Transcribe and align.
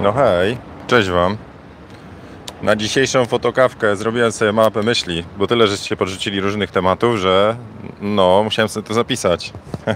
No 0.00 0.12
hej, 0.12 0.56
cześć 0.86 1.10
Wam. 1.10 1.36
Na 2.62 2.76
dzisiejszą 2.76 3.26
fotokawkę 3.26 3.96
zrobiłem 3.96 4.32
sobie 4.32 4.52
mapę 4.52 4.82
myśli, 4.82 5.24
bo 5.36 5.46
tyle 5.46 5.66
żeście 5.66 5.96
podrzucili 5.96 6.40
różnych 6.40 6.70
tematów, 6.70 7.16
że 7.16 7.56
no, 8.00 8.42
musiałem 8.44 8.68
sobie 8.68 8.86
to 8.88 8.94
zapisać. 8.94 9.52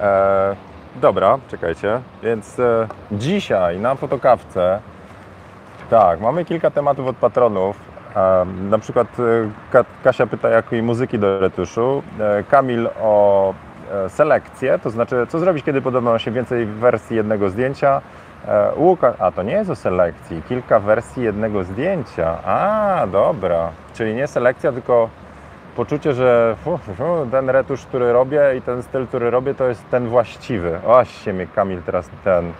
e, 0.00 0.56
dobra, 0.96 1.38
czekajcie. 1.50 2.00
Więc 2.22 2.58
e, 2.58 2.88
dzisiaj 3.12 3.78
na 3.78 3.94
fotokawce 3.94 4.80
tak, 5.90 6.20
mamy 6.20 6.44
kilka 6.44 6.70
tematów 6.70 7.06
od 7.06 7.16
patronów. 7.16 7.76
E, 8.16 8.46
na 8.70 8.78
przykład 8.78 9.08
e, 9.20 9.22
Ka- 9.72 9.84
Kasia 10.04 10.26
pyta, 10.26 10.48
jakiej 10.48 10.82
muzyki 10.82 11.18
do 11.18 11.38
retuszu. 11.40 12.02
E, 12.20 12.42
Kamil 12.44 12.88
o 13.00 13.54
e, 13.92 14.08
selekcję, 14.08 14.78
to 14.78 14.90
znaczy 14.90 15.26
co 15.28 15.38
zrobić, 15.38 15.64
kiedy 15.64 15.82
podoba 15.82 16.10
nam 16.10 16.18
się 16.18 16.30
więcej 16.30 16.66
wersji 16.66 17.16
jednego 17.16 17.50
zdjęcia. 17.50 18.00
E, 18.46 18.72
Łukasz, 18.76 19.16
a 19.18 19.32
to 19.32 19.42
nie 19.42 19.52
jest 19.52 19.70
o 19.70 19.76
selekcji, 19.76 20.42
kilka 20.48 20.80
wersji 20.80 21.22
jednego 21.22 21.64
zdjęcia. 21.64 22.38
A, 22.44 23.06
dobra. 23.12 23.70
Czyli 23.94 24.14
nie 24.14 24.26
selekcja, 24.26 24.72
tylko 24.72 25.08
poczucie, 25.76 26.14
że 26.14 26.56
ten 27.30 27.50
retusz, 27.50 27.86
który 27.86 28.12
robię 28.12 28.42
i 28.58 28.62
ten 28.62 28.82
styl, 28.82 29.06
który 29.06 29.30
robię, 29.30 29.54
to 29.54 29.64
jest 29.64 29.90
ten 29.90 30.08
właściwy. 30.08 30.80
Oś 30.86 31.26
mnie 31.26 31.46
Kamil 31.46 31.82
teraz 31.82 32.10
ten 32.24 32.52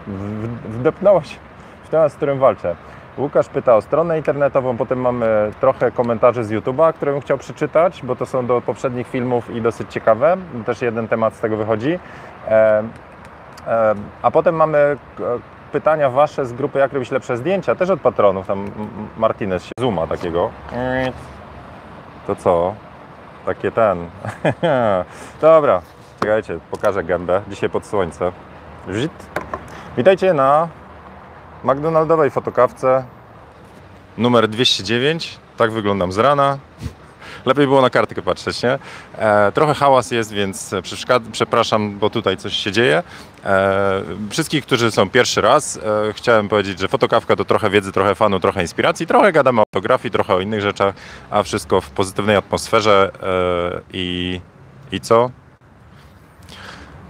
wdepnąłeś 0.68 1.38
w 1.84 1.88
temat, 1.88 2.12
z 2.12 2.16
którym 2.16 2.38
walczę. 2.38 2.76
Łukasz 3.18 3.48
pyta 3.48 3.76
o 3.76 3.80
stronę 3.80 4.16
internetową, 4.16 4.76
potem 4.76 5.00
mamy 5.00 5.50
trochę 5.60 5.90
komentarzy 5.90 6.44
z 6.44 6.52
YouTube'a, 6.52 6.92
które 6.92 7.12
bym 7.12 7.20
chciał 7.20 7.38
przeczytać, 7.38 8.02
bo 8.02 8.16
to 8.16 8.26
są 8.26 8.46
do 8.46 8.60
poprzednich 8.60 9.08
filmów 9.08 9.50
i 9.50 9.62
dosyć 9.62 9.92
ciekawe. 9.92 10.36
Też 10.66 10.82
jeden 10.82 11.08
temat 11.08 11.34
z 11.34 11.40
tego 11.40 11.56
wychodzi. 11.56 11.98
E, 12.48 12.82
e, 13.66 13.94
a 14.22 14.30
potem 14.30 14.54
mamy 14.54 14.96
pytania 15.72 16.10
Wasze 16.10 16.46
z 16.46 16.52
grupy 16.52 16.78
Jak 16.78 16.92
robić 16.92 17.10
lepsze 17.10 17.36
zdjęcia, 17.36 17.74
też 17.74 17.90
od 17.90 18.00
patronów. 18.00 18.46
Tam 18.46 18.70
Martinez 19.16 19.64
się 19.64 19.72
zooma 19.80 20.06
takiego. 20.06 20.50
To 22.26 22.36
co? 22.36 22.74
Takie 23.46 23.70
ten. 23.70 24.10
Dobra, 25.40 25.82
czekajcie, 26.20 26.58
pokażę 26.70 27.04
gębę. 27.04 27.42
Dzisiaj 27.48 27.70
pod 27.70 27.86
słońce. 27.86 28.32
Żit. 28.88 29.12
Witajcie 29.96 30.34
na 30.34 30.68
McDonaldowej 31.64 32.30
fotokawce 32.30 33.04
numer 34.18 34.48
209. 34.48 35.38
Tak 35.56 35.70
wyglądam 35.70 36.12
z 36.12 36.18
rana. 36.18 36.58
Lepiej 37.48 37.66
było 37.66 37.82
na 37.82 37.90
kartkę 37.90 38.22
patrzeć, 38.22 38.62
nie? 38.62 38.78
E, 39.18 39.52
trochę 39.52 39.74
hałas 39.74 40.10
jest, 40.10 40.32
więc 40.32 40.74
przepraszam, 41.32 41.98
bo 41.98 42.10
tutaj 42.10 42.36
coś 42.36 42.56
się 42.56 42.72
dzieje. 42.72 43.02
E, 43.44 44.02
wszystkich, 44.30 44.66
którzy 44.66 44.90
są 44.90 45.10
pierwszy 45.10 45.40
raz, 45.40 45.76
e, 45.76 46.12
chciałem 46.12 46.48
powiedzieć, 46.48 46.78
że 46.80 46.88
fotokawka 46.88 47.36
to 47.36 47.44
trochę 47.44 47.70
wiedzy, 47.70 47.92
trochę 47.92 48.14
fanu, 48.14 48.40
trochę 48.40 48.62
inspiracji, 48.62 49.06
trochę 49.06 49.32
gadamy 49.32 49.60
o 49.60 49.64
fotografii, 49.64 50.12
trochę 50.12 50.34
o 50.34 50.40
innych 50.40 50.60
rzeczach, 50.60 50.94
a 51.30 51.42
wszystko 51.42 51.80
w 51.80 51.90
pozytywnej 51.90 52.36
atmosferze 52.36 53.10
e, 53.22 53.80
i, 53.92 54.40
i 54.92 55.00
co? 55.00 55.30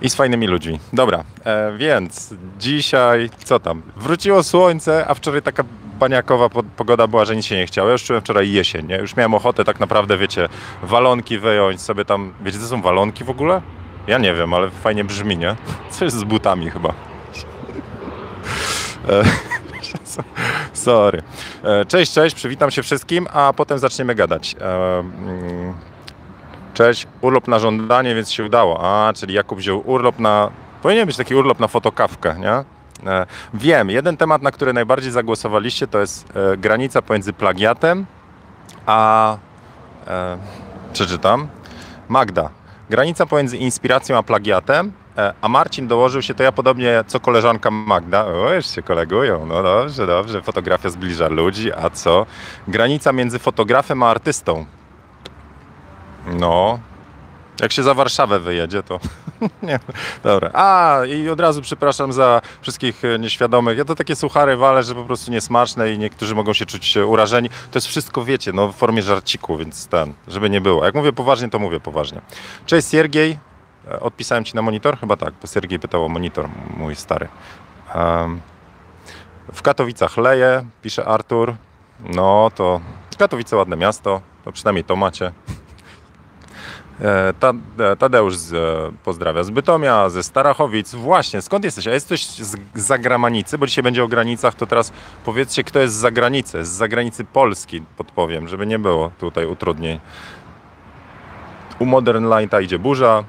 I 0.02 0.10
z 0.10 0.14
fajnymi 0.14 0.46
ludźmi. 0.46 0.80
Dobra, 0.92 1.24
e, 1.44 1.76
więc 1.76 2.34
dzisiaj 2.58 3.30
co 3.44 3.60
tam? 3.60 3.82
Wróciło 3.96 4.42
słońce, 4.42 5.04
a 5.08 5.14
wczoraj 5.14 5.42
taka 5.42 5.64
baniakowa 5.98 6.48
po- 6.48 6.62
pogoda 6.62 7.06
była, 7.06 7.24
że 7.24 7.36
nic 7.36 7.46
się 7.46 7.56
nie 7.56 7.66
chciało. 7.66 7.88
Ja 7.88 7.92
już 7.92 8.04
czułem 8.04 8.22
wczoraj 8.22 8.50
jesień, 8.52 8.86
nie? 8.86 8.96
Już 8.96 9.16
miałem 9.16 9.34
ochotę 9.34 9.64
tak 9.64 9.80
naprawdę, 9.80 10.18
wiecie, 10.18 10.48
walonki 10.82 11.38
wyjąć 11.38 11.82
sobie 11.82 12.04
tam. 12.04 12.32
Wiecie, 12.40 12.58
co 12.58 12.66
są 12.66 12.82
walonki 12.82 13.24
w 13.24 13.30
ogóle? 13.30 13.62
Ja 14.06 14.18
nie 14.18 14.34
wiem, 14.34 14.54
ale 14.54 14.70
fajnie 14.70 15.04
brzmi, 15.04 15.38
nie? 15.38 15.56
Coś 15.90 16.10
z 16.12 16.24
butami 16.24 16.70
chyba. 16.70 16.88
E, 19.08 19.22
Sorry. 20.72 21.22
E, 21.64 21.84
Cześć, 21.86 22.12
cześć, 22.12 22.36
przywitam 22.36 22.70
się 22.70 22.82
wszystkim, 22.82 23.26
a 23.32 23.52
potem 23.52 23.78
zaczniemy 23.78 24.14
gadać. 24.14 24.56
E, 24.60 24.98
mm, 24.98 25.74
Cześć, 26.74 27.06
urlop 27.20 27.48
na 27.48 27.58
żądanie, 27.58 28.14
więc 28.14 28.30
się 28.32 28.44
udało. 28.44 28.80
A, 28.82 29.12
czyli 29.12 29.34
Jakub 29.34 29.58
wziął 29.58 29.82
urlop 29.90 30.18
na. 30.18 30.50
Powinien 30.82 31.06
być 31.06 31.16
taki 31.16 31.34
urlop 31.34 31.60
na 31.60 31.68
fotokawkę, 31.68 32.36
nie? 32.38 32.77
E, 33.06 33.26
Wiem, 33.54 33.90
jeden 33.90 34.16
temat, 34.16 34.42
na 34.42 34.50
który 34.50 34.72
najbardziej 34.72 35.12
zagłosowaliście, 35.12 35.86
to 35.86 35.98
jest 35.98 36.28
e, 36.36 36.56
granica 36.56 37.02
pomiędzy 37.02 37.32
plagiatem 37.32 38.06
a. 38.86 39.36
E, 40.06 40.38
przeczytam. 40.92 41.48
Magda. 42.08 42.50
Granica 42.90 43.26
pomiędzy 43.26 43.56
inspiracją 43.56 44.18
a 44.18 44.22
plagiatem. 44.22 44.92
A 45.40 45.48
Marcin 45.48 45.88
dołożył 45.88 46.22
się, 46.22 46.34
to 46.34 46.42
ja 46.42 46.52
podobnie 46.52 47.04
co 47.06 47.20
koleżanka 47.20 47.70
Magda. 47.70 48.26
O, 48.26 48.54
już 48.54 48.66
się 48.66 48.82
kolegują. 48.82 49.46
No 49.46 49.62
dobrze, 49.62 50.06
dobrze. 50.06 50.42
Fotografia 50.42 50.90
zbliża 50.90 51.28
ludzi. 51.28 51.72
A 51.72 51.90
co? 51.90 52.26
Granica 52.68 53.12
między 53.12 53.38
fotografem 53.38 54.02
a 54.02 54.10
artystą. 54.10 54.66
No. 56.26 56.78
Jak 57.60 57.72
się 57.72 57.82
za 57.82 57.94
Warszawę 57.94 58.40
wyjedzie, 58.40 58.82
to. 58.82 59.00
nie, 59.62 59.78
dobra. 60.22 60.50
A, 60.52 61.00
i 61.06 61.28
od 61.28 61.40
razu 61.40 61.62
przepraszam 61.62 62.12
za 62.12 62.40
wszystkich 62.60 63.04
e, 63.04 63.18
nieświadomych. 63.18 63.78
Ja 63.78 63.84
to 63.84 63.94
takie 63.94 64.16
suchary 64.16 64.56
walę, 64.56 64.82
że 64.82 64.94
po 64.94 65.04
prostu 65.04 65.30
niesmaczne 65.30 65.92
i 65.92 65.98
niektórzy 65.98 66.34
mogą 66.34 66.52
się 66.52 66.66
czuć 66.66 66.96
e, 66.96 67.06
urażeni. 67.06 67.48
To 67.48 67.76
jest 67.76 67.86
wszystko, 67.86 68.24
wiecie, 68.24 68.52
no 68.52 68.68
w 68.68 68.76
formie 68.76 69.02
żarciku, 69.02 69.56
więc 69.56 69.86
ten, 69.86 70.12
żeby 70.28 70.50
nie 70.50 70.60
było. 70.60 70.84
Jak 70.84 70.94
mówię 70.94 71.12
poważnie, 71.12 71.50
to 71.50 71.58
mówię 71.58 71.80
poważnie. 71.80 72.20
Cześć 72.66 72.88
Siergiej. 72.88 73.38
E, 73.90 74.00
Odpisałem 74.00 74.44
ci 74.44 74.56
na 74.56 74.62
monitor? 74.62 74.98
Chyba 74.98 75.16
tak, 75.16 75.34
bo 75.42 75.46
Siergiej 75.46 75.78
pytał 75.78 76.04
o 76.04 76.08
monitor, 76.08 76.48
mój 76.76 76.96
stary. 76.96 77.28
Em, 77.94 78.40
w 79.52 79.62
Katowicach 79.62 80.16
leje, 80.16 80.64
pisze 80.82 81.04
Artur. 81.04 81.54
No 82.00 82.50
to 82.54 82.80
Katowice 83.18 83.56
ładne 83.56 83.76
miasto, 83.76 84.20
to 84.44 84.52
przynajmniej 84.52 84.84
to 84.84 84.96
macie. 84.96 85.32
E, 87.00 87.32
e, 87.78 87.96
Tadeusz 87.96 88.36
z, 88.36 88.52
e, 88.52 88.96
pozdrawia 89.04 89.42
z 89.44 89.50
Bytomia, 89.50 90.08
ze 90.08 90.22
Starachowic. 90.22 90.94
Właśnie, 90.94 91.42
skąd 91.42 91.64
jesteś? 91.64 91.86
A 91.86 91.90
jesteś 91.90 92.26
z 92.26 92.56
zagranicy, 92.74 93.58
bo 93.58 93.66
dzisiaj 93.66 93.84
będzie 93.84 94.04
o 94.04 94.08
granicach, 94.08 94.54
to 94.54 94.66
teraz 94.66 94.92
powiedzcie, 95.24 95.64
kto 95.64 95.80
jest 95.80 95.94
z 95.94 95.98
zagranicy, 95.98 96.64
z 96.64 96.68
zagranicy 96.68 97.24
Polski, 97.24 97.82
podpowiem, 97.96 98.48
żeby 98.48 98.66
nie 98.66 98.78
było 98.78 99.10
tutaj 99.18 99.46
utrudnień. 99.46 100.00
U 101.78 101.86
Modern 101.86 102.38
Lighta 102.38 102.60
idzie 102.60 102.78
burza. 102.78 103.24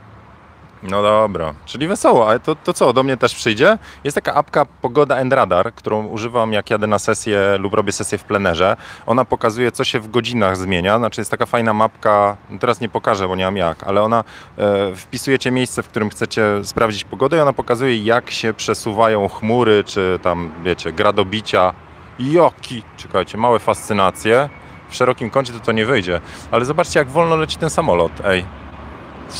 No 0.84 1.02
dobra, 1.02 1.54
czyli 1.66 1.88
wesoło, 1.88 2.30
ale 2.30 2.40
to, 2.40 2.56
to 2.56 2.74
co, 2.74 2.94
do 2.94 3.04
mnie 3.04 3.18
też 3.18 3.36
przyjdzie? 3.36 3.78
Jest 4.04 4.16
taka 4.16 4.34
apka 4.34 4.66
Pogoda 4.66 5.18
and 5.18 5.34
Radar, 5.34 5.74
którą 5.74 6.06
używam 6.06 6.54
jak 6.54 6.70
jadę 6.70 6.88
na 6.88 7.00
sesję 7.00 7.58
lub 7.60 7.74
robię 7.74 7.92
sesję 7.92 8.18
w 8.18 8.24
plenerze. 8.24 8.78
Ona 9.06 9.26
pokazuje, 9.26 9.72
co 9.72 9.84
się 9.84 10.00
w 10.00 10.12
godzinach 10.12 10.58
zmienia, 10.58 10.98
znaczy 10.98 11.22
jest 11.22 11.32
taka 11.32 11.46
fajna 11.46 11.74
mapka, 11.74 12.38
no 12.50 12.60
teraz 12.60 12.82
nie 12.82 12.90
pokażę, 12.90 13.28
bo 13.28 13.36
nie 13.36 13.46
mam 13.46 13.58
jak, 13.58 13.84
ale 13.84 14.02
ona, 14.02 14.24
e, 14.58 14.96
wpisujecie 14.96 15.52
miejsce, 15.52 15.84
w 15.84 15.88
którym 15.88 16.10
chcecie 16.10 16.44
sprawdzić 16.64 17.04
pogodę 17.04 17.38
i 17.38 17.40
ona 17.40 17.54
pokazuje, 17.54 17.98
jak 17.98 18.32
się 18.32 18.54
przesuwają 18.54 19.30
chmury, 19.30 19.84
czy 19.84 20.20
tam, 20.24 20.52
wiecie, 20.64 20.92
gradobicia. 20.92 21.74
Joki, 22.20 22.84
czekajcie, 22.98 23.38
małe 23.38 23.60
fascynacje. 23.60 24.50
W 24.90 24.96
szerokim 24.96 25.30
kącie 25.30 25.54
to 25.54 25.60
to 25.60 25.72
nie 25.72 25.86
wyjdzie, 25.86 26.22
ale 26.52 26.66
zobaczcie, 26.66 27.00
jak 27.00 27.08
wolno 27.08 27.36
leci 27.36 27.58
ten 27.58 27.70
samolot, 27.70 28.12
ej. 28.26 28.46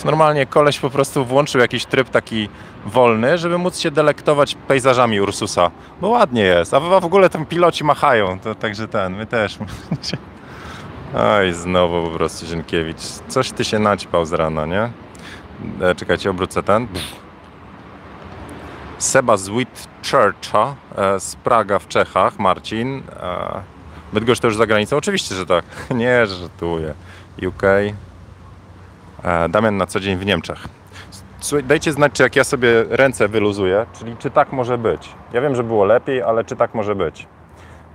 Normalnie 0.06 0.46
koleś 0.46 0.80
po 0.80 0.90
prostu 0.90 1.26
włączył 1.26 1.62
jakiś 1.62 1.86
tryb 1.86 2.10
taki 2.10 2.50
wolny, 2.86 3.38
żeby 3.38 3.58
móc 3.58 3.80
się 3.80 3.92
delektować 3.92 4.56
pejzażami 4.68 5.22
Ursusa. 5.22 5.72
Bo 6.02 6.08
ładnie 6.08 6.42
jest. 6.42 6.74
A 6.74 6.80
w 6.80 7.06
ogóle 7.06 7.30
tam 7.30 7.46
piloci 7.46 7.84
machają, 7.84 8.40
to 8.40 8.56
także 8.56 8.88
ten, 8.88 9.16
my 9.16 9.26
też. 9.26 9.58
Oj, 11.14 11.54
znowu 11.54 12.10
po 12.10 12.18
prostu 12.18 12.46
Zienkiewicz. 12.46 13.02
Coś 13.28 13.52
ty 13.52 13.66
się 13.66 13.80
naćpał 13.80 14.26
z 14.26 14.34
rana, 14.34 14.66
nie? 14.66 14.90
E, 15.82 15.96
czekajcie, 15.96 16.30
obrócę 16.30 16.64
ten. 16.64 16.88
Seba 18.98 19.38
z 19.38 19.50
Whitchurcha 19.50 20.76
e, 20.96 21.20
z 21.20 21.36
Praga 21.36 21.80
w 21.80 21.88
Czechach, 21.88 22.40
Marcin. 22.40 23.02
E, 23.22 23.62
Bydgoszcz 24.14 24.42
to 24.42 24.48
już 24.48 24.58
za 24.58 24.68
granicą? 24.68 24.98
Oczywiście, 24.98 25.36
że 25.36 25.46
tak. 25.46 25.66
Nie, 25.96 26.28
żartuję. 26.28 26.94
UK. 27.48 27.64
E, 29.24 29.50
Damian 29.50 29.78
na 29.78 29.86
co 29.86 30.00
dzień 30.00 30.18
w 30.18 30.26
Niemczech. 30.26 30.68
Słuchaj, 31.40 31.64
dajcie 31.64 31.94
znać, 31.94 32.12
czy 32.14 32.24
jak 32.24 32.36
ja 32.36 32.44
sobie 32.44 32.84
ręce 32.90 33.28
wyluzuję, 33.28 33.86
czyli 33.94 34.18
czy 34.18 34.32
tak 34.32 34.52
może 34.52 34.78
być. 34.78 35.10
Ja 35.34 35.42
wiem, 35.42 35.56
że 35.56 35.64
było 35.64 35.86
lepiej, 35.86 36.22
ale 36.22 36.44
czy 36.44 36.56
tak 36.56 36.74
może 36.74 36.96
być. 36.96 37.28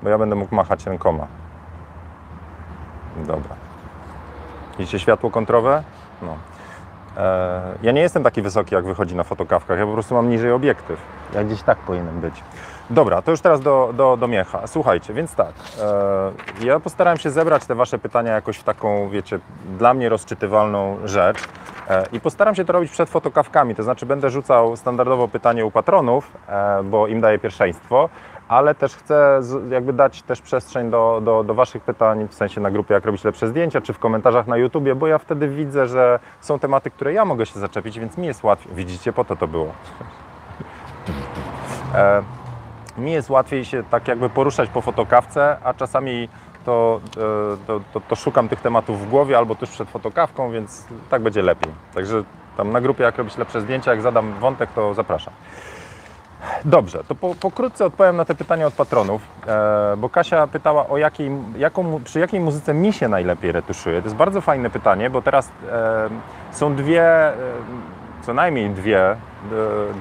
Bo 0.02 0.08
ja 0.08 0.18
będę 0.18 0.34
mógł 0.34 0.54
machać 0.54 0.86
rękoma. 0.86 1.26
Dobra. 3.16 3.56
Widzicie 4.78 4.98
światło 4.98 5.30
kontrowe? 5.30 5.82
No. 6.22 6.36
E, 7.16 7.62
ja 7.82 7.92
nie 7.92 8.00
jestem 8.00 8.22
taki 8.22 8.42
wysoki, 8.42 8.74
jak 8.74 8.84
wychodzi 8.84 9.16
na 9.16 9.24
fotokawkach. 9.24 9.78
Ja 9.78 9.86
po 9.86 9.92
prostu 9.92 10.14
mam 10.14 10.30
niżej 10.30 10.52
obiektyw. 10.52 10.98
Ja 11.34 11.44
gdzieś 11.44 11.62
tak 11.62 11.78
powinienem 11.78 12.20
być. 12.20 12.42
Dobra, 12.90 13.22
to 13.22 13.30
już 13.30 13.40
teraz 13.40 13.60
do, 13.60 13.92
do, 13.96 14.16
do 14.16 14.28
Miecha. 14.28 14.66
Słuchajcie, 14.66 15.14
więc 15.14 15.34
tak. 15.34 15.52
E, 16.60 16.66
ja 16.66 16.80
postarałem 16.80 17.18
się 17.18 17.30
zebrać 17.30 17.66
te 17.66 17.74
Wasze 17.74 17.98
pytania 17.98 18.32
jakoś 18.32 18.56
w 18.56 18.64
taką, 18.64 19.08
wiecie, 19.08 19.38
dla 19.78 19.94
mnie 19.94 20.08
rozczytywalną 20.08 20.96
rzecz. 21.04 21.38
E, 21.88 22.06
I 22.12 22.20
postaram 22.20 22.54
się 22.54 22.64
to 22.64 22.72
robić 22.72 22.90
przed 22.90 23.10
fotokawkami, 23.10 23.74
to 23.74 23.82
znaczy 23.82 24.06
będę 24.06 24.30
rzucał 24.30 24.76
standardowo 24.76 25.28
pytanie 25.28 25.66
u 25.66 25.70
patronów, 25.70 26.32
e, 26.48 26.82
bo 26.82 27.06
im 27.06 27.20
daję 27.20 27.38
pierwszeństwo, 27.38 28.08
ale 28.48 28.74
też 28.74 28.96
chcę 28.96 29.40
jakby 29.70 29.92
dać 29.92 30.22
też 30.22 30.40
przestrzeń 30.40 30.90
do, 30.90 31.20
do, 31.24 31.44
do 31.44 31.54
Waszych 31.54 31.82
pytań, 31.82 32.28
w 32.28 32.34
sensie 32.34 32.60
na 32.60 32.70
grupie 32.70 32.94
jak 32.94 33.04
robić 33.04 33.24
lepsze 33.24 33.48
zdjęcia, 33.48 33.80
czy 33.80 33.92
w 33.92 33.98
komentarzach 33.98 34.46
na 34.46 34.56
YouTubie, 34.56 34.94
bo 34.94 35.06
ja 35.06 35.18
wtedy 35.18 35.48
widzę, 35.48 35.86
że 35.86 36.18
są 36.40 36.58
tematy, 36.58 36.90
które 36.90 37.12
ja 37.12 37.24
mogę 37.24 37.46
się 37.46 37.60
zaczepić, 37.60 37.98
więc 37.98 38.18
mi 38.18 38.26
jest 38.26 38.44
łatwiej. 38.44 38.74
Widzicie, 38.74 39.12
po 39.12 39.24
to 39.24 39.36
to 39.36 39.48
było. 39.48 39.72
E, 41.94 42.22
mi 42.98 43.12
jest 43.12 43.30
łatwiej 43.30 43.64
się 43.64 43.82
tak 43.90 44.08
jakby 44.08 44.30
poruszać 44.30 44.68
po 44.68 44.80
fotokawce, 44.80 45.56
a 45.64 45.74
czasami 45.74 46.28
to, 46.64 47.00
e, 47.16 47.66
to, 47.66 47.80
to, 47.92 48.00
to 48.00 48.16
szukam 48.16 48.48
tych 48.48 48.60
tematów 48.60 49.06
w 49.06 49.10
głowie 49.10 49.38
albo 49.38 49.54
tuż 49.54 49.70
przed 49.70 49.88
fotokawką, 49.88 50.50
więc 50.50 50.86
tak 51.10 51.22
będzie 51.22 51.42
lepiej. 51.42 51.72
Także 51.94 52.24
tam 52.56 52.72
na 52.72 52.80
grupie 52.80 53.04
jak 53.04 53.18
robić 53.18 53.36
lepsze 53.36 53.60
zdjęcia, 53.60 53.90
jak 53.90 54.02
zadam 54.02 54.32
wątek, 54.40 54.70
to 54.74 54.94
zapraszam. 54.94 55.34
Dobrze, 56.64 57.04
to 57.08 57.14
po, 57.14 57.34
pokrótce 57.34 57.84
odpowiem 57.86 58.16
na 58.16 58.24
te 58.24 58.34
pytania 58.34 58.66
od 58.66 58.74
patronów, 58.74 59.22
e, 59.46 59.96
bo 59.96 60.08
Kasia 60.08 60.46
pytała 60.46 60.88
o 60.88 60.98
jakiej, 60.98 61.30
jaką, 61.58 62.00
przy 62.04 62.18
jakiej 62.18 62.40
muzyce 62.40 62.74
mi 62.74 62.92
się 62.92 63.08
najlepiej 63.08 63.52
retuszuje. 63.52 64.02
To 64.02 64.06
jest 64.06 64.16
bardzo 64.16 64.40
fajne 64.40 64.70
pytanie, 64.70 65.10
bo 65.10 65.22
teraz 65.22 65.48
e, 65.48 66.08
są 66.52 66.74
dwie, 66.74 67.02
e, 67.02 67.34
co 68.22 68.34
najmniej 68.34 68.70
dwie, 68.70 69.10
e, 69.10 69.16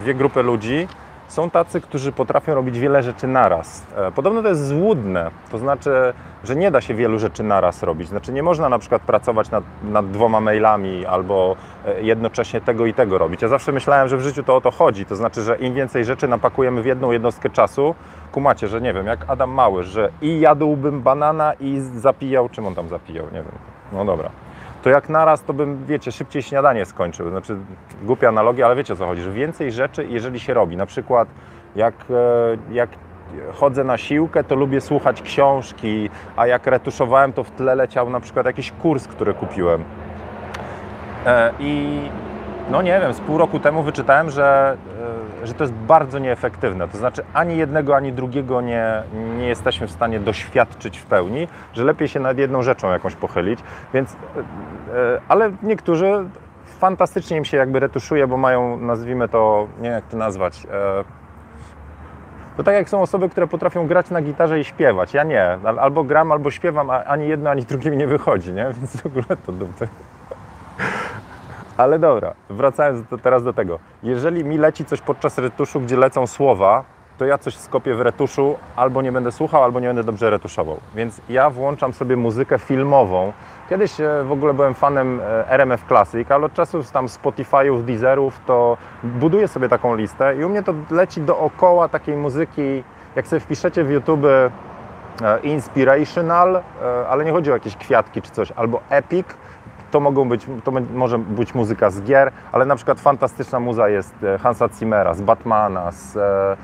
dwie 0.01 0.13
grupy 0.13 0.43
ludzi. 0.43 0.87
Są 1.33 1.49
tacy, 1.49 1.81
którzy 1.81 2.11
potrafią 2.11 2.55
robić 2.55 2.79
wiele 2.79 3.03
rzeczy 3.03 3.27
naraz. 3.27 3.85
E, 3.97 4.11
podobno 4.11 4.41
to 4.41 4.47
jest 4.47 4.67
złudne, 4.67 5.31
to 5.51 5.57
znaczy, 5.57 6.13
że 6.43 6.55
nie 6.55 6.71
da 6.71 6.81
się 6.81 6.93
wielu 6.93 7.19
rzeczy 7.19 7.43
naraz 7.43 7.83
robić. 7.83 8.07
Znaczy 8.07 8.31
nie 8.31 8.43
można 8.43 8.69
na 8.69 8.79
przykład 8.79 9.01
pracować 9.01 9.51
nad, 9.51 9.63
nad 9.83 10.11
dwoma 10.11 10.39
mailami 10.39 11.05
albo 11.05 11.55
e, 11.85 12.01
jednocześnie 12.01 12.61
tego 12.61 12.85
i 12.85 12.93
tego 12.93 13.17
robić. 13.17 13.41
Ja 13.41 13.47
zawsze 13.47 13.71
myślałem, 13.71 14.07
że 14.07 14.17
w 14.17 14.21
życiu 14.21 14.43
to 14.43 14.55
o 14.55 14.61
to 14.61 14.71
chodzi. 14.71 15.05
To 15.05 15.15
znaczy, 15.15 15.41
że 15.41 15.57
im 15.57 15.73
więcej 15.73 16.05
rzeczy 16.05 16.27
napakujemy 16.27 16.81
w 16.81 16.85
jedną 16.85 17.11
jednostkę 17.11 17.49
czasu, 17.49 17.95
kumacie, 18.31 18.67
że 18.67 18.81
nie 18.81 18.93
wiem, 18.93 19.07
jak 19.07 19.19
Adam 19.27 19.51
Mały, 19.51 19.83
że 19.83 20.09
i 20.21 20.39
jadłbym 20.39 21.01
banana 21.01 21.53
i 21.59 21.79
zapijał, 21.79 22.49
czym 22.49 22.67
on 22.67 22.75
tam 22.75 22.89
zapijał, 22.89 23.25
nie 23.25 23.31
wiem. 23.43 23.55
No 23.93 24.05
dobra. 24.05 24.29
To 24.83 24.89
jak 24.89 25.09
naraz, 25.09 25.43
to 25.43 25.53
bym, 25.53 25.85
wiecie, 25.85 26.11
szybciej 26.11 26.41
śniadanie 26.41 26.85
skończył. 26.85 27.29
Znaczy, 27.29 27.57
głupia 28.01 28.29
analogia, 28.29 28.65
ale 28.65 28.75
wiecie 28.75 28.93
o 28.93 28.95
co 28.95 29.05
chodzi, 29.05 29.21
że 29.21 29.31
więcej 29.31 29.71
rzeczy, 29.71 30.05
jeżeli 30.09 30.39
się 30.39 30.53
robi. 30.53 30.77
Na 30.77 30.85
przykład, 30.85 31.27
jak, 31.75 31.93
e, 32.09 32.73
jak 32.73 32.89
chodzę 33.53 33.83
na 33.83 33.97
siłkę, 33.97 34.43
to 34.43 34.55
lubię 34.55 34.81
słuchać 34.81 35.21
książki, 35.21 36.09
a 36.35 36.47
jak 36.47 36.67
retuszowałem, 36.67 37.33
to 37.33 37.43
w 37.43 37.51
tle 37.51 37.75
leciał 37.75 38.09
na 38.09 38.19
przykład 38.19 38.45
jakiś 38.45 38.71
kurs, 38.71 39.07
który 39.07 39.33
kupiłem. 39.33 39.83
E, 41.25 41.51
I 41.59 41.99
no 42.71 42.81
nie 42.81 42.99
wiem, 43.01 43.13
z 43.13 43.19
pół 43.19 43.37
roku 43.37 43.59
temu 43.59 43.83
wyczytałem, 43.83 44.29
że, 44.29 44.77
że 45.43 45.53
to 45.53 45.63
jest 45.63 45.73
bardzo 45.73 46.19
nieefektywne. 46.19 46.87
To 46.87 46.97
znaczy 46.97 47.23
ani 47.33 47.57
jednego, 47.57 47.95
ani 47.95 48.13
drugiego 48.13 48.61
nie, 48.61 49.03
nie 49.37 49.47
jesteśmy 49.47 49.87
w 49.87 49.91
stanie 49.91 50.19
doświadczyć 50.19 50.97
w 50.97 51.05
pełni, 51.05 51.47
że 51.73 51.83
lepiej 51.83 52.07
się 52.07 52.19
nad 52.19 52.37
jedną 52.37 52.61
rzeczą 52.61 52.91
jakąś 52.91 53.15
pochylić. 53.15 53.59
Więc, 53.93 54.13
e, 54.13 54.39
e, 54.97 55.21
ale 55.27 55.51
niektórzy 55.63 56.29
fantastycznie 56.79 57.37
im 57.37 57.45
się 57.45 57.57
jakby 57.57 57.79
retuszuje, 57.79 58.27
bo 58.27 58.37
mają, 58.37 58.77
nazwijmy 58.77 59.29
to, 59.29 59.67
nie 59.77 59.83
wiem 59.83 59.93
jak 59.93 60.05
to 60.07 60.17
nazwać, 60.17 60.67
e, 60.71 61.03
to 62.57 62.63
tak 62.63 62.75
jak 62.75 62.89
są 62.89 63.01
osoby, 63.01 63.29
które 63.29 63.47
potrafią 63.47 63.87
grać 63.87 64.09
na 64.09 64.21
gitarze 64.21 64.59
i 64.59 64.63
śpiewać. 64.63 65.13
Ja 65.13 65.23
nie. 65.23 65.57
Al- 65.63 65.79
Albo 65.79 66.03
gram, 66.03 66.31
albo 66.31 66.51
śpiewam, 66.51 66.89
a 66.89 67.03
ani 67.03 67.27
jedno, 67.27 67.49
ani 67.49 67.63
drugie 67.63 67.91
mi 67.91 67.97
nie 67.97 68.07
wychodzi, 68.07 68.53
nie? 68.53 68.65
Więc 68.77 69.01
w 69.01 69.05
ogóle 69.05 69.25
to 69.45 69.51
dupy. 69.51 69.87
Ale 71.83 71.99
dobra, 71.99 72.33
wracając 72.49 73.03
do, 73.03 73.17
teraz 73.17 73.43
do 73.43 73.53
tego. 73.53 73.79
Jeżeli 74.03 74.43
mi 74.43 74.57
leci 74.57 74.85
coś 74.85 75.01
podczas 75.01 75.37
retuszu, 75.37 75.81
gdzie 75.81 75.97
lecą 75.97 76.27
słowa, 76.27 76.83
to 77.17 77.25
ja 77.25 77.37
coś 77.37 77.57
skopię 77.57 77.95
w 77.95 78.01
retuszu, 78.01 78.55
albo 78.75 79.01
nie 79.01 79.11
będę 79.11 79.31
słuchał, 79.31 79.63
albo 79.63 79.79
nie 79.79 79.87
będę 79.87 80.03
dobrze 80.03 80.29
retuszował. 80.29 80.79
Więc 80.95 81.21
ja 81.29 81.49
włączam 81.49 81.93
sobie 81.93 82.15
muzykę 82.15 82.59
filmową. 82.59 83.33
Kiedyś 83.69 84.01
e, 84.01 84.23
w 84.23 84.31
ogóle 84.31 84.53
byłem 84.53 84.73
fanem 84.73 85.21
e, 85.21 85.49
RMF 85.49 85.85
Classic, 85.87 86.31
ale 86.31 86.45
od 86.45 86.53
czasów 86.53 86.91
tam 86.91 87.07
Spotify'ów, 87.07 87.83
Deezerów, 87.83 88.41
to 88.45 88.77
buduję 89.03 89.47
sobie 89.47 89.69
taką 89.69 89.95
listę 89.95 90.35
i 90.35 90.45
u 90.45 90.49
mnie 90.49 90.63
to 90.63 90.73
leci 90.91 91.21
dookoła 91.21 91.87
takiej 91.87 92.17
muzyki, 92.17 92.83
jak 93.15 93.27
sobie 93.27 93.39
wpiszecie 93.39 93.83
w 93.83 93.91
YouTube 93.91 94.25
e, 94.25 94.51
inspirational, 95.43 96.61
ale 97.09 97.25
nie 97.25 97.31
chodzi 97.31 97.51
o 97.51 97.53
jakieś 97.53 97.75
kwiatki 97.75 98.21
czy 98.21 98.31
coś, 98.31 98.51
albo 98.51 98.79
epic, 98.89 99.27
to 99.93 99.99
mogą 99.99 100.29
być, 100.29 100.47
to 100.63 100.71
może 100.93 101.19
być 101.19 101.53
muzyka 101.55 101.91
z 101.91 102.01
gier, 102.01 102.31
ale 102.51 102.65
na 102.65 102.75
przykład 102.75 102.99
fantastyczna 102.99 103.59
muza 103.59 103.89
jest 103.89 104.23
e, 104.23 104.37
Hansa 104.37 104.67
Zimmera, 104.67 105.13
z 105.13 105.21
Batmana, 105.21 105.91
z, 105.91 106.17
e, 106.17 106.57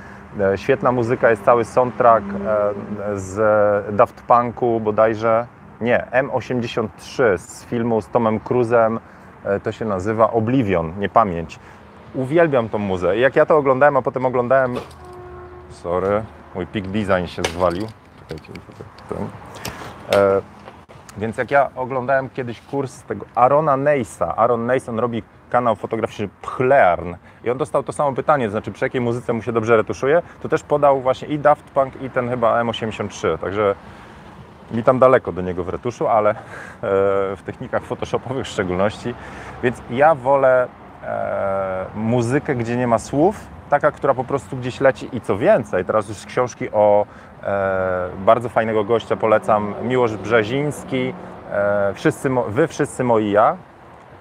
e, 0.53 0.57
świetna 0.57 0.91
muzyka 0.91 1.29
jest 1.29 1.43
cały 1.43 1.65
soundtrack 1.65 2.25
e, 2.25 3.19
z 3.19 3.95
Daft 3.95 4.21
Punku 4.21 4.79
bodajże, 4.79 5.47
nie, 5.81 6.07
M83 6.11 7.37
z 7.37 7.65
filmu 7.65 8.01
z 8.01 8.07
Tomem 8.07 8.39
Cruzem, 8.39 8.99
e, 9.43 9.59
to 9.59 9.71
się 9.71 9.85
nazywa 9.85 10.31
Oblivion, 10.31 10.93
nie 10.99 11.09
pamięć. 11.09 11.59
Uwielbiam 12.13 12.69
tą 12.69 12.77
muzę. 12.77 13.17
Jak 13.17 13.35
ja 13.35 13.45
to 13.45 13.57
oglądałem, 13.57 13.97
a 13.97 14.01
potem 14.01 14.25
oglądałem, 14.25 14.75
sorry, 15.69 16.23
mój 16.55 16.67
peak 16.67 16.87
design 16.87 17.25
się 17.25 17.41
zwalił, 17.41 17.87
czekajcie, 18.19 18.53
więc 21.19 21.37
jak 21.37 21.51
ja 21.51 21.69
oglądałem 21.75 22.29
kiedyś 22.29 22.61
kurs 22.61 23.03
tego 23.03 23.25
Arona 23.35 23.77
Neisa, 23.77 24.35
Aaron 24.35 24.65
Neis, 24.65 24.89
on 24.89 24.99
robi 24.99 25.23
kanał 25.49 25.75
fotograficzny 25.75 26.29
Pchlearn 26.41 27.13
i 27.43 27.49
on 27.49 27.57
dostał 27.57 27.83
to 27.83 27.93
samo 27.93 28.13
pytanie, 28.13 28.45
to 28.45 28.51
znaczy 28.51 28.71
przy 28.71 28.85
jakiej 28.85 29.01
muzyce 29.01 29.33
mu 29.33 29.41
się 29.41 29.51
dobrze 29.51 29.77
retuszuje, 29.77 30.21
to 30.41 30.49
też 30.49 30.63
podał 30.63 31.01
właśnie 31.01 31.27
i 31.27 31.39
Daft 31.39 31.63
Punk 31.63 32.01
i 32.01 32.09
ten 32.09 32.29
chyba 32.29 32.63
M83, 32.63 33.37
także 33.37 33.75
mi 34.71 34.83
tam 34.83 34.99
daleko 34.99 35.31
do 35.31 35.41
niego 35.41 35.63
w 35.63 35.69
retuszu, 35.69 36.07
ale 36.07 36.29
e, 36.29 36.35
w 37.35 37.39
technikach 37.45 37.83
photoshopowych 37.83 38.45
w 38.45 38.49
szczególności, 38.49 39.13
więc 39.63 39.81
ja 39.89 40.15
wolę 40.15 40.67
e, 41.03 41.85
muzykę, 41.95 42.55
gdzie 42.55 42.77
nie 42.77 42.87
ma 42.87 42.99
słów, 42.99 43.47
taka, 43.69 43.91
która 43.91 44.13
po 44.13 44.23
prostu 44.23 44.57
gdzieś 44.57 44.79
leci 44.79 45.09
i 45.13 45.21
co 45.21 45.37
więcej, 45.37 45.85
teraz 45.85 46.09
już 46.09 46.25
książki 46.25 46.71
o 46.71 47.05
bardzo 48.17 48.49
fajnego 48.49 48.83
gościa 48.83 49.15
polecam, 49.15 49.73
Miłosz 49.83 50.17
Brzeziński, 50.17 51.13
e, 51.51 51.93
wszyscy, 51.93 52.29
Wy 52.47 52.67
wszyscy 52.67 53.03
moi 53.03 53.31
ja, 53.31 53.57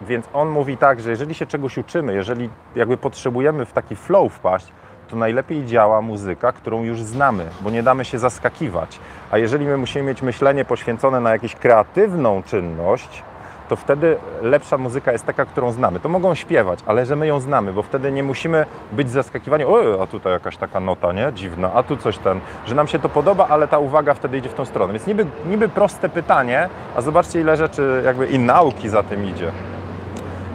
więc 0.01 0.27
on 0.33 0.49
mówi 0.49 0.77
tak, 0.77 1.01
że 1.01 1.11
jeżeli 1.11 1.35
się 1.35 1.47
czegoś 1.47 1.79
uczymy, 1.79 2.15
jeżeli 2.15 2.51
jakby 2.77 2.97
potrzebujemy 2.97 3.65
w 3.67 3.73
taki 3.73 3.97
flow 3.97 4.33
wpaść, 4.33 4.73
to 5.09 5.17
najlepiej 5.17 5.65
działa 5.65 6.03
muzyka, 6.03 6.53
którą 6.53 6.83
już 6.83 7.03
znamy, 7.03 7.45
bo 7.61 7.71
nie 7.71 7.83
damy 7.83 8.05
się 8.05 8.19
zaskakiwać. 8.19 9.01
A 9.31 9.39
jeżeli 9.39 9.67
my 9.67 9.77
musimy 9.77 10.05
mieć 10.05 10.23
myślenie 10.23 10.65
poświęcone 10.65 11.21
na 11.21 11.31
jakąś 11.31 11.55
kreatywną 11.55 12.43
czynność, 12.43 13.23
to 13.69 13.77
wtedy 13.77 14.17
lepsza 14.43 14.79
muzyka 14.79 15.13
jest 15.13 15.27
taka, 15.27 15.45
którą 15.45 15.73
znamy. 15.73 16.01
To 16.01 16.09
mogą 16.09 16.35
śpiewać, 16.35 16.79
ale 16.87 17.07
że 17.07 17.17
my 17.17 17.27
ją 17.27 17.41
znamy, 17.41 17.73
bo 17.73 17.83
wtedy 17.83 18.13
nie 18.13 18.23
musimy 18.23 18.67
być 18.93 19.11
zaskakiwani, 19.11 19.65
o, 19.65 20.03
a 20.03 20.07
tutaj 20.07 20.33
jakaś 20.33 20.57
taka 20.57 20.81
nota, 20.81 21.13
nie? 21.13 21.33
Dziwna, 21.35 21.73
a 21.75 21.83
tu 21.83 21.97
coś 21.97 22.19
ten, 22.19 22.41
że 22.67 22.75
nam 22.75 22.89
się 22.89 22.99
to 22.99 23.09
podoba, 23.09 23.49
ale 23.49 23.69
ta 23.69 23.79
uwaga 23.79 24.15
wtedy 24.15 24.39
idzie 24.39 24.49
w 24.49 24.55
tą 24.55 24.65
stronę. 24.65 24.93
Więc 24.93 25.07
niby, 25.07 25.27
niby 25.47 25.69
proste 25.69 26.09
pytanie, 26.09 26.69
a 26.97 27.01
zobaczcie 27.01 27.41
ile 27.41 27.57
rzeczy 27.57 28.03
jakby 28.05 28.27
i 28.27 28.39
nauki 28.39 28.89
za 28.89 29.03
tym 29.03 29.25
idzie. 29.25 29.53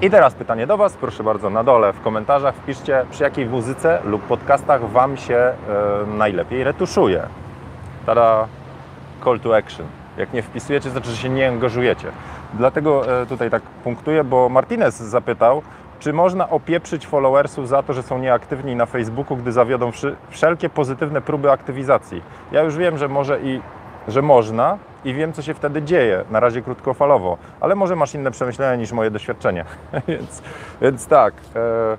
I 0.01 0.09
teraz 0.09 0.33
pytanie 0.33 0.67
do 0.67 0.77
Was, 0.77 0.93
proszę 0.93 1.23
bardzo, 1.23 1.49
na 1.49 1.63
dole 1.63 1.93
w 1.93 2.01
komentarzach 2.01 2.55
wpiszcie, 2.55 3.05
przy 3.11 3.23
jakiej 3.23 3.45
muzyce 3.45 3.99
lub 4.05 4.21
podcastach 4.21 4.89
Wam 4.89 5.17
się 5.17 5.35
e, 5.35 5.55
najlepiej 6.17 6.63
retuszuje. 6.63 7.23
Tada, 8.05 8.47
call 9.23 9.39
to 9.39 9.57
action. 9.57 9.85
Jak 10.17 10.33
nie 10.33 10.41
wpisujecie, 10.41 10.89
znaczy, 10.89 11.09
że 11.09 11.17
się 11.17 11.29
nie 11.29 11.47
angażujecie. 11.47 12.07
Dlatego 12.57 13.21
e, 13.21 13.25
tutaj 13.25 13.49
tak 13.49 13.61
punktuję, 13.61 14.23
bo 14.23 14.49
Martinez 14.49 14.95
zapytał, 14.95 15.61
czy 15.99 16.13
można 16.13 16.49
opieprzyć 16.49 17.07
followersów 17.07 17.67
za 17.67 17.83
to, 17.83 17.93
że 17.93 18.03
są 18.03 18.19
nieaktywni 18.19 18.75
na 18.75 18.85
Facebooku, 18.85 19.37
gdy 19.37 19.51
zawiodą 19.51 19.91
wszelkie 20.29 20.69
pozytywne 20.69 21.21
próby 21.21 21.51
aktywizacji. 21.51 22.21
Ja 22.51 22.61
już 22.61 22.77
wiem, 22.77 22.97
że 22.97 23.07
może 23.07 23.39
i 23.41 23.61
że 24.07 24.21
można 24.21 24.77
i 25.05 25.13
wiem, 25.13 25.33
co 25.33 25.41
się 25.41 25.53
wtedy 25.53 25.81
dzieje, 25.81 26.23
na 26.31 26.39
razie 26.39 26.61
krótkofalowo, 26.61 27.37
ale 27.61 27.75
może 27.75 27.95
masz 27.95 28.15
inne 28.15 28.31
przemyślenia 28.31 28.75
niż 28.75 28.91
moje 28.91 29.11
doświadczenie. 29.11 29.65
więc, 30.07 30.41
więc 30.81 31.07
tak, 31.07 31.33
e, 31.55 31.97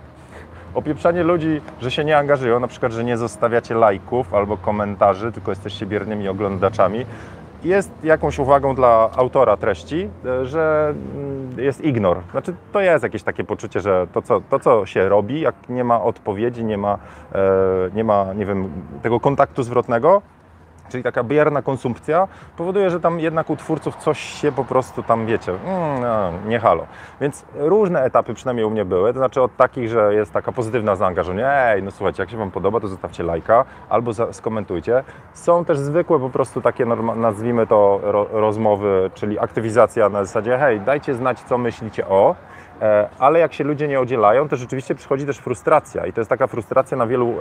opieprzanie 0.74 1.22
ludzi, 1.22 1.60
że 1.80 1.90
się 1.90 2.04
nie 2.04 2.18
angażują, 2.18 2.60
na 2.60 2.68
przykład, 2.68 2.92
że 2.92 3.04
nie 3.04 3.16
zostawiacie 3.16 3.74
lajków 3.74 4.34
albo 4.34 4.56
komentarzy, 4.56 5.32
tylko 5.32 5.50
jesteście 5.50 5.86
biernymi 5.86 6.28
oglądaczami, 6.28 7.06
jest 7.64 7.92
jakąś 8.02 8.38
uwagą 8.38 8.74
dla 8.74 9.10
autora 9.16 9.56
treści, 9.56 10.10
e, 10.24 10.46
że 10.46 10.94
mm, 11.14 11.58
jest 11.58 11.84
ignor. 11.84 12.20
Znaczy, 12.30 12.54
to 12.72 12.80
jest 12.80 13.02
jakieś 13.02 13.22
takie 13.22 13.44
poczucie, 13.44 13.80
że 13.80 14.06
to 14.12 14.22
co, 14.22 14.40
to, 14.40 14.58
co 14.58 14.86
się 14.86 15.08
robi, 15.08 15.40
jak 15.40 15.54
nie 15.68 15.84
ma 15.84 16.02
odpowiedzi, 16.02 16.64
nie 16.64 16.78
ma, 16.78 16.98
e, 17.34 17.38
nie 17.94 18.04
ma, 18.04 18.32
nie 18.32 18.46
wiem, 18.46 18.72
tego 19.02 19.20
kontaktu 19.20 19.62
zwrotnego, 19.62 20.22
czyli 20.88 21.02
taka 21.02 21.24
bierna 21.24 21.62
konsumpcja, 21.62 22.28
powoduje, 22.56 22.90
że 22.90 23.00
tam 23.00 23.20
jednak 23.20 23.50
u 23.50 23.56
twórców 23.56 23.96
coś 23.96 24.18
się 24.18 24.52
po 24.52 24.64
prostu 24.64 25.02
tam, 25.02 25.26
wiecie, 25.26 25.52
mm, 25.52 26.00
no, 26.00 26.32
nie 26.48 26.60
halo. 26.60 26.86
Więc 27.20 27.44
różne 27.54 28.02
etapy 28.02 28.34
przynajmniej 28.34 28.66
u 28.66 28.70
mnie 28.70 28.84
były, 28.84 29.12
to 29.12 29.18
znaczy 29.18 29.42
od 29.42 29.56
takich, 29.56 29.88
że 29.88 30.14
jest 30.14 30.32
taka 30.32 30.52
pozytywna 30.52 30.96
zaangażowanie, 30.96 31.48
ej, 31.48 31.82
no 31.82 31.90
słuchajcie, 31.90 32.22
jak 32.22 32.30
się 32.30 32.36
Wam 32.36 32.50
podoba, 32.50 32.80
to 32.80 32.88
zostawcie 32.88 33.22
lajka 33.22 33.64
albo 33.88 34.12
skomentujcie. 34.32 35.04
Są 35.32 35.64
też 35.64 35.78
zwykłe 35.78 36.20
po 36.20 36.30
prostu 36.30 36.60
takie, 36.60 36.86
nazwijmy 37.16 37.66
to, 37.66 38.00
ro, 38.02 38.26
rozmowy, 38.32 39.10
czyli 39.14 39.38
aktywizacja 39.38 40.08
na 40.08 40.24
zasadzie, 40.24 40.58
hej, 40.58 40.80
dajcie 40.80 41.14
znać, 41.14 41.40
co 41.40 41.58
myślicie 41.58 42.08
o, 42.08 42.34
ale 43.18 43.38
jak 43.38 43.52
się 43.52 43.64
ludzie 43.64 43.88
nie 43.88 44.00
udzielają, 44.00 44.48
to 44.48 44.56
rzeczywiście 44.56 44.94
przychodzi 44.94 45.26
też 45.26 45.38
frustracja 45.38 46.06
i 46.06 46.12
to 46.12 46.20
jest 46.20 46.30
taka 46.30 46.46
frustracja 46.46 46.96
na 46.96 47.06
wielu 47.06 47.28
e, 47.28 47.34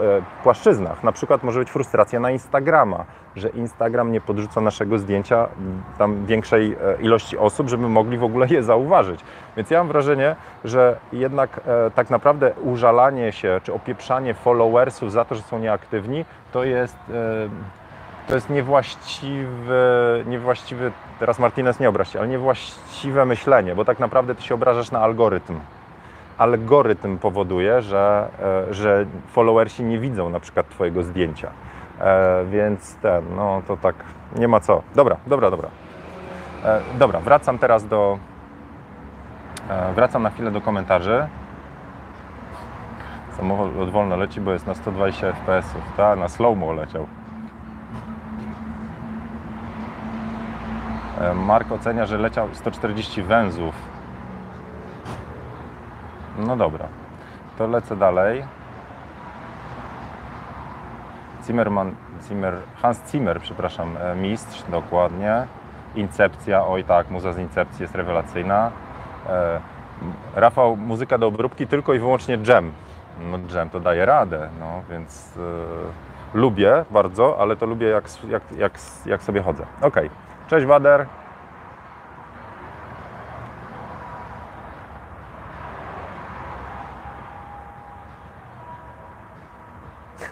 płaszczyznach. 0.43 1.03
Na 1.03 1.11
przykład 1.11 1.43
może 1.43 1.59
być 1.59 1.69
frustracja 1.69 2.19
na 2.19 2.31
Instagrama, 2.31 3.05
że 3.35 3.49
Instagram 3.49 4.11
nie 4.11 4.21
podrzuca 4.21 4.61
naszego 4.61 4.99
zdjęcia 4.99 5.47
tam 5.97 6.25
większej 6.25 6.71
e, 6.71 7.01
ilości 7.01 7.37
osób, 7.37 7.69
żeby 7.69 7.89
mogli 7.89 8.17
w 8.17 8.23
ogóle 8.23 8.47
je 8.47 8.63
zauważyć. 8.63 9.19
Więc 9.57 9.69
ja 9.69 9.77
mam 9.77 9.87
wrażenie, 9.87 10.35
że 10.63 10.97
jednak 11.13 11.61
tak 11.95 12.09
naprawdę 12.09 12.53
użalanie 12.63 13.31
się 13.31 13.61
czy 13.63 13.73
opieprzanie 13.73 14.33
followersów 14.33 15.11
za 15.11 15.25
to, 15.25 15.35
że 15.35 15.41
są 15.41 15.59
nieaktywni, 15.59 16.25
to 16.51 16.63
jest 16.63 16.97
to 18.27 18.35
jest 18.35 18.49
niewłaściwy, 18.49 20.23
niewłaściwy, 20.25 20.91
teraz 21.19 21.39
Martinez 21.39 21.79
nie 21.79 21.89
obraź 21.89 22.13
się, 22.13 22.19
ale 22.19 22.27
niewłaściwe 22.27 23.25
myślenie, 23.25 23.75
bo 23.75 23.85
tak 23.85 23.99
naprawdę 23.99 24.35
ty 24.35 24.43
się 24.43 24.55
obrażasz 24.55 24.91
na 24.91 24.99
algorytm. 24.99 25.59
Algorytm 26.37 27.17
powoduje, 27.17 27.81
że, 27.81 28.27
e, 28.69 28.73
że 28.73 29.05
followersi 29.27 29.83
nie 29.83 29.99
widzą 29.99 30.29
na 30.29 30.39
przykład 30.39 30.69
twojego 30.69 31.03
zdjęcia. 31.03 31.51
E, 31.99 32.45
więc 32.45 32.95
ten, 32.95 33.23
no 33.35 33.61
to 33.67 33.77
tak, 33.77 33.95
nie 34.35 34.47
ma 34.47 34.59
co. 34.59 34.81
Dobra, 34.95 35.17
dobra, 35.27 35.51
dobra. 35.51 35.69
E, 36.65 36.81
dobra, 36.99 37.19
wracam 37.19 37.57
teraz 37.59 37.87
do, 37.87 38.17
wracam 39.95 40.23
na 40.23 40.29
chwilę 40.29 40.51
do 40.51 40.61
komentarzy. 40.61 41.27
Samochód 43.37 43.89
wolno 43.91 44.15
leci, 44.15 44.41
bo 44.41 44.51
jest 44.51 44.67
na 44.67 44.75
120 44.75 45.33
fps, 45.33 45.73
tak? 45.97 46.19
Na 46.19 46.27
slow-mo 46.27 46.73
leciał. 46.73 47.07
Mark 51.35 51.71
ocenia, 51.71 52.05
że 52.05 52.17
leciał 52.17 52.47
140 52.53 53.23
węzłów. 53.23 53.75
No 56.37 56.55
dobra, 56.55 56.87
to 57.57 57.67
lecę 57.67 57.95
dalej. 57.95 58.43
Zimmerman, 61.45 61.95
Zimmer, 62.27 62.53
Hans 62.81 63.11
Zimmer, 63.11 63.41
przepraszam, 63.41 63.97
e, 63.97 64.15
mistrz, 64.15 64.63
dokładnie. 64.69 65.47
Incepcja, 65.95 66.67
oj 66.67 66.83
tak, 66.83 67.09
muza 67.09 67.33
z 67.33 67.37
Incepcji 67.37 67.81
jest 67.81 67.95
rewelacyjna. 67.95 68.71
E, 69.29 69.59
Rafał, 70.35 70.77
muzyka 70.77 71.17
do 71.17 71.27
obróbki 71.27 71.67
tylko 71.67 71.93
i 71.93 71.99
wyłącznie 71.99 72.37
jam. 72.47 72.71
No 73.31 73.39
jam 73.55 73.69
to 73.69 73.79
daje 73.79 74.05
radę, 74.05 74.49
no 74.59 74.81
więc 74.89 75.33
lubię 76.33 76.85
bardzo, 76.91 77.37
ale 77.39 77.55
to 77.55 77.65
lubię 77.65 77.87
jak, 77.87 78.03
jak, 78.29 78.43
jak, 78.57 78.73
jak 79.05 79.23
sobie 79.23 79.41
chodzę. 79.41 79.65
Ok. 79.81 79.95
Cześć 80.47 80.65
Wader. 80.65 81.05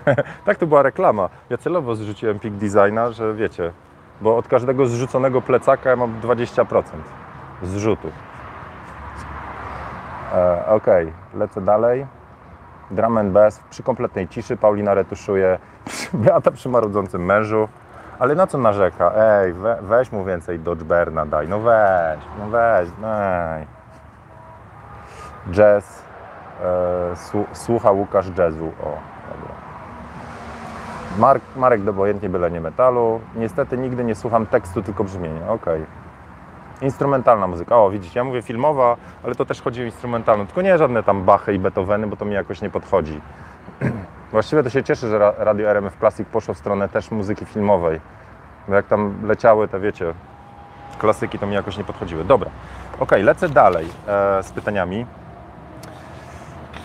tak 0.45 0.57
to 0.57 0.67
była 0.67 0.81
reklama. 0.81 1.29
Ja 1.49 1.57
celowo 1.57 1.95
zrzuciłem 1.95 2.39
Peak 2.39 2.53
Designa, 2.53 3.11
że 3.11 3.33
wiecie, 3.33 3.73
bo 4.21 4.37
od 4.37 4.47
każdego 4.47 4.85
zrzuconego 4.85 5.41
plecaka 5.41 5.89
ja 5.89 5.95
mam 5.95 6.21
20% 6.21 6.83
zrzutów. 7.63 8.11
E, 10.33 10.65
ok, 10.65 10.85
lecę 11.33 11.61
dalej. 11.61 12.05
Drum 12.91 13.17
and 13.17 13.31
bass 13.31 13.59
przy 13.69 13.83
kompletnej 13.83 14.27
ciszy. 14.27 14.57
Paulina 14.57 14.93
retuszuje. 14.93 15.59
Beata 16.13 16.51
przy 16.51 16.69
marudzącym 16.69 17.25
mężu. 17.25 17.67
Ale 18.21 18.35
na 18.35 18.47
co 18.47 18.57
narzeka? 18.57 19.11
Ej, 19.17 19.53
we, 19.53 19.77
weź 19.81 20.11
mu 20.11 20.25
więcej 20.25 20.59
Dodgeberna 20.59 21.25
daj. 21.25 21.47
No 21.47 21.59
weź, 21.59 22.19
no 22.39 22.47
weź, 22.47 22.89
daj. 23.01 23.67
Jazz. 25.51 26.03
E, 26.63 27.45
słucha 27.53 27.91
Łukasz 27.91 28.37
jazzu. 28.37 28.65
O, 28.65 28.85
dobra. 29.31 29.55
Mark, 31.17 31.43
Marek 31.55 31.87
obojętnie 31.87 32.29
byle 32.29 32.51
nie 32.51 32.61
metalu. 32.61 33.21
Niestety 33.35 33.77
nigdy 33.77 34.03
nie 34.03 34.15
słucham 34.15 34.45
tekstu, 34.45 34.83
tylko 34.83 35.03
brzmienia. 35.03 35.49
Ok. 35.49 35.65
Instrumentalna 36.81 37.47
muzyka. 37.47 37.77
O, 37.77 37.89
widzicie, 37.89 38.19
ja 38.19 38.23
mówię 38.23 38.41
filmowa, 38.41 38.97
ale 39.23 39.35
to 39.35 39.45
też 39.45 39.61
chodzi 39.61 39.81
o 39.81 39.85
instrumentalną. 39.85 40.45
Tylko 40.45 40.61
nie 40.61 40.77
żadne 40.77 41.03
tam 41.03 41.23
Bachy 41.23 41.53
i 41.53 41.59
Beethoveny, 41.59 42.07
bo 42.07 42.15
to 42.15 42.25
mi 42.25 42.33
jakoś 42.33 42.61
nie 42.61 42.69
podchodzi. 42.69 43.21
Właściwie 44.31 44.63
to 44.63 44.69
się 44.69 44.83
cieszę, 44.83 45.09
że 45.09 45.33
Radio 45.37 45.69
RMF 45.69 45.97
Classic 45.97 46.27
poszło 46.27 46.53
w 46.53 46.57
stronę 46.57 46.89
też 46.89 47.11
muzyki 47.11 47.45
filmowej. 47.45 48.01
Bo 48.67 48.75
jak 48.75 48.87
tam 48.87 49.25
leciały 49.25 49.67
te, 49.67 49.79
wiecie, 49.79 50.13
klasyki, 50.99 51.39
to 51.39 51.47
mi 51.47 51.53
jakoś 51.53 51.77
nie 51.77 51.83
podchodziły. 51.83 52.23
Dobra, 52.23 52.49
ok, 52.99 53.11
lecę 53.11 53.49
dalej 53.49 53.87
e, 54.07 54.43
z 54.43 54.51
pytaniami. 54.51 55.05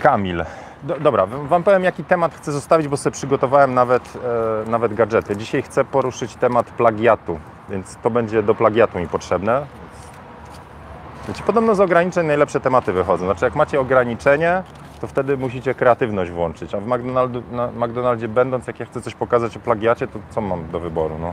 Kamil. 0.02 0.44
Do, 0.82 1.00
dobra, 1.00 1.26
Wam 1.26 1.62
powiem, 1.62 1.84
jaki 1.84 2.04
temat 2.04 2.34
chcę 2.34 2.52
zostawić, 2.52 2.88
bo 2.88 2.96
sobie 2.96 3.14
przygotowałem 3.14 3.74
nawet, 3.74 4.12
e, 4.66 4.70
nawet 4.70 4.94
gadżety. 4.94 5.36
Dzisiaj 5.36 5.62
chcę 5.62 5.84
poruszyć 5.84 6.36
temat 6.36 6.66
plagiatu, 6.66 7.38
więc 7.68 7.96
to 7.96 8.10
będzie 8.10 8.42
do 8.42 8.54
plagiatu 8.54 8.98
mi 8.98 9.08
potrzebne. 9.08 9.66
Wiecie, 11.28 11.42
podobno 11.46 11.74
z 11.74 11.80
ograniczeń 11.80 12.26
najlepsze 12.26 12.60
tematy 12.60 12.92
wychodzą. 12.92 13.24
Znaczy, 13.24 13.44
jak 13.44 13.54
macie 13.54 13.80
ograniczenie, 13.80 14.62
to 15.00 15.06
wtedy 15.06 15.36
musicie 15.36 15.74
kreatywność 15.74 16.30
włączyć. 16.30 16.74
A 16.74 16.80
w 16.80 16.86
McDonaldzie 17.76 18.28
będąc, 18.28 18.66
jak 18.66 18.80
ja 18.80 18.86
chcę 18.86 19.02
coś 19.02 19.14
pokazać 19.14 19.56
o 19.56 19.60
plagiacie, 19.60 20.06
to 20.06 20.18
co 20.30 20.40
mam 20.40 20.68
do 20.70 20.80
wyboru? 20.80 21.18
No? 21.18 21.32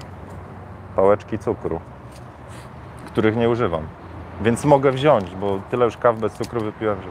Pałeczki 0.96 1.40
cukru, 1.40 1.80
których 3.06 3.36
nie 3.36 3.50
używam. 3.50 3.84
Więc 4.42 4.66
mogę 4.66 4.92
wziąć, 4.92 5.36
bo 5.36 5.60
tyle 5.70 5.86
już 5.86 5.98
kaw 5.98 6.20
bez 6.20 6.34
cukru 6.34 6.62
wypiłem, 6.62 7.02
że... 7.02 7.08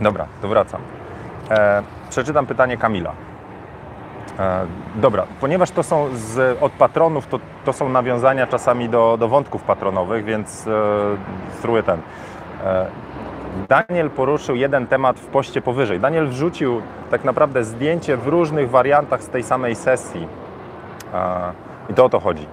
Dobra, 0.00 0.26
to 0.42 0.48
wracam. 0.48 0.80
E, 1.50 1.82
przeczytam 2.10 2.46
pytanie 2.46 2.76
Kamila. 2.76 3.12
E, 4.38 4.66
dobra, 4.94 5.26
ponieważ 5.40 5.70
to 5.70 5.82
są 5.82 6.08
z, 6.12 6.62
od 6.62 6.72
patronów, 6.72 7.26
to, 7.26 7.40
to 7.64 7.72
są 7.72 7.88
nawiązania 7.88 8.46
czasami 8.46 8.88
do, 8.88 9.16
do 9.16 9.28
wątków 9.28 9.62
patronowych, 9.62 10.24
więc 10.24 10.66
e, 11.62 11.82
ten. 11.82 12.00
E, 12.64 12.86
Daniel 13.68 14.10
poruszył 14.10 14.56
jeden 14.56 14.86
temat 14.86 15.20
w 15.20 15.26
poście 15.26 15.62
powyżej. 15.62 16.00
Daniel 16.00 16.28
wrzucił 16.28 16.82
tak 17.10 17.24
naprawdę 17.24 17.64
zdjęcie 17.64 18.16
w 18.16 18.26
różnych 18.26 18.70
wariantach 18.70 19.22
z 19.22 19.28
tej 19.28 19.42
samej 19.42 19.74
sesji. 19.74 20.28
I 21.90 21.94
to 21.94 22.04
o 22.04 22.08
to 22.08 22.20
chodzi. 22.20 22.46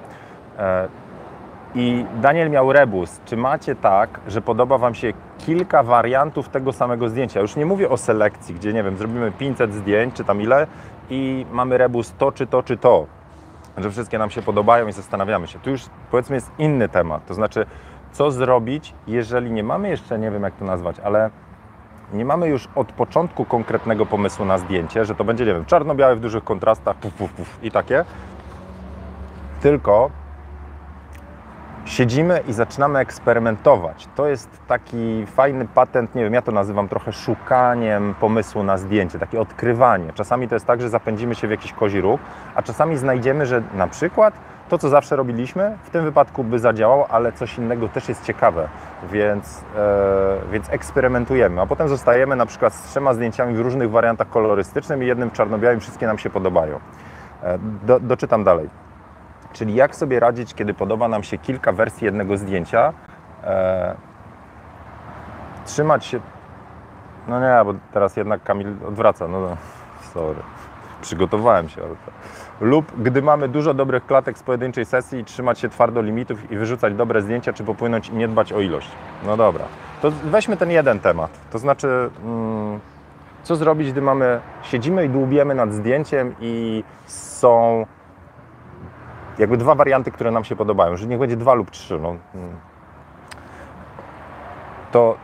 E, 0.60 0.88
I 1.76 2.06
Daniel 2.22 2.50
miał 2.50 2.74
rebus. 2.74 3.22
Czy 3.26 3.38
macie 3.38 3.76
tak, 3.76 4.20
że 4.28 4.42
podoba 4.42 4.78
Wam 4.78 4.96
się 4.96 5.14
kilka 5.38 5.84
wariantów 5.84 6.50
tego 6.50 6.74
samego 6.74 7.10
zdjęcia? 7.10 7.40
Już 7.40 7.56
nie 7.56 7.66
mówię 7.66 7.90
o 7.90 7.98
selekcji, 7.98 8.56
gdzie 8.56 8.74
nie 8.74 8.84
wiem, 8.84 8.98
zrobimy 8.98 9.32
500 9.32 9.74
zdjęć, 9.74 10.16
czy 10.16 10.24
tam 10.24 10.42
ile, 10.42 10.68
i 11.10 11.46
mamy 11.52 11.78
rebus 11.78 12.14
to, 12.18 12.32
czy 12.32 12.48
to, 12.48 12.64
czy 12.64 12.78
to. 12.78 13.06
Że 13.78 13.92
wszystkie 13.92 14.20
nam 14.20 14.30
się 14.30 14.42
podobają 14.42 14.88
i 14.88 14.92
zastanawiamy 14.92 15.48
się. 15.48 15.60
Tu 15.60 15.70
już 15.70 15.82
powiedzmy 16.12 16.36
jest 16.36 16.52
inny 16.58 16.90
temat. 16.90 17.26
To 17.26 17.34
znaczy, 17.34 17.66
co 18.12 18.32
zrobić, 18.32 18.94
jeżeli 19.08 19.52
nie 19.52 19.64
mamy 19.64 19.90
jeszcze, 19.90 20.20
nie 20.20 20.32
wiem 20.32 20.44
jak 20.44 20.56
to 20.56 20.66
nazwać, 20.66 21.00
ale 21.00 21.30
nie 22.14 22.26
mamy 22.26 22.48
już 22.48 22.68
od 22.76 22.92
początku 22.92 23.46
konkretnego 23.46 24.06
pomysłu 24.06 24.46
na 24.46 24.58
zdjęcie, 24.58 25.06
że 25.06 25.16
to 25.16 25.24
będzie, 25.24 25.46
nie 25.46 25.54
wiem, 25.54 25.66
czarno-białe 25.66 26.16
w 26.16 26.20
dużych 26.20 26.44
kontrastach, 26.44 26.96
puf, 26.96 27.14
puf, 27.14 27.34
puf 27.34 27.60
i 27.64 27.72
takie, 27.72 28.06
tylko 29.62 30.10
siedzimy 31.86 32.44
i 32.48 32.54
zaczynamy 32.54 33.00
eksperymentować. 33.00 34.08
To 34.16 34.28
jest 34.28 34.50
taki 34.68 35.26
fajny 35.26 35.68
patent, 35.68 36.16
nie 36.16 36.24
wiem, 36.24 36.34
ja 36.34 36.42
to 36.42 36.52
nazywam 36.52 36.88
trochę 36.88 37.14
szukaniem 37.14 38.16
pomysłu 38.20 38.64
na 38.64 38.78
zdjęcie, 38.78 39.20
takie 39.20 39.42
odkrywanie. 39.42 40.14
Czasami 40.14 40.48
to 40.48 40.56
jest 40.56 40.66
tak, 40.66 40.82
że 40.82 40.90
zapędzimy 40.90 41.36
się 41.36 41.48
w 41.48 41.52
jakiś 41.52 41.74
kozi 41.74 42.02
róg, 42.02 42.22
a 42.56 42.62
czasami 42.62 42.98
znajdziemy, 42.98 43.46
że 43.46 43.64
na 43.74 43.88
przykład 43.88 44.34
to, 44.72 44.78
co 44.78 44.90
zawsze 44.90 45.16
robiliśmy, 45.16 45.78
w 45.84 45.90
tym 45.90 46.04
wypadku 46.04 46.44
by 46.44 46.60
zadziałało, 46.60 47.08
ale 47.08 47.32
coś 47.32 47.58
innego 47.58 47.88
też 47.88 48.10
jest 48.10 48.26
ciekawe, 48.26 48.68
więc, 49.12 49.64
e, 49.76 50.52
więc 50.52 50.70
eksperymentujemy. 50.70 51.62
A 51.62 51.66
potem 51.66 51.90
zostajemy 51.90 52.36
na 52.36 52.46
przykład 52.46 52.74
z 52.74 52.84
trzema 52.84 53.14
zdjęciami 53.14 53.56
w 53.56 53.60
różnych 53.60 53.92
wariantach 53.92 54.30
kolorystycznych 54.30 55.02
i 55.02 55.06
jednym 55.06 55.32
czarno-białym, 55.32 55.80
wszystkie 55.80 56.08
nam 56.08 56.18
się 56.18 56.30
podobają. 56.30 56.80
E, 57.44 57.58
do, 57.84 58.00
doczytam 58.00 58.44
dalej. 58.44 58.70
Czyli 59.54 59.76
jak 59.76 59.96
sobie 59.96 60.20
radzić, 60.20 60.54
kiedy 60.54 60.74
podoba 60.74 61.08
nam 61.08 61.24
się 61.24 61.38
kilka 61.38 61.72
wersji 61.72 62.06
jednego 62.06 62.38
zdjęcia, 62.38 62.94
e, 63.44 63.96
trzymać 65.66 66.06
się. 66.06 66.20
No 67.28 67.40
nie, 67.40 67.66
bo 67.66 67.74
teraz 67.94 68.18
jednak 68.18 68.44
Kamil 68.44 68.76
odwraca. 68.88 69.28
No, 69.28 69.40
no 69.40 69.58
sorry. 70.14 70.40
Przygotowałem 71.02 71.70
się. 71.70 71.82
ale 71.84 71.96
Lub 72.62 72.92
gdy 72.98 73.22
mamy 73.22 73.48
dużo 73.48 73.74
dobrych 73.74 74.06
klatek 74.06 74.38
z 74.38 74.44
pojedynczej 74.44 74.86
sesji, 74.86 75.26
trzymać 75.26 75.60
się 75.60 75.70
twardo 75.70 76.02
limitów 76.02 76.52
i 76.52 76.58
wyrzucać 76.58 76.94
dobre 76.94 77.22
zdjęcia, 77.22 77.54
czy 77.54 77.64
popłynąć 77.64 78.10
i 78.10 78.14
nie 78.14 78.28
dbać 78.28 78.54
o 78.54 78.62
ilość. 78.62 78.92
No 79.26 79.38
dobra, 79.38 79.66
to 80.02 80.12
weźmy 80.12 80.58
ten 80.58 80.72
jeden 80.72 81.00
temat. 81.00 81.32
To 81.52 81.60
znaczy, 81.60 82.10
mm, 82.24 82.80
co 83.44 83.56
zrobić, 83.56 83.92
gdy 83.92 84.02
mamy, 84.02 84.40
siedzimy 84.64 85.06
i 85.06 85.10
dłubiemy 85.10 85.56
nad 85.56 85.74
zdjęciem 85.74 86.36
i 86.40 86.84
są 87.06 87.86
jakby 89.40 89.58
dwa 89.58 89.76
warianty, 89.76 90.12
które 90.12 90.32
nam 90.32 90.44
się 90.44 90.56
podobają, 90.56 90.98
że 90.98 91.08
niech 91.08 91.20
będzie 91.20 91.38
dwa 91.38 91.54
lub 91.54 91.72
trzy. 91.72 92.00
No. 92.00 92.16
mm. 92.36 92.56
To 94.92 95.18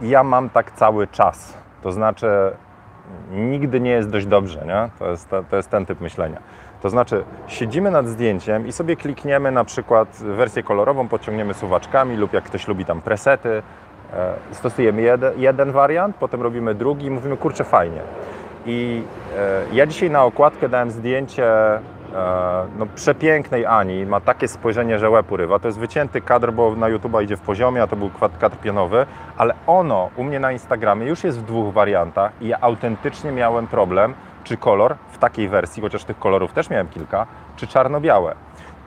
ja 0.00 0.22
mam 0.22 0.50
tak 0.50 0.70
cały 0.70 1.06
czas. 1.06 1.58
To 1.82 1.92
znaczy, 1.92 2.56
nigdy 3.30 3.80
nie 3.80 3.90
jest 3.90 4.10
dość 4.10 4.26
dobrze, 4.26 4.64
nie? 4.66 4.90
To 4.98 5.10
jest, 5.10 5.30
to, 5.30 5.42
to 5.50 5.56
jest 5.56 5.70
ten 5.70 5.86
typ 5.86 6.00
myślenia. 6.00 6.38
To 6.84 6.90
znaczy, 6.90 7.24
siedzimy 7.46 7.90
nad 7.90 8.06
zdjęciem 8.06 8.66
i 8.66 8.72
sobie 8.72 8.96
klikniemy 8.96 9.50
na 9.50 9.64
przykład 9.64 10.08
wersję 10.20 10.62
kolorową, 10.62 11.08
podciągniemy 11.08 11.54
suwaczkami 11.54 12.16
lub 12.16 12.32
jak 12.32 12.44
ktoś 12.44 12.68
lubi 12.68 12.84
tam 12.84 13.00
presety, 13.00 13.62
e, 14.12 14.34
stosujemy 14.52 15.02
jeden, 15.02 15.40
jeden 15.40 15.72
wariant, 15.72 16.16
potem 16.16 16.42
robimy 16.42 16.74
drugi 16.74 17.06
i 17.06 17.10
mówimy, 17.10 17.36
kurczę, 17.36 17.64
fajnie. 17.64 18.00
I 18.66 19.02
e, 19.36 19.62
ja 19.72 19.86
dzisiaj 19.86 20.10
na 20.10 20.24
okładkę 20.24 20.68
dałem 20.68 20.90
zdjęcie 20.90 21.74
e, 21.74 21.80
no, 22.78 22.86
przepięknej 22.94 23.66
Ani. 23.66 24.06
Ma 24.06 24.20
takie 24.20 24.48
spojrzenie, 24.48 24.98
że 24.98 25.10
łeb 25.10 25.32
urywa. 25.32 25.58
To 25.58 25.68
jest 25.68 25.78
wycięty 25.78 26.20
kadr, 26.20 26.52
bo 26.52 26.76
na 26.76 26.88
YouTube 26.88 27.22
idzie 27.22 27.36
w 27.36 27.40
poziomie, 27.40 27.82
a 27.82 27.86
to 27.86 27.96
był 27.96 28.10
kadr 28.40 28.56
pionowy, 28.56 29.06
ale 29.36 29.54
ono 29.66 30.10
u 30.16 30.24
mnie 30.24 30.40
na 30.40 30.52
Instagramie 30.52 31.06
już 31.06 31.24
jest 31.24 31.40
w 31.40 31.44
dwóch 31.44 31.74
wariantach 31.74 32.32
i 32.40 32.48
ja 32.48 32.58
autentycznie 32.60 33.32
miałem 33.32 33.66
problem, 33.66 34.14
czy 34.44 34.56
kolor 34.56 34.96
w 35.10 35.18
takiej 35.18 35.48
wersji, 35.48 35.82
chociaż 35.82 36.04
tych 36.04 36.18
kolorów 36.18 36.52
też 36.52 36.70
miałem 36.70 36.88
kilka, 36.88 37.26
czy 37.56 37.66
czarno-białe. 37.66 38.34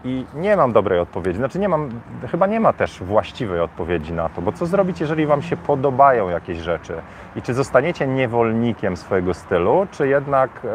I 0.03 0.25
nie 0.35 0.57
mam 0.57 0.73
dobrej 0.73 0.99
odpowiedzi. 0.99 1.37
Znaczy 1.37 1.59
nie 1.59 1.69
mam, 1.69 1.89
chyba 2.31 2.47
nie 2.47 2.59
ma 2.59 2.73
też 2.73 3.03
właściwej 3.03 3.59
odpowiedzi 3.59 4.13
na 4.13 4.29
to, 4.29 4.41
bo 4.41 4.51
co 4.51 4.65
zrobić, 4.65 4.99
jeżeli 4.99 5.25
Wam 5.25 5.41
się 5.41 5.57
podobają 5.57 6.29
jakieś 6.29 6.57
rzeczy? 6.57 7.01
I 7.35 7.41
czy 7.41 7.53
zostaniecie 7.53 8.07
niewolnikiem 8.07 8.97
swojego 8.97 9.33
stylu, 9.33 9.87
czy 9.91 10.07
jednak, 10.07 10.49
e, 10.65 10.69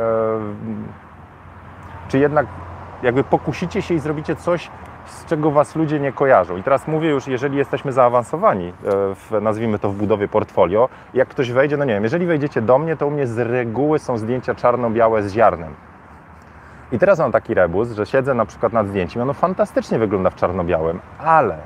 czy 2.09 2.19
jednak 2.19 2.47
jakby 3.03 3.25
pokusicie 3.25 3.83
się 3.83 3.95
i 3.95 3.99
zrobicie 3.99 4.37
coś, 4.37 4.71
z 5.07 5.25
czego 5.25 5.51
Was 5.51 5.77
ludzie 5.77 6.01
nie 6.01 6.13
kojarzą. 6.13 6.57
I 6.57 6.63
teraz 6.63 6.89
mówię 6.89 7.11
już, 7.11 7.27
jeżeli 7.27 7.57
jesteśmy 7.57 7.93
zaawansowani, 7.93 8.69
e, 8.69 8.73
w, 9.15 9.39
nazwijmy 9.41 9.79
to 9.79 9.89
w 9.89 9.95
budowie 9.95 10.29
portfolio, 10.29 10.89
jak 11.15 11.29
ktoś 11.29 11.53
wejdzie, 11.53 11.77
no 11.77 11.85
nie 11.85 11.95
wiem, 11.95 12.03
jeżeli 12.03 12.27
wejdziecie 12.27 12.63
do 12.63 12.79
mnie, 12.79 12.97
to 12.97 13.07
u 13.07 13.11
mnie 13.11 13.27
z 13.27 13.39
reguły 13.39 13.99
są 13.99 14.19
zdjęcia 14.19 14.55
czarno-białe 14.55 15.23
z 15.23 15.33
ziarnem. 15.33 15.75
I 16.93 16.99
teraz 16.99 17.19
mam 17.19 17.33
taki 17.33 17.55
rebus, 17.55 17.93
że 17.93 18.07
siedzę 18.07 18.35
na 18.35 18.47
przykład 18.47 18.73
nad 18.73 18.89
zdjęciem, 18.89 19.23
ono 19.23 19.33
fantastycznie 19.33 19.99
wygląda 19.99 20.31
w 20.31 20.35
czarno-białym, 20.35 21.01
ale 21.19 21.59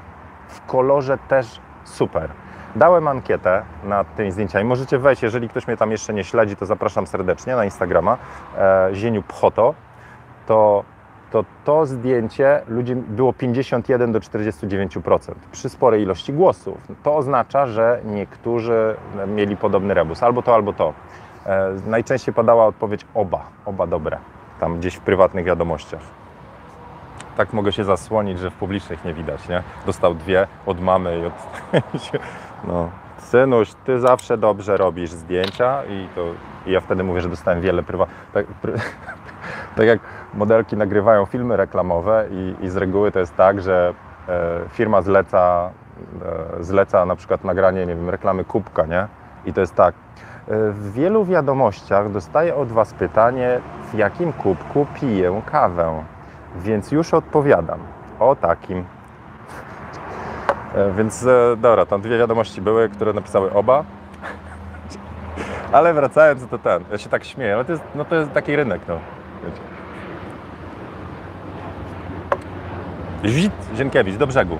w 0.49 0.67
kolorze 0.67 1.19
też 1.29 1.61
super. 1.85 2.31
Dałem 2.77 3.09
ankietę 3.09 3.63
nad 3.85 4.15
tymi 4.15 4.31
zdjęciami. 4.31 4.65
Możecie 4.65 4.99
wejść, 4.99 5.23
jeżeli 5.23 5.49
ktoś 5.49 5.67
mnie 5.67 5.77
tam 5.77 5.91
jeszcze 5.91 6.15
nie 6.15 6.25
śledzi, 6.25 6.57
to 6.57 6.67
zapraszam 6.67 7.07
serdecznie 7.07 7.57
na 7.57 7.65
Instagrama 7.65 8.19
e, 8.59 8.89
Zieniu 8.93 9.23
Pchoto. 9.23 9.75
To, 10.47 10.85
to 11.31 11.45
to 11.65 11.87
zdjęcie 11.87 12.63
ludzi 12.69 12.95
było 12.97 13.33
51 13.33 14.13
do 14.13 14.21
49% 14.21 15.19
przy 15.53 15.69
sporej 15.69 16.03
ilości 16.03 16.33
głosów. 16.33 16.79
To 17.03 17.17
oznacza, 17.17 17.67
że 17.67 18.01
niektórzy 18.05 18.95
mieli 19.27 19.57
podobny 19.57 19.95
rebus, 19.95 20.23
albo 20.23 20.43
to, 20.43 20.55
albo 20.55 20.73
to. 20.73 20.93
E, 21.47 21.77
najczęściej 21.87 22.35
padała 22.35 22.67
odpowiedź 22.67 23.07
oba, 23.15 23.47
oba 23.65 23.87
dobre, 23.87 24.19
tam 24.61 24.79
gdzieś 24.79 24.95
w 24.95 25.01
prywatnych 25.01 25.45
wiadomościach. 25.45 26.01
Tak 27.37 27.53
mogę 27.53 27.73
się 27.73 27.85
zasłonić, 27.85 28.39
że 28.39 28.51
w 28.51 28.55
publicznych 28.55 29.05
nie 29.05 29.15
widać, 29.15 29.49
nie? 29.49 29.63
Dostał 29.87 30.15
dwie 30.15 30.47
od 30.67 30.81
mamy 30.81 31.19
i 31.21 31.27
od... 31.27 31.33
No. 32.69 32.91
Synuś, 33.19 33.75
ty 33.85 34.01
zawsze 34.01 34.39
dobrze 34.39 34.77
robisz 34.77 35.11
zdjęcia 35.11 35.85
i 35.85 36.09
to 36.15 36.25
i 36.67 36.71
ja 36.71 36.81
wtedy 36.81 37.05
mówię, 37.05 37.21
że 37.21 37.29
dostałem 37.29 37.61
wiele 37.61 37.83
prywa... 37.83 38.07
Tak, 38.33 38.47
tak 39.77 39.87
jak 39.87 40.01
modelki 40.37 40.77
nagrywają 40.77 41.27
filmy 41.27 41.57
reklamowe 41.57 42.27
i, 42.31 42.65
i 42.65 42.69
z 42.69 42.77
reguły 42.77 43.13
to 43.13 43.19
jest 43.19 43.37
tak, 43.37 43.63
że 43.63 43.95
e, 44.29 44.61
firma 44.69 45.03
zleca, 45.03 45.71
e, 46.59 46.65
zleca 46.65 47.07
na 47.07 47.17
przykład 47.17 47.45
nagranie, 47.45 47.87
nie 47.87 47.95
wiem, 47.95 48.11
reklamy 48.11 48.45
kubka, 48.45 48.87
nie? 48.87 49.07
I 49.45 49.53
to 49.53 49.61
jest 49.61 49.75
tak, 49.75 49.95
e, 49.95 50.71
w 50.71 50.93
wielu 50.93 51.25
wiadomościach 51.25 52.13
dostaję 52.13 52.55
od 52.55 52.69
Was 52.69 52.95
pytanie, 52.95 53.61
w 53.93 53.95
jakim 53.95 54.33
kubku 54.33 54.87
piję 55.01 55.43
kawę. 55.47 56.05
Więc 56.57 56.93
już 56.93 57.15
odpowiadam. 57.15 57.79
O 58.19 58.37
takim. 58.37 58.85
Więc 60.97 61.27
dobra, 61.57 61.87
tam 61.87 62.01
dwie 62.01 62.19
wiadomości 62.19 62.63
były, 62.63 62.89
które 62.89 63.13
napisały 63.13 63.53
oba. 63.53 63.85
Ale 65.73 65.95
wracając 65.95 66.47
do 66.47 66.59
ten, 66.59 66.85
ja 66.93 66.99
się 66.99 67.09
tak 67.09 67.25
śmieję, 67.25 67.55
ale 67.55 67.65
to 67.65 67.73
jest, 67.73 67.85
no 67.95 68.05
to 68.05 68.15
jest 68.15 68.33
taki 68.33 68.57
rynek, 68.57 68.81
no. 68.89 68.99
Wiecie. 69.45 69.76
Żwit 73.25 73.53
Zienkiewicz, 73.77 74.17
do 74.17 74.27
brzegu. 74.27 74.59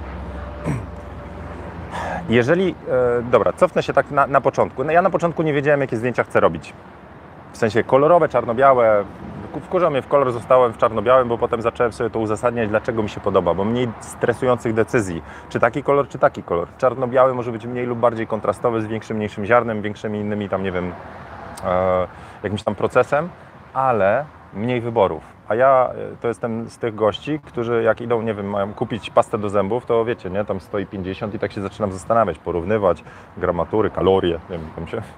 Jeżeli, 2.29 2.75
e, 3.19 3.23
dobra, 3.23 3.53
cofnę 3.53 3.83
się 3.83 3.93
tak 3.93 4.11
na, 4.11 4.27
na 4.27 4.41
początku. 4.41 4.85
No 4.85 4.93
ja 4.93 5.03
na 5.03 5.11
początku 5.11 5.43
nie 5.43 5.53
wiedziałem, 5.53 5.81
jakie 5.81 5.97
zdjęcia 5.97 6.25
chcę 6.25 6.41
robić. 6.41 6.73
W 7.53 7.57
sensie 7.57 7.85
kolorowe, 7.85 8.29
czarno-białe. 8.29 9.05
Wkurzał 9.63 9.91
mnie 9.91 10.03
w 10.03 10.09
kolor, 10.09 10.33
zostałem 10.33 10.73
w 10.73 10.79
czarno-białym, 10.79 11.29
bo 11.29 11.39
potem 11.39 11.63
zacząłem 11.63 11.93
sobie 11.93 12.11
to 12.11 12.19
uzasadniać, 12.19 12.69
dlaczego 12.69 13.03
mi 13.03 13.09
się 13.09 13.21
podoba, 13.21 13.55
bo 13.55 13.65
mniej 13.65 13.89
stresujących 14.01 14.75
decyzji. 14.75 15.23
Czy 15.49 15.61
taki 15.61 15.83
kolor, 15.83 16.09
czy 16.09 16.19
taki 16.19 16.43
kolor. 16.43 16.69
Czarno-biały 16.79 17.35
może 17.35 17.53
być 17.53 17.67
mniej 17.67 17.87
lub 17.87 17.99
bardziej 17.99 18.27
kontrastowy, 18.27 18.83
z 18.83 18.87
większym, 18.87 19.17
mniejszym 19.17 19.47
ziarnem, 19.47 19.83
większymi 19.83 20.19
innymi 20.19 20.49
tam, 20.49 20.63
nie 20.63 20.73
wiem, 20.73 20.93
e, 21.65 22.07
jakimś 22.43 22.63
tam 22.63 22.75
procesem, 22.75 23.29
ale 23.75 24.25
mniej 24.55 24.81
wyborów. 24.81 25.36
A 25.49 25.55
ja 25.55 25.91
e, 26.13 26.17
to 26.17 26.29
jestem 26.29 26.71
z 26.71 26.79
tych 26.79 26.95
gości, 26.95 27.41
którzy 27.45 27.83
jak 27.83 28.01
idą, 28.01 28.23
nie 28.23 28.35
wiem, 28.35 28.51
mają 28.51 28.75
kupić 28.75 29.11
pastę 29.11 29.39
do 29.39 29.49
zębów, 29.49 29.87
to 29.87 30.05
wiecie, 30.05 30.31
nie, 30.31 30.45
tam 30.45 30.61
stoi 30.61 30.87
50 30.87 31.35
i 31.35 31.39
tak 31.39 31.53
się 31.53 31.63
zaczynam 31.63 31.93
zastanawiać, 31.93 32.39
porównywać 32.39 33.05
gramatury, 33.37 33.91
kalorie, 33.91 34.39
nie 34.51 34.59
wiem, 34.59 34.71
tam 34.75 34.87
się... 34.87 35.03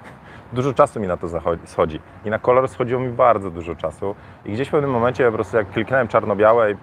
Dużo 0.53 0.75
czasu 0.75 1.01
mi 1.01 1.07
na 1.07 1.17
to 1.17 1.27
schodzi. 1.65 2.01
I 2.25 2.31
na 2.31 2.39
kolor 2.39 2.69
schodziło 2.69 3.01
mi 3.01 3.09
bardzo 3.09 3.51
dużo 3.51 3.75
czasu. 3.75 4.15
I 4.45 4.53
gdzieś 4.53 4.69
w 4.69 4.71
pewnym 4.71 4.91
momencie 4.91 5.27
po 5.27 5.33
prostu 5.33 5.57
jak 5.57 5.71
kliknąłem 5.71 6.09
czarno-białe 6.09 6.69
e, 6.71 6.77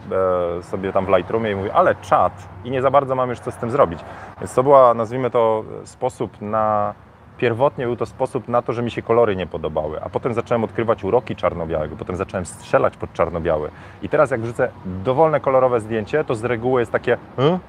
sobie 0.64 0.94
tam 0.94 1.06
w 1.06 1.10
Lightroomie 1.10 1.52
i 1.52 1.56
mówię, 1.56 1.74
ale 1.74 1.96
czat 1.96 2.50
i 2.64 2.72
nie 2.72 2.82
za 2.82 2.92
bardzo 2.92 3.16
mam 3.16 3.30
już 3.30 3.40
co 3.40 3.52
z 3.52 3.56
tym 3.56 3.72
zrobić. 3.72 4.00
Więc 4.40 4.54
to 4.54 4.64
była, 4.64 4.94
nazwijmy 4.94 5.32
to, 5.32 5.64
sposób 5.84 6.42
na 6.42 6.94
Pierwotnie 7.38 7.86
był 7.86 7.96
to 7.96 8.06
sposób 8.06 8.48
na 8.48 8.62
to, 8.62 8.74
że 8.74 8.84
mi 8.84 8.92
się 8.92 9.02
kolory 9.02 9.36
nie 9.36 9.48
podobały, 9.48 10.04
a 10.04 10.10
potem 10.10 10.34
zacząłem 10.34 10.64
odkrywać 10.64 11.04
uroki 11.04 11.36
czarno-białego, 11.36 11.96
potem 11.96 12.16
zacząłem 12.16 12.46
strzelać 12.46 12.98
pod 12.98 13.14
czarno-biały. 13.14 13.72
I 14.02 14.10
teraz 14.10 14.32
jak 14.32 14.42
wrzucę 14.42 14.72
dowolne 14.86 15.40
kolorowe 15.40 15.80
zdjęcie, 15.80 16.24
to 16.24 16.36
z 16.36 16.44
reguły 16.44 16.82
jest 16.82 16.92
takie 16.92 17.18
"Hm? 17.38 17.60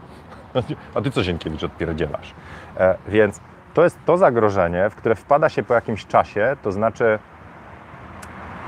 a 0.95 1.01
ty 1.01 1.11
co 1.11 1.23
Zienkiewicz 1.23 1.65
odpierdzielasz? 1.65 2.35
E, 2.77 2.97
więc 3.09 3.41
to 3.75 3.85
jest 3.85 3.99
to 4.07 4.17
zagrożenie, 4.17 4.91
w 4.91 4.95
które 4.95 5.15
wpada 5.15 5.49
się 5.49 5.63
po 5.63 5.75
jakimś 5.75 6.07
czasie, 6.07 6.57
to 6.63 6.73
znaczy, 6.73 7.19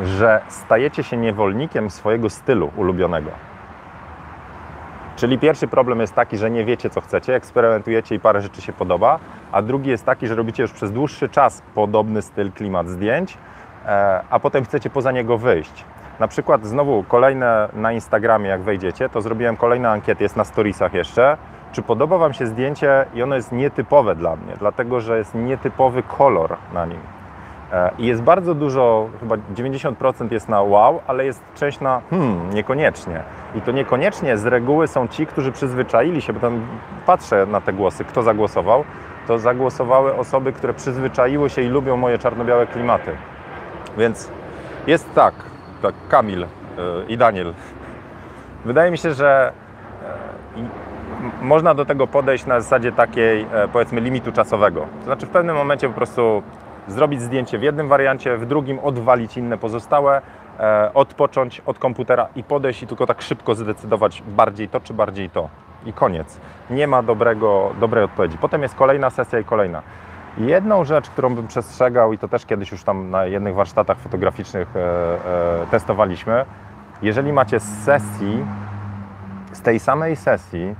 że 0.04 0.40
stajecie 0.48 1.02
się 1.02 1.16
niewolnikiem 1.16 1.90
swojego 1.90 2.30
stylu 2.30 2.70
ulubionego. 2.76 3.30
Czyli 5.18 5.38
pierwszy 5.38 5.68
problem 5.68 6.00
jest 6.00 6.14
taki, 6.14 6.36
że 6.36 6.50
nie 6.50 6.64
wiecie, 6.64 6.90
co 6.90 7.00
chcecie, 7.00 7.34
eksperymentujecie 7.34 8.14
i 8.14 8.20
parę 8.20 8.40
rzeczy 8.40 8.62
się 8.62 8.72
podoba, 8.72 9.18
a 9.52 9.62
drugi 9.62 9.90
jest 9.90 10.04
taki, 10.04 10.26
że 10.26 10.34
robicie 10.34 10.62
już 10.62 10.72
przez 10.72 10.92
dłuższy 10.92 11.28
czas 11.28 11.62
podobny 11.74 12.22
styl, 12.22 12.52
klimat 12.52 12.88
zdjęć, 12.88 13.38
e, 13.86 14.20
a 14.30 14.40
potem 14.40 14.64
chcecie 14.64 14.90
poza 14.90 15.12
niego 15.12 15.38
wyjść. 15.38 15.84
Na 16.20 16.28
przykład 16.28 16.66
znowu 16.66 17.04
kolejne 17.08 17.68
na 17.72 17.92
Instagramie, 17.92 18.48
jak 18.48 18.62
wejdziecie, 18.62 19.08
to 19.08 19.20
zrobiłem 19.20 19.56
kolejną 19.56 19.88
ankietę, 19.88 20.22
jest 20.22 20.36
na 20.36 20.44
storiesach 20.44 20.94
jeszcze. 20.94 21.36
Czy 21.72 21.82
podoba 21.82 22.18
Wam 22.18 22.32
się 22.32 22.46
zdjęcie 22.46 23.06
i 23.14 23.22
ono 23.22 23.34
jest 23.34 23.52
nietypowe 23.52 24.14
dla 24.14 24.36
mnie, 24.36 24.54
dlatego 24.58 25.00
że 25.00 25.18
jest 25.18 25.34
nietypowy 25.34 26.02
kolor 26.02 26.56
na 26.72 26.86
nim. 26.86 27.17
E, 27.72 27.90
I 27.98 28.06
jest 28.06 28.22
bardzo 28.22 28.54
dużo, 28.54 29.08
chyba 29.20 29.36
90% 29.54 30.32
jest 30.32 30.48
na 30.48 30.62
wow, 30.62 31.00
ale 31.06 31.24
jest 31.24 31.42
część 31.54 31.80
na 31.80 32.00
hmm, 32.10 32.54
niekoniecznie. 32.54 33.22
I 33.54 33.60
to 33.60 33.72
niekoniecznie 33.72 34.38
z 34.38 34.46
reguły 34.46 34.88
są 34.88 35.08
ci, 35.08 35.26
którzy 35.26 35.52
przyzwyczaili 35.52 36.22
się, 36.22 36.32
bo 36.32 36.40
tam 36.40 36.66
patrzę 37.06 37.46
na 37.46 37.60
te 37.60 37.72
głosy, 37.72 38.04
kto 38.04 38.22
zagłosował, 38.22 38.84
to 39.26 39.38
zagłosowały 39.38 40.14
osoby, 40.14 40.52
które 40.52 40.74
przyzwyczaiły 40.74 41.50
się 41.50 41.62
i 41.62 41.68
lubią 41.68 41.96
moje 41.96 42.18
czarno-białe 42.18 42.66
klimaty. 42.66 43.16
Więc 43.98 44.30
jest 44.86 45.14
tak, 45.14 45.34
tak 45.82 45.94
Kamil 46.08 46.42
e, 46.42 46.46
i 47.08 47.16
Daniel. 47.16 47.54
Wydaje 48.64 48.90
mi 48.90 48.98
się, 48.98 49.14
że 49.14 49.52
e, 50.56 50.68
można 51.42 51.74
do 51.74 51.84
tego 51.84 52.06
podejść 52.06 52.46
na 52.46 52.60
zasadzie 52.60 52.92
takiej, 52.92 53.46
powiedzmy, 53.72 54.00
limitu 54.00 54.32
czasowego. 54.32 54.80
To 54.98 55.04
znaczy, 55.04 55.26
w 55.26 55.30
pewnym 55.30 55.56
momencie 55.56 55.88
po 55.88 55.94
prostu 55.94 56.42
zrobić 56.88 57.22
zdjęcie 57.22 57.58
w 57.58 57.62
jednym 57.62 57.88
wariancie, 57.88 58.36
w 58.36 58.46
drugim 58.46 58.78
odwalić 58.78 59.36
inne 59.36 59.58
pozostałe 59.58 60.22
e, 60.60 60.90
odpocząć 60.94 61.62
od 61.66 61.78
komputera 61.78 62.28
i 62.36 62.42
podejść 62.44 62.82
i 62.82 62.86
tylko 62.86 63.06
tak 63.06 63.22
szybko 63.22 63.54
zdecydować 63.54 64.22
bardziej 64.28 64.68
to 64.68 64.80
czy 64.80 64.94
bardziej 64.94 65.30
to. 65.30 65.48
I 65.86 65.92
koniec. 65.92 66.40
Nie 66.70 66.86
ma 66.86 67.02
dobrego, 67.02 67.72
dobrej 67.80 68.04
odpowiedzi. 68.04 68.38
Potem 68.38 68.62
jest 68.62 68.74
kolejna 68.74 69.10
sesja 69.10 69.38
i 69.38 69.44
kolejna. 69.44 69.82
Jedną 70.38 70.84
rzecz, 70.84 71.10
którą 71.10 71.34
bym 71.34 71.46
przestrzegał, 71.46 72.12
i 72.12 72.18
to 72.18 72.28
też 72.28 72.46
kiedyś 72.46 72.72
już 72.72 72.84
tam 72.84 73.10
na 73.10 73.26
jednych 73.26 73.54
warsztatach 73.54 73.98
fotograficznych 73.98 74.76
e, 74.76 74.80
e, 75.62 75.66
testowaliśmy, 75.70 76.44
jeżeli 77.02 77.32
macie 77.32 77.60
z 77.60 77.84
sesji, 77.84 78.44
z 79.52 79.60
tej 79.60 79.80
samej 79.80 80.16
sesji, 80.16 80.74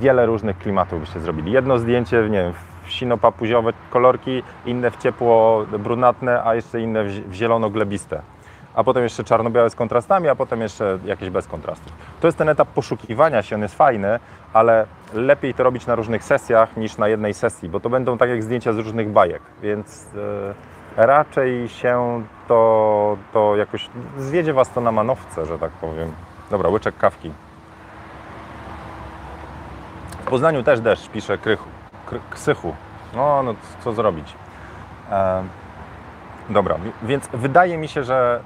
wiele 0.00 0.26
różnych 0.26 0.58
klimatów 0.58 1.00
byście 1.00 1.20
zrobili. 1.20 1.52
Jedno 1.52 1.78
zdjęcie, 1.78 2.22
nie 2.30 2.42
wiem, 2.42 2.52
sino-papuziowe 2.88 3.72
kolorki, 3.90 4.42
inne 4.66 4.90
w 4.90 4.96
ciepło 4.96 5.64
brunatne, 5.78 6.44
a 6.44 6.54
jeszcze 6.54 6.80
inne 6.80 7.04
w 7.04 7.32
zielono-glebiste. 7.32 8.20
A 8.74 8.84
potem 8.84 9.02
jeszcze 9.02 9.24
czarno-białe 9.24 9.70
z 9.70 9.74
kontrastami, 9.74 10.28
a 10.28 10.34
potem 10.34 10.60
jeszcze 10.60 10.98
jakieś 11.04 11.30
bez 11.30 11.46
kontrastów. 11.46 11.92
To 12.20 12.28
jest 12.28 12.38
ten 12.38 12.48
etap 12.48 12.68
poszukiwania 12.68 13.42
się, 13.42 13.56
on 13.56 13.62
jest 13.62 13.74
fajny, 13.74 14.18
ale 14.52 14.86
lepiej 15.14 15.54
to 15.54 15.62
robić 15.62 15.86
na 15.86 15.94
różnych 15.94 16.24
sesjach 16.24 16.76
niż 16.76 16.98
na 16.98 17.08
jednej 17.08 17.34
sesji, 17.34 17.68
bo 17.68 17.80
to 17.80 17.90
będą 17.90 18.18
tak 18.18 18.30
jak 18.30 18.42
zdjęcia 18.42 18.72
z 18.72 18.78
różnych 18.78 19.08
bajek, 19.08 19.42
więc 19.62 20.06
e, 20.96 21.06
raczej 21.06 21.68
się 21.68 22.22
to, 22.48 23.16
to 23.32 23.56
jakoś 23.56 23.88
zwiedzie 24.18 24.52
Was 24.52 24.70
to 24.70 24.80
na 24.80 24.92
manowce, 24.92 25.46
że 25.46 25.58
tak 25.58 25.70
powiem. 25.70 26.12
Dobra, 26.50 26.68
łyczek 26.68 26.96
kawki. 26.96 27.32
W 30.26 30.28
Poznaniu 30.28 30.62
też 30.62 30.80
deszcz, 30.80 31.08
pisze 31.08 31.38
Krychu, 31.38 31.64
Kry, 31.64 31.75
Ksychu. 32.30 32.74
No, 33.14 33.42
no 33.42 33.54
co 33.84 33.92
zrobić. 33.92 34.34
E, 35.10 35.42
dobra, 36.50 36.74
wi- 36.74 36.92
więc 37.02 37.28
wydaje 37.32 37.78
mi 37.78 37.88
się, 37.88 38.04
że 38.04 38.40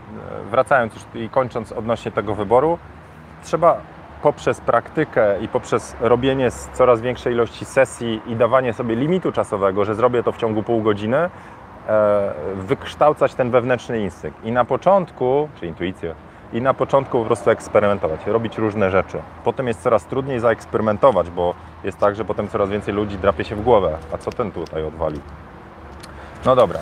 e, 0.47 0.51
wracając 0.51 0.95
już 0.95 1.05
i 1.15 1.29
kończąc 1.29 1.73
odnośnie 1.73 2.11
tego 2.13 2.35
wyboru, 2.35 2.79
trzeba 3.45 3.77
poprzez 4.23 4.61
praktykę 4.61 5.41
i 5.41 5.49
poprzez 5.49 5.97
robienie 6.01 6.49
coraz 6.73 7.01
większej 7.01 7.33
ilości 7.33 7.65
sesji 7.65 8.21
i 8.27 8.37
dawanie 8.37 8.73
sobie 8.73 8.95
limitu 8.97 9.33
czasowego, 9.33 9.85
że 9.85 9.95
zrobię 9.95 10.23
to 10.23 10.33
w 10.33 10.37
ciągu 10.37 10.63
pół 10.63 10.83
godziny, 10.83 11.17
e, 11.89 12.33
wykształcać 12.55 13.35
ten 13.35 13.51
wewnętrzny 13.51 14.01
instynkt. 14.01 14.45
I 14.45 14.53
na 14.53 14.65
początku, 14.65 15.49
czy 15.61 15.67
intuicję, 15.67 16.15
i 16.53 16.63
na 16.63 16.75
początku 16.75 17.19
po 17.19 17.25
prostu 17.25 17.51
eksperymentować, 17.51 18.27
robić 18.27 18.59
różne 18.59 18.91
rzeczy. 18.91 19.23
Potem 19.45 19.69
jest 19.69 19.83
coraz 19.83 20.05
trudniej 20.05 20.41
zaeksperymentować, 20.41 21.31
bo 21.31 21.55
jest 21.85 21.99
tak, 21.99 22.17
że 22.17 22.25
potem 22.25 22.49
coraz 22.49 22.71
więcej 22.71 22.95
ludzi 22.95 23.19
drapie 23.19 23.45
się 23.45 23.57
w 23.57 23.63
głowę. 23.63 23.99
A 24.15 24.19
co 24.19 24.31
ten 24.31 24.53
tutaj 24.53 24.85
odwalił? 24.85 25.21
No 26.45 26.57
dobra. 26.57 26.79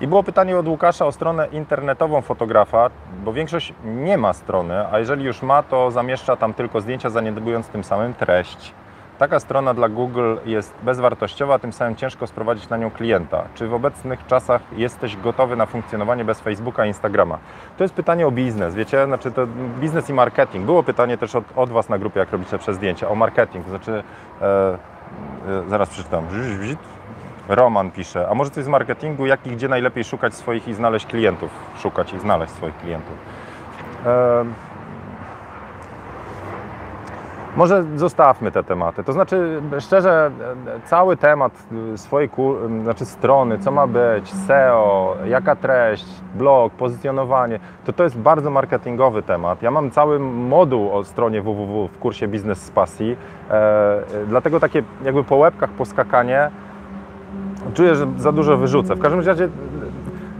I 0.00 0.06
było 0.06 0.22
pytanie 0.22 0.58
od 0.58 0.68
Łukasza 0.68 1.06
o 1.06 1.12
stronę 1.12 1.46
internetową 1.52 2.22
fotografa, 2.22 2.90
bo 3.24 3.32
większość 3.32 3.74
nie 3.84 4.18
ma 4.18 4.32
strony, 4.32 4.86
a 4.92 4.98
jeżeli 4.98 5.24
już 5.24 5.42
ma, 5.42 5.62
to 5.62 5.90
zamieszcza 5.90 6.36
tam 6.36 6.54
tylko 6.54 6.80
zdjęcia, 6.80 7.10
zaniedbując 7.10 7.68
tym 7.68 7.84
samym 7.84 8.14
treść. 8.14 8.74
Taka 9.18 9.40
strona 9.40 9.74
dla 9.74 9.88
Google 9.88 10.36
jest 10.46 10.74
bezwartościowa, 10.82 11.58
tym 11.58 11.72
samym 11.72 11.96
ciężko 11.96 12.26
sprowadzić 12.26 12.68
na 12.68 12.76
nią 12.76 12.90
klienta. 12.90 13.44
Czy 13.54 13.68
w 13.68 13.74
obecnych 13.74 14.26
czasach 14.26 14.62
jesteś 14.76 15.16
gotowy 15.16 15.56
na 15.56 15.66
funkcjonowanie 15.66 16.24
bez 16.24 16.40
Facebooka 16.40 16.84
i 16.84 16.88
Instagrama? 16.88 17.38
To 17.76 17.84
jest 17.84 17.94
pytanie 17.94 18.26
o 18.26 18.30
biznes, 18.30 18.74
wiecie, 18.74 19.06
znaczy 19.06 19.32
to 19.32 19.46
biznes 19.80 20.10
i 20.10 20.12
marketing. 20.12 20.66
Było 20.66 20.82
pytanie 20.82 21.18
też 21.18 21.34
od, 21.34 21.44
od 21.56 21.70
Was 21.70 21.88
na 21.88 21.98
grupie, 21.98 22.20
jak 22.20 22.32
robicie 22.32 22.58
przez 22.58 22.76
zdjęcia, 22.76 23.08
o 23.08 23.14
marketing, 23.14 23.68
znaczy, 23.68 24.02
e, 24.42 24.44
e, 24.44 24.78
zaraz 25.68 25.90
przeczytam, 25.90 26.24
Roman 27.48 27.90
pisze, 27.90 28.28
a 28.28 28.34
może 28.34 28.50
coś 28.50 28.64
z 28.64 28.68
marketingu, 28.68 29.26
jak 29.26 29.46
i 29.46 29.50
gdzie 29.50 29.68
najlepiej 29.68 30.04
szukać 30.04 30.34
swoich 30.34 30.68
i 30.68 30.74
znaleźć 30.74 31.06
klientów? 31.06 31.50
Szukać 31.78 32.12
i 32.12 32.18
znaleźć 32.18 32.52
swoich 32.52 32.76
klientów. 32.76 33.14
Em, 34.06 34.54
może 37.56 37.84
zostawmy 37.96 38.52
te 38.52 38.64
tematy. 38.64 39.04
To 39.04 39.12
znaczy, 39.12 39.62
szczerze, 39.80 40.30
cały 40.84 41.16
temat 41.16 41.66
swojej 41.96 42.30
znaczy 42.82 43.04
strony, 43.04 43.58
co 43.58 43.70
ma 43.70 43.86
być, 43.86 44.32
SEO, 44.32 45.16
jaka 45.26 45.56
treść, 45.56 46.06
blog, 46.34 46.72
pozycjonowanie, 46.72 47.60
to 47.84 47.92
to 47.92 48.04
jest 48.04 48.18
bardzo 48.18 48.50
marketingowy 48.50 49.22
temat. 49.22 49.62
Ja 49.62 49.70
mam 49.70 49.90
cały 49.90 50.18
moduł 50.18 50.92
o 50.92 51.04
stronie 51.04 51.42
www 51.42 51.88
w 51.88 51.98
kursie 51.98 52.28
Biznes 52.28 52.62
z 52.62 52.70
Pasji, 52.70 53.16
e, 53.50 54.02
dlatego 54.28 54.60
takie 54.60 54.82
jakby 55.04 55.24
po 55.24 55.36
łebkach 55.36 55.70
poskakanie 55.70 56.50
czuję, 57.74 57.94
że 57.94 58.06
za 58.16 58.32
dużo 58.32 58.56
wyrzucę. 58.56 58.94
W 58.94 59.00
każdym 59.00 59.20
razie 59.20 59.48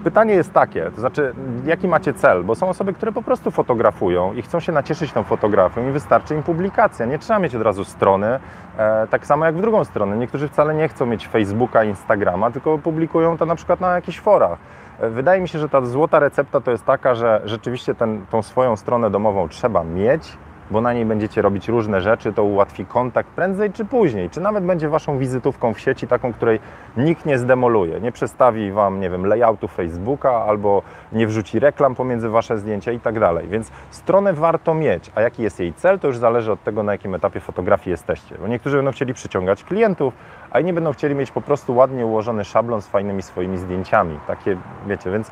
pytanie 0.04 0.34
jest 0.34 0.52
takie, 0.52 0.90
to 0.90 1.00
znaczy 1.00 1.34
jaki 1.66 1.88
macie 1.88 2.14
cel, 2.14 2.44
bo 2.44 2.54
są 2.54 2.68
osoby, 2.68 2.92
które 2.92 3.12
po 3.12 3.22
prostu 3.22 3.50
fotografują 3.50 4.32
i 4.32 4.42
chcą 4.42 4.60
się 4.60 4.72
nacieszyć 4.72 5.12
tą 5.12 5.22
fotografią 5.22 5.88
i 5.88 5.92
wystarczy 5.92 6.34
im 6.34 6.42
publikacja. 6.42 7.06
Nie 7.06 7.18
trzeba 7.18 7.38
mieć 7.38 7.54
od 7.54 7.62
razu 7.62 7.84
strony, 7.84 8.40
e, 8.78 9.06
tak 9.06 9.26
samo 9.26 9.46
jak 9.46 9.54
w 9.54 9.60
drugą 9.60 9.84
stronę. 9.84 10.16
Niektórzy 10.16 10.48
wcale 10.48 10.74
nie 10.74 10.88
chcą 10.88 11.06
mieć 11.06 11.28
Facebooka, 11.28 11.84
Instagrama, 11.84 12.50
tylko 12.50 12.78
publikują 12.78 13.38
to 13.38 13.46
na 13.46 13.54
przykład 13.54 13.80
na 13.80 13.94
jakichś 13.94 14.20
forach. 14.20 14.58
E, 15.00 15.10
Wydaje 15.10 15.40
mi 15.40 15.48
się, 15.48 15.58
że 15.58 15.68
ta 15.68 15.80
złota 15.80 16.18
recepta 16.18 16.60
to 16.60 16.70
jest 16.70 16.84
taka, 16.84 17.14
że 17.14 17.42
rzeczywiście 17.44 17.94
tą 18.30 18.42
swoją 18.42 18.76
stronę 18.76 19.10
domową 19.10 19.48
trzeba 19.48 19.84
mieć, 19.84 20.38
bo 20.70 20.80
na 20.80 20.92
niej 20.92 21.04
będziecie 21.04 21.42
robić 21.42 21.68
różne 21.68 22.00
rzeczy, 22.00 22.32
to 22.32 22.44
ułatwi 22.44 22.86
kontakt 22.86 23.28
prędzej 23.28 23.72
czy 23.72 23.84
później, 23.84 24.30
czy 24.30 24.40
nawet 24.40 24.64
będzie 24.64 24.88
waszą 24.88 25.18
wizytówką 25.18 25.74
w 25.74 25.80
sieci, 25.80 26.06
taką, 26.06 26.32
której 26.32 26.60
nikt 26.96 27.26
nie 27.26 27.38
zdemoluje, 27.38 28.00
nie 28.00 28.12
przestawi 28.12 28.72
wam, 28.72 29.00
nie 29.00 29.10
wiem, 29.10 29.26
layoutu 29.26 29.68
Facebooka 29.68 30.30
albo 30.30 30.82
nie 31.12 31.26
wrzuci 31.26 31.58
reklam 31.58 31.94
pomiędzy 31.94 32.28
wasze 32.28 32.58
zdjęcia 32.58 32.92
i 32.92 33.00
tak 33.00 33.20
dalej. 33.20 33.48
Więc 33.48 33.70
stronę 33.90 34.32
warto 34.32 34.74
mieć, 34.74 35.10
a 35.14 35.20
jaki 35.20 35.42
jest 35.42 35.60
jej 35.60 35.72
cel, 35.72 35.98
to 35.98 36.06
już 36.06 36.18
zależy 36.18 36.52
od 36.52 36.62
tego, 36.62 36.82
na 36.82 36.92
jakim 36.92 37.14
etapie 37.14 37.40
fotografii 37.40 37.90
jesteście. 37.90 38.34
Bo 38.40 38.48
niektórzy 38.48 38.76
będą 38.76 38.92
chcieli 38.92 39.14
przyciągać 39.14 39.64
klientów, 39.64 40.14
a 40.50 40.60
inni 40.60 40.72
będą 40.72 40.92
chcieli 40.92 41.14
mieć 41.14 41.30
po 41.30 41.40
prostu 41.40 41.74
ładnie 41.74 42.06
ułożony 42.06 42.44
szablon 42.44 42.82
z 42.82 42.86
fajnymi 42.86 43.22
swoimi 43.22 43.58
zdjęciami. 43.58 44.18
Takie, 44.26 44.56
wiecie, 44.86 45.10
więc 45.10 45.30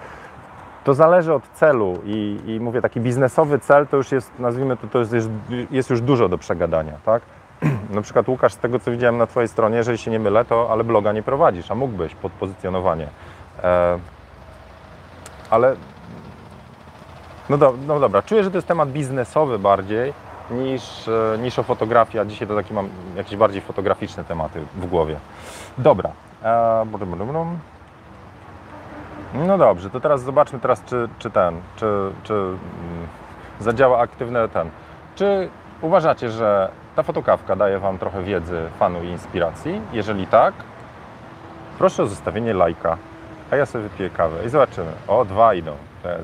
to 0.85 0.95
zależy 0.95 1.35
od 1.35 1.49
celu 1.49 1.99
i, 2.05 2.39
i 2.47 2.61
mówię, 2.61 2.81
taki 2.81 3.01
biznesowy 3.01 3.59
cel 3.59 3.87
to 3.87 3.97
już 3.97 4.13
jest, 4.13 4.33
nazwijmy 4.39 4.77
to, 4.77 4.87
to 4.87 4.99
jest, 4.99 5.15
jest 5.71 5.91
już 5.91 6.01
dużo 6.01 6.29
do 6.29 6.39
przegadania, 6.39 6.93
tak? 7.05 7.23
Na 7.91 8.03
przykład 8.03 8.29
Łukasz, 8.29 8.53
z 8.53 8.57
tego 8.57 8.79
co 8.79 8.91
widziałem 8.91 9.19
na 9.19 9.27
Twojej 9.27 9.49
stronie, 9.49 9.77
jeżeli 9.77 9.99
się 9.99 10.11
nie 10.11 10.19
mylę, 10.19 10.45
to 10.45 10.69
ale 10.71 10.85
bloga 10.85 11.13
nie 11.13 11.23
prowadzisz, 11.23 11.71
a 11.71 11.75
mógłbyś 11.75 12.15
pod 12.15 12.33
pozycjonowanie. 12.33 13.07
E, 13.63 13.99
ale 15.51 15.77
no, 17.49 17.59
do, 17.59 17.75
no 17.87 18.01
dobra, 18.01 18.23
czuję, 18.23 18.45
że 18.45 18.51
to 18.51 18.59
jest 18.59 18.69
temat 18.69 18.91
biznesowy 18.91 19.59
bardziej 19.59 20.13
niż, 20.51 21.09
e, 21.09 21.39
niż 21.39 21.59
o 21.59 21.63
fotografii, 21.63 22.19
a 22.19 22.25
dzisiaj 22.25 22.49
to 22.49 22.55
taki 22.55 22.75
mam 22.75 22.89
jakieś 23.17 23.37
bardziej 23.37 23.63
fotograficzne 23.63 24.25
tematy 24.25 24.61
w 24.75 24.87
głowie. 24.87 25.17
Dobra. 25.79 26.11
E, 26.43 26.87
brum, 26.87 27.11
brum, 27.11 27.29
brum. 27.29 27.59
No 29.35 29.59
dobrze, 29.59 29.91
to 29.91 30.01
teraz 30.01 30.23
zobaczmy 30.23 30.61
teraz, 30.61 30.85
czy, 30.85 31.09
czy 31.19 31.31
ten, 31.31 31.61
czy, 31.77 31.87
czy 32.23 32.35
mm, 32.35 32.59
zadziała 33.61 33.99
aktywny 33.99 34.49
ten. 34.49 34.71
Czy 35.15 35.49
uważacie, 35.81 36.31
że 36.31 36.71
ta 36.97 37.03
fotokawka 37.03 37.57
daje 37.57 37.79
Wam 37.79 37.99
trochę 37.99 38.23
wiedzy, 38.23 38.69
fanu 38.79 39.03
i 39.03 39.07
inspiracji? 39.07 39.81
Jeżeli 39.93 40.27
tak, 40.27 40.55
proszę 41.79 42.03
o 42.03 42.07
zostawienie 42.07 42.55
lajka, 42.55 42.97
a 43.51 43.57
ja 43.57 43.67
sobie 43.67 43.89
wypiję 43.89 44.11
kawę 44.11 44.45
i 44.47 44.49
zobaczymy. 44.49 44.93
O, 45.09 45.25
dwa 45.25 45.55
idą. 45.55 45.73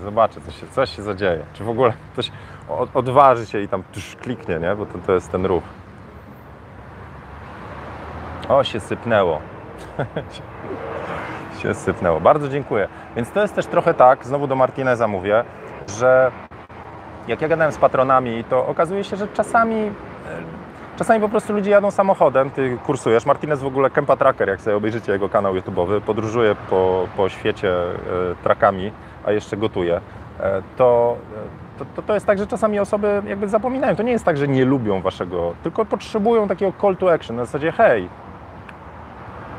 Zobaczę, 0.05 0.40
co 0.40 0.51
się, 0.51 0.66
coś 0.66 0.97
się 0.97 1.03
zadzieje. 1.03 1.44
Czy 1.53 1.64
w 1.64 1.68
ogóle 1.68 1.92
ktoś 2.12 2.33
od- 2.68 2.97
odważy 2.97 3.47
się 3.47 3.61
i 3.61 3.68
tam 3.68 3.83
tuż 3.92 4.16
kliknie, 4.16 4.59
nie? 4.59 4.75
Bo 4.77 4.87
to, 4.87 4.99
to 5.07 5.12
jest 5.12 5.33
ten 5.33 5.47
ruch. 5.47 5.64
O, 8.49 8.64
się 8.64 8.81
sypnęło. 8.81 9.40
się 11.59 11.75
sypnęło. 11.75 12.21
Bardzo 12.21 12.49
dziękuję. 12.49 12.88
Więc 13.16 13.31
to 13.31 13.40
jest 13.42 13.55
też 13.55 13.66
trochę 13.66 13.94
tak, 13.94 14.27
znowu 14.27 14.47
do 14.47 14.57
Martineza 14.57 15.09
mówię, 15.09 15.44
że 15.99 16.31
jak 17.29 17.42
ja 17.42 17.49
gadałem 17.49 17.73
z 17.73 17.79
patronami, 17.79 18.44
to 18.44 18.66
okazuje 18.66 19.05
się, 19.05 19.16
że 19.16 19.29
czasami 19.29 19.77
e, 19.77 19.90
czasami 20.99 21.21
po 21.21 21.29
prostu 21.29 21.53
ludzie 21.53 21.71
jadą 21.71 21.90
samochodem, 21.90 22.51
ty 22.51 22.79
kursujesz. 22.87 23.27
Martinez 23.27 23.61
w 23.61 23.66
ogóle 23.66 23.90
Kempa 23.90 24.16
Tracker, 24.16 24.49
jak 24.49 24.61
sobie 24.61 24.77
obejrzycie 24.77 25.12
jego 25.12 25.29
kanał 25.29 25.55
YouTube'owy, 25.55 26.01
podróżuje 26.01 26.55
po, 26.71 27.09
po 27.16 27.29
świecie 27.29 27.73
e, 27.73 27.94
trakami, 28.42 28.92
a 29.25 29.33
jeszcze 29.33 29.57
gotuje. 29.57 30.01
E, 30.40 30.62
to, 30.77 31.16
to, 31.97 32.03
to, 32.03 32.14
jest 32.14 32.27
tak, 32.27 32.38
że 32.38 32.47
czasami 32.47 32.79
osoby 32.79 33.23
jakby 33.27 33.49
zapominają. 33.49 33.97
To 33.97 34.03
nie 34.03 34.12
jest 34.12 34.25
tak, 34.25 34.37
że 34.37 34.49
nie 34.49 34.64
lubią 34.64 35.01
waszego, 35.01 35.55
tylko 35.62 35.85
potrzebują 35.85 36.49
takiego 36.49 36.73
call 36.81 36.97
to 36.97 37.12
action. 37.12 37.37
Na 37.37 37.44
zasadzie, 37.44 37.73
hej, 37.73 38.09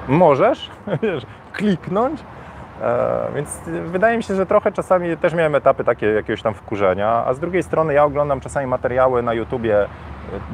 możesz 0.07 0.69
kliknąć. 1.53 2.23
E, 2.81 3.27
więc 3.35 3.61
wydaje 3.85 4.17
mi 4.17 4.23
się, 4.23 4.35
że 4.35 4.45
trochę 4.45 4.71
czasami 4.71 5.17
też 5.17 5.33
miałem 5.33 5.55
etapy 5.55 5.83
takie 5.83 6.07
jakiegoś 6.07 6.41
tam 6.41 6.53
wkurzenia, 6.53 7.25
a 7.25 7.33
z 7.33 7.39
drugiej 7.39 7.63
strony 7.63 7.93
ja 7.93 8.03
oglądam 8.03 8.39
czasami 8.39 8.67
materiały 8.67 9.23
na 9.23 9.33
YouTubie 9.33 9.81
e, 9.83 9.87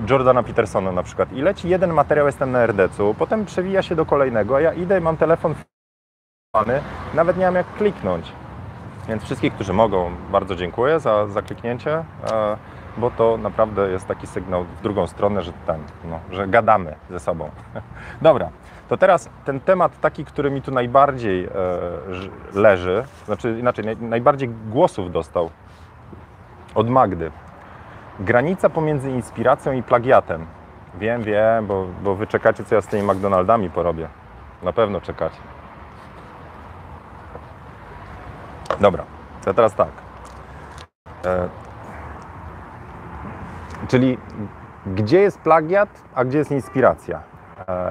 Jordana 0.10 0.44
Petersona 0.44 0.92
na 0.92 1.04
przykład 1.04 1.34
i 1.34 1.42
leci 1.42 1.70
jeden 1.70 1.94
materiał, 1.94 2.26
jestem 2.26 2.52
na 2.52 2.68
RDC-u, 2.68 3.14
potem 3.14 3.46
przewija 3.46 3.82
się 3.82 3.96
do 3.96 4.06
kolejnego, 4.06 4.56
a 4.56 4.62
ja 4.62 4.74
idę 4.74 4.98
i 4.98 5.02
mam 5.02 5.18
telefon 5.18 5.56
nawet 7.14 7.38
nie 7.38 7.46
mam 7.46 7.56
jak 7.56 7.74
kliknąć. 7.74 8.32
Więc 9.08 9.24
wszystkich, 9.24 9.54
którzy 9.54 9.74
mogą, 9.74 10.12
bardzo 10.32 10.56
dziękuję 10.56 11.00
za, 11.00 11.28
za 11.28 11.42
kliknięcie, 11.42 11.92
e, 12.32 12.58
bo 12.98 13.12
to 13.12 13.38
naprawdę 13.38 13.90
jest 13.90 14.08
taki 14.08 14.28
sygnał 14.28 14.64
w 14.64 14.82
drugą 14.82 15.08
stronę, 15.08 15.42
że, 15.42 15.54
ten, 15.68 15.84
no, 16.06 16.20
że 16.32 16.48
gadamy 16.48 16.96
ze 17.10 17.20
sobą. 17.20 17.50
Dobra, 18.22 18.50
to 18.88 18.98
teraz 18.98 19.30
ten 19.46 19.60
temat 19.60 20.00
taki, 20.00 20.26
który 20.26 20.52
mi 20.52 20.62
tu 20.62 20.72
najbardziej 20.72 21.46
e, 21.46 21.50
leży, 22.54 23.04
znaczy 23.26 23.60
inaczej, 23.60 23.86
naj, 23.86 23.98
najbardziej 23.98 24.50
głosów 24.50 25.12
dostał 25.12 25.50
od 26.76 26.90
Magdy. 26.90 27.32
Granica 28.20 28.70
pomiędzy 28.70 29.12
inspiracją 29.12 29.72
i 29.74 29.84
plagiatem. 29.84 30.46
Wiem, 31.00 31.24
wiem, 31.24 31.68
bo, 31.68 31.88
bo 32.04 32.16
wy 32.16 32.28
czekacie, 32.28 32.64
co 32.64 32.76
ja 32.76 32.82
z 32.82 32.88
tymi 32.88 33.04
McDonaldami 33.04 33.70
porobię. 33.70 34.08
Na 34.64 34.74
pewno 34.74 35.02
czekacie. 35.02 35.40
Dobra, 38.80 39.04
to 39.46 39.54
teraz 39.54 39.74
tak. 39.74 39.92
E, 41.26 41.50
czyli 43.88 44.18
gdzie 44.86 45.20
jest 45.20 45.40
plagiat, 45.40 45.90
a 46.16 46.26
gdzie 46.26 46.38
jest 46.38 46.52
inspiracja? 46.52 47.35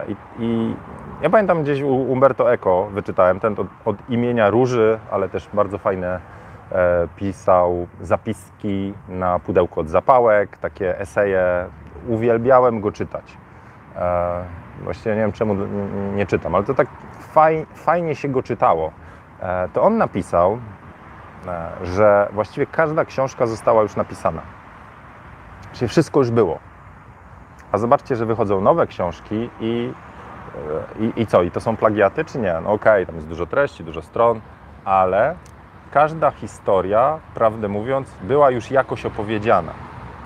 I, 0.09 0.17
I 0.39 0.77
ja 1.23 1.31
pamiętam 1.31 1.63
gdzieś 1.63 1.83
u 1.83 1.95
Umberto 1.95 2.53
Eco 2.53 2.87
wyczytałem 2.87 3.41
ten 3.41 3.53
od, 3.59 3.67
od 3.85 4.11
imienia 4.11 4.51
Róży, 4.51 4.99
ale 5.11 5.29
też 5.29 5.49
bardzo 5.53 5.79
fajne 5.79 6.21
e, 6.73 7.09
pisał 7.17 7.87
zapiski 8.01 8.95
na 9.09 9.39
pudełku 9.39 9.81
od 9.81 9.89
zapałek, 9.89 10.57
takie 10.57 10.99
eseje. 10.99 11.67
Uwielbiałem 12.09 12.81
go 12.81 12.93
czytać. 12.93 13.37
E, 13.97 14.45
właściwie 14.83 15.15
nie 15.15 15.21
wiem 15.21 15.33
czemu 15.33 15.55
nie, 15.55 15.67
nie 16.17 16.27
czytam, 16.27 16.55
ale 16.55 16.65
to 16.65 16.75
tak 16.75 16.89
faj, 17.21 17.67
fajnie 17.75 18.15
się 18.15 18.29
go 18.29 18.43
czytało. 18.43 18.93
E, 19.41 19.69
to 19.69 19.83
on 19.83 19.99
napisał, 19.99 20.59
e, 21.47 21.71
że 21.83 22.29
właściwie 22.33 22.67
każda 22.67 23.05
książka 23.05 23.47
została 23.47 23.83
już 23.83 23.97
napisana. 23.97 24.43
Czyli 25.73 25.89
wszystko 25.89 26.21
już 26.21 26.31
było. 26.31 26.59
A 27.75 27.79
zobaczcie, 27.79 28.17
że 28.17 28.27
wychodzą 28.27 28.61
nowe 28.61 28.87
książki 28.87 29.51
i, 29.61 29.93
e, 30.99 31.05
i, 31.05 31.23
i 31.23 31.27
co? 31.27 31.43
I 31.43 31.51
to 31.51 31.61
są 31.61 31.77
plagiaty, 31.77 32.25
czy 32.25 32.39
nie? 32.39 32.55
No 32.65 32.73
okej, 32.73 33.07
tam 33.07 33.15
jest 33.15 33.29
dużo 33.29 33.47
treści, 33.47 33.85
dużo 33.85 34.03
stron, 34.03 34.41
ale 34.85 35.35
każda 35.91 36.31
historia, 36.31 37.19
prawdę 37.35 37.69
mówiąc, 37.69 38.09
była 38.23 38.51
już 38.51 38.71
jakoś 38.71 39.07
opowiedziana. 39.07 39.73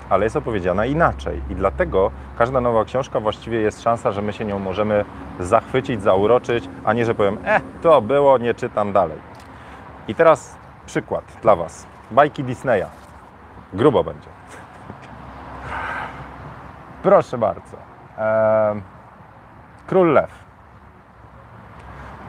Ale 0.09 0.23
jest 0.23 0.35
opowiedziana 0.35 0.85
inaczej. 0.85 1.41
I 1.49 1.55
dlatego 1.55 2.11
każda 2.37 2.61
nowa 2.61 2.85
książka 2.85 3.19
właściwie 3.19 3.61
jest 3.61 3.81
szansa, 3.81 4.11
że 4.11 4.21
my 4.21 4.33
się 4.33 4.45
nią 4.45 4.59
możemy 4.59 5.05
zachwycić, 5.39 6.01
zauroczyć, 6.03 6.69
a 6.85 6.93
nie, 6.93 7.05
że 7.05 7.15
powiem, 7.15 7.37
e, 7.45 7.61
to 7.81 8.01
było, 8.01 8.37
nie 8.37 8.53
czytam 8.53 8.93
dalej. 8.93 9.17
I 10.07 10.15
teraz 10.15 10.57
przykład 10.85 11.23
dla 11.41 11.55
Was. 11.55 11.87
Bajki 12.11 12.43
Disneya. 12.43 12.85
Grubo 13.73 14.03
będzie. 14.03 14.38
Proszę 17.03 17.37
bardzo. 17.37 17.77
Król 19.87 20.13
Lew. 20.13 20.31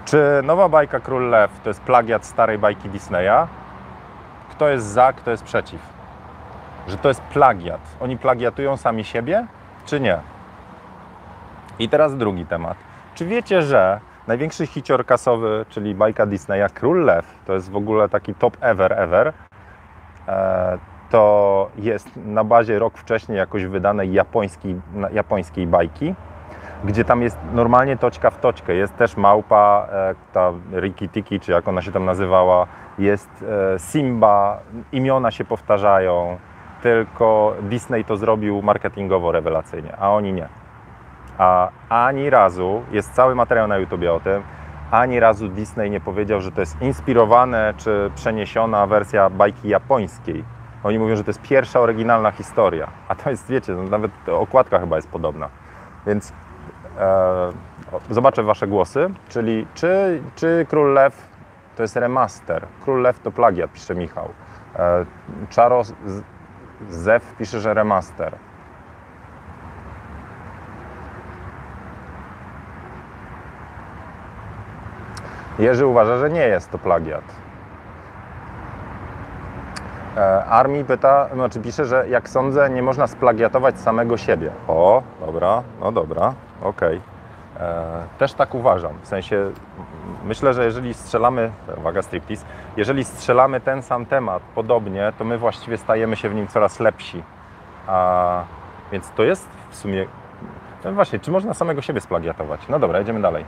Czy 0.05 0.41
nowa 0.45 0.69
bajka 0.69 1.01
Król 1.01 1.29
Lew 1.29 1.61
to 1.63 1.71
jest 1.71 1.81
plagiat 1.81 2.25
starej 2.25 2.59
bajki 2.59 2.89
Disneya? 2.89 3.47
Kto 4.51 4.69
jest 4.69 4.87
za, 4.87 5.13
kto 5.13 5.31
jest 5.31 5.45
przeciw? 5.45 5.81
Że 6.89 6.97
to 6.97 7.09
jest 7.09 7.21
plagiat. 7.21 7.81
Oni 8.01 8.19
plagiatują 8.19 8.77
sami 8.77 9.05
siebie, 9.05 9.47
czy 9.87 10.01
nie? 10.01 10.19
I 11.79 11.89
teraz 11.89 12.17
drugi 12.17 12.47
temat. 12.47 12.77
Czy 13.15 13.27
wiecie, 13.27 13.63
że 13.63 14.01
największy 14.27 14.67
hicior 14.67 15.07
kasowy, 15.07 15.67
czyli 15.69 15.95
bajka 15.95 16.27
Disneya 16.27 16.69
Król 16.75 17.05
Lew, 17.05 17.27
to 17.47 17.53
jest 17.53 17.71
w 17.71 17.77
ogóle 17.77 18.09
taki 18.09 18.35
top 18.35 18.57
ever 18.61 18.93
ever, 18.93 19.33
e, 20.29 20.79
to 21.11 21.69
jest 21.77 22.09
na 22.17 22.45
bazie 22.45 22.79
rok 22.79 22.99
wcześniej 22.99 23.39
jakoś 23.39 23.65
wydanej 23.65 24.13
japońskiej, 24.13 24.81
japońskiej 25.13 25.67
bajki, 25.67 26.15
gdzie 26.85 27.05
tam 27.05 27.23
jest 27.23 27.39
normalnie 27.53 27.97
toczka 27.97 28.31
w 28.31 28.41
toczkę. 28.41 28.75
Jest 28.75 28.97
też 28.97 29.17
małpa, 29.17 29.89
e, 29.93 30.15
ta 30.33 30.53
Riki 30.73 31.09
Tiki, 31.09 31.41
czy 31.41 31.53
jak 31.53 31.69
ona 31.69 31.83
się 31.83 31.93
tam 31.93 32.05
nazywała, 32.05 32.67
jest 32.99 33.31
e, 33.75 33.79
Simba, 33.79 34.61
imiona 34.93 35.31
się 35.31 35.45
powtarzają, 35.45 36.39
tylko 36.83 37.55
Disney 37.63 38.05
to 38.05 38.17
zrobił 38.17 38.63
marketingowo 38.63 39.33
rewelacyjnie, 39.33 39.97
a 39.97 40.11
oni 40.11 40.33
nie. 40.33 40.49
A 41.39 41.69
ani 41.89 42.31
razu, 42.31 42.83
jest 42.91 43.15
cały 43.15 43.35
materiał 43.35 43.69
na 43.69 43.79
YouTubie 43.79 44.13
o 44.13 44.21
tym, 44.21 44.43
ani 44.91 45.21
razu 45.21 45.49
Disney 45.49 45.91
nie 45.91 46.01
powiedział, 46.01 46.41
że 46.41 46.53
to 46.53 46.61
jest 46.61 46.83
inspirowane 46.83 47.75
czy 47.77 48.11
przeniesiona 48.15 48.87
wersja 48.87 49.31
bajki 49.31 49.69
japońskiej. 49.69 50.45
Oni 50.85 50.99
mówią, 50.99 51.17
że 51.17 51.25
to 51.25 51.31
jest 51.31 51.43
pierwsza 51.43 51.81
oryginalna 51.81 52.31
historia, 52.31 52.89
a 53.09 53.15
to 53.15 53.31
jest, 53.31 53.49
wiecie, 53.49 53.73
no 53.73 53.83
nawet 53.83 54.13
okładka 54.29 54.79
chyba 54.79 54.97
jest 54.97 55.09
podobna. 55.09 55.49
Więc 56.07 56.33
e, 56.99 57.53
zobaczę 58.11 58.43
Wasze 58.43 58.67
głosy, 58.67 59.11
czyli 59.29 59.67
czy, 59.75 60.23
czy 60.35 60.67
Król 60.69 60.93
Lew 60.93 61.29
to 61.77 61.83
jest 61.83 61.97
remaster, 61.97 62.67
Król 62.85 63.03
Lew 63.03 63.21
to 63.21 63.31
plagiat, 63.31 63.73
pisze 63.73 63.95
Michał. 63.95 64.29
E, 64.77 65.05
Czaro 65.51 65.83
Zew 66.91 67.35
pisze, 67.39 67.61
że 67.61 67.75
remaster. 67.75 68.37
Jerzy 75.59 75.87
uważa, 75.87 76.19
że 76.19 76.31
nie 76.31 76.49
jest 76.49 76.71
to 76.71 76.79
plagiat. 76.79 77.40
E, 80.17 80.45
Armi 80.45 80.85
pyta, 80.85 81.29
znaczy 81.35 81.61
pisze, 81.61 81.85
że 81.85 82.09
jak 82.09 82.29
sądzę, 82.29 82.71
nie 82.71 82.83
można 82.83 83.07
splagiatować 83.07 83.81
samego 83.81 84.17
siebie. 84.17 84.51
O, 84.69 85.03
dobra, 85.27 85.63
no 85.81 85.93
dobra, 85.93 86.35
okej. 86.63 87.01
E, 87.61 87.85
Też 88.19 88.33
tak 88.35 88.55
uważam. 88.55 88.93
W 89.03 89.07
sensie, 89.09 89.51
myślę, 90.25 90.55
że 90.55 90.65
jeżeli 90.65 90.95
strzelamy, 90.95 91.51
uwaga, 91.77 92.03
striptease, 92.03 92.45
jeżeli 92.77 93.05
strzelamy 93.05 93.61
ten 93.61 93.83
sam 93.83 94.07
temat 94.07 94.43
podobnie, 94.55 95.13
to 95.19 95.25
my 95.25 95.39
właściwie 95.39 95.79
stajemy 95.79 96.17
się 96.17 96.29
w 96.29 96.35
nim 96.35 96.47
coraz 96.47 96.81
lepsi. 96.81 97.23
A, 97.87 98.43
więc 98.93 99.11
to 99.11 99.23
jest 99.23 99.49
w 99.71 99.77
sumie, 99.77 100.07
no 100.85 100.93
właśnie, 100.93 101.19
czy 101.19 101.31
można 101.31 101.55
samego 101.55 101.83
siebie 101.83 102.01
splagiatować? 102.01 102.61
No 102.69 102.79
dobra, 102.79 102.99
jedziemy 102.99 103.21
dalej. 103.21 103.45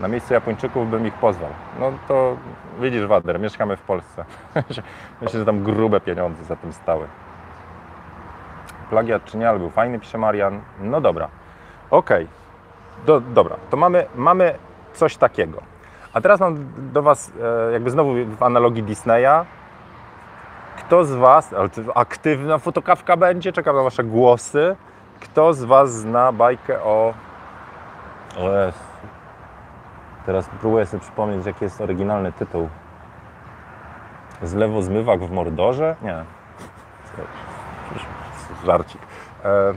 Na 0.00 0.08
miejscu 0.08 0.34
Japończyków 0.34 0.90
bym 0.90 1.06
ich 1.06 1.14
pozwał. 1.14 1.50
No 1.80 1.92
to 2.08 2.36
widzisz, 2.80 3.06
Wader, 3.06 3.40
mieszkamy 3.40 3.76
w 3.76 3.82
Polsce. 3.82 4.24
Myślę, 5.22 5.40
że 5.40 5.46
tam 5.46 5.62
grube 5.62 6.00
pieniądze 6.00 6.44
za 6.44 6.56
tym 6.56 6.72
stały. 6.72 7.06
Plagiat 8.90 9.24
czy 9.24 9.38
nie, 9.38 9.48
ale 9.48 9.58
był 9.58 9.70
fajny, 9.70 9.98
pisze 9.98 10.18
Marian. 10.18 10.60
No 10.80 11.00
dobra. 11.00 11.28
Okej. 11.90 12.26
Do, 13.06 13.20
dobra, 13.20 13.56
to 13.70 13.76
mamy, 13.76 14.06
mamy 14.14 14.54
coś 14.92 15.16
takiego. 15.16 15.62
A 16.12 16.20
teraz 16.20 16.40
mam 16.40 16.56
do 16.92 17.02
Was, 17.02 17.32
e, 17.68 17.72
jakby 17.72 17.90
znowu 17.90 18.14
w 18.38 18.42
analogii 18.42 18.82
Disneya. 18.82 19.44
Kto 20.78 21.04
z 21.04 21.14
Was, 21.14 21.54
aktywna 21.94 22.58
fotokawka 22.58 23.16
będzie, 23.16 23.52
czekam 23.52 23.76
na 23.76 23.82
Wasze 23.82 24.04
głosy. 24.04 24.76
Kto 25.20 25.52
z 25.52 25.64
Was 25.64 25.92
zna 25.92 26.32
bajkę 26.32 26.82
o. 26.82 27.14
O. 28.38 28.89
Teraz 30.26 30.48
próbuję 30.60 30.86
sobie 30.86 31.00
przypomnieć, 31.00 31.46
jaki 31.46 31.64
jest 31.64 31.80
oryginalny 31.80 32.32
tytuł. 32.32 32.68
Zlewo 34.42 34.82
zmywak 34.82 35.20
w 35.20 35.30
Mordorze? 35.30 35.96
Nie. 36.02 36.24
Żarcik. 38.64 39.00
E... 39.44 39.74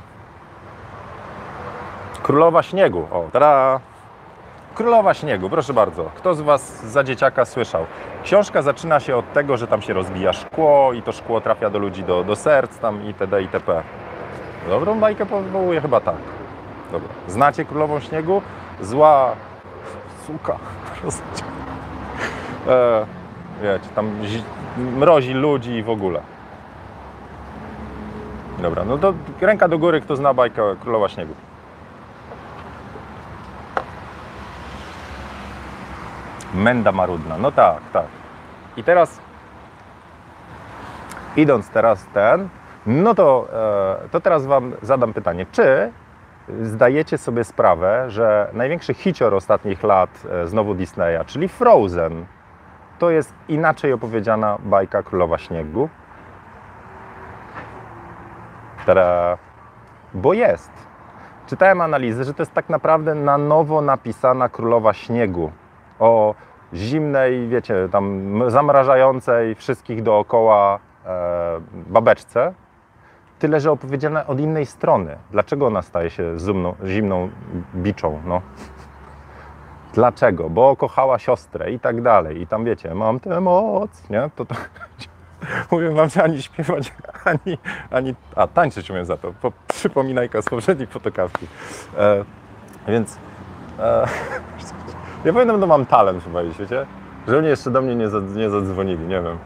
Królowa 2.24 2.64
Śniegu. 2.64 3.08
O, 3.12 3.26
tada! 3.32 3.80
Królowa 4.76 5.14
Śniegu, 5.14 5.50
proszę 5.50 5.74
bardzo. 5.74 6.04
Kto 6.16 6.36
z 6.36 6.42
Was 6.42 6.86
za 6.86 7.04
dzieciaka 7.04 7.46
słyszał? 7.46 7.86
Książka 8.24 8.62
zaczyna 8.62 9.00
się 9.00 9.16
od 9.18 9.34
tego, 9.34 9.58
że 9.58 9.68
tam 9.68 9.82
się 9.82 9.94
rozbija 9.94 10.34
szkło 10.34 10.94
i 10.94 11.02
to 11.02 11.12
szkło 11.12 11.42
trafia 11.42 11.70
do 11.70 11.80
ludzi, 11.80 12.04
do, 12.04 12.24
do 12.24 12.36
serc 12.36 12.78
tam 12.78 13.06
itd. 13.06 13.42
itp. 13.42 13.84
Dobrą 14.70 15.00
bajkę 15.00 15.26
powołuje 15.26 15.82
chyba 15.82 16.02
tak. 16.02 16.16
Dobra. 16.92 17.10
Znacie 17.28 17.66
Królową 17.66 18.00
Śniegu? 18.00 18.42
Zła 18.82 19.36
suka. 20.28 20.58
e, 22.68 23.06
wiecie, 23.62 23.90
tam 23.96 24.26
zi- 24.26 24.44
mrozi 24.78 25.34
ludzi 25.34 25.72
i 25.72 25.84
w 25.84 25.90
ogóle. 25.90 26.22
Dobra, 28.62 28.84
no 28.86 28.98
to 28.98 29.14
ręka 29.42 29.68
do 29.68 29.78
góry, 29.80 30.02
kto 30.02 30.16
zna 30.16 30.34
bajkę 30.34 30.76
Królowa 30.82 31.10
Śniegu. 31.10 31.34
Menda 36.54 36.92
marudna, 36.92 37.38
no 37.38 37.52
tak, 37.52 37.82
tak. 37.94 38.06
I 38.78 38.84
teraz, 38.84 39.20
idąc 41.36 41.70
teraz 41.70 42.06
ten, 42.14 42.50
no 42.86 43.14
to, 43.16 43.48
e, 44.06 44.10
to 44.10 44.22
teraz 44.22 44.46
Wam 44.46 44.74
zadam 44.82 45.14
pytanie, 45.14 45.46
czy 45.52 45.92
zdajecie 46.62 47.18
sobie 47.18 47.44
sprawę, 47.44 48.06
że 48.08 48.50
największy 48.54 48.94
hicior 48.94 49.36
ostatnich 49.36 49.84
lat 49.84 50.10
e, 50.32 50.48
znowu 50.48 50.76
Disneya, 50.76 51.26
czyli 51.26 51.48
Frozen, 51.48 52.26
to 53.00 53.10
jest 53.10 53.34
inaczej 53.48 53.94
opowiedziana 53.94 54.58
bajka 54.60 55.04
Królowa 55.04 55.38
Śniegu? 55.38 55.90
Tada! 58.86 59.38
Bo 60.14 60.34
jest. 60.34 60.72
Czytałem 61.48 61.82
analizy, 61.82 62.24
że 62.24 62.34
to 62.34 62.42
jest 62.42 62.54
tak 62.54 62.70
naprawdę 62.70 63.16
na 63.16 63.38
nowo 63.38 63.82
napisana 63.82 64.50
Królowa 64.50 64.94
Śniegu. 64.94 65.52
O 66.00 66.36
zimnej, 66.74 67.48
wiecie, 67.48 67.90
tam 67.92 68.42
zamrażającej 68.48 69.56
wszystkich 69.56 70.04
dookoła 70.04 70.80
e, 71.06 71.62
babeczce. 71.74 72.54
Tyle, 73.44 73.60
że 73.60 73.72
opowiedziana 73.72 74.28
od 74.28 74.40
innej 74.40 74.66
strony. 74.66 75.18
Dlaczego 75.32 75.68
ona 75.68 75.82
staje 75.82 76.10
się 76.10 76.40
zimną, 76.40 76.76
zimną 76.86 77.30
biczą? 77.76 78.22
No. 78.26 78.42
Dlaczego? 79.94 80.50
Bo 80.50 80.76
kochała 80.76 81.20
siostrę 81.20 81.72
i 81.72 81.80
tak 81.80 82.02
dalej. 82.02 82.42
I 82.42 82.48
tam 82.48 82.66
wiecie, 82.66 82.96
mam 82.96 83.20
tę 83.20 83.42
moc, 83.42 84.10
nie? 84.10 84.30
To, 84.36 84.46
to 84.46 84.56
mówię 85.72 85.90
wam, 85.90 86.10
że 86.10 86.24
ani 86.24 86.42
śpiewać, 86.42 86.94
ani, 87.26 87.58
ani 87.92 88.16
a 88.36 88.48
tańczyć 88.48 88.90
umiem 88.90 89.06
za 89.06 89.18
to. 89.18 89.34
Po, 89.42 89.52
przypominajka 89.68 90.42
z 90.42 90.46
poprzedniej 90.46 90.88
fotokawki. 90.88 91.48
E, 91.98 92.26
więc 92.88 93.18
e, 93.80 94.08
ja 95.26 95.34
powinienem, 95.34 95.60
no 95.60 95.68
mam 95.68 95.86
talent 95.86 96.24
chyba, 96.24 96.44
wiecie? 96.44 96.86
Że 97.28 97.38
oni 97.38 97.48
jeszcze 97.48 97.72
do 97.72 97.82
mnie 97.82 97.96
nie, 97.96 98.08
nie 98.36 98.50
zadzwonili, 98.50 99.08
nie 99.08 99.22
wiem. 99.22 99.38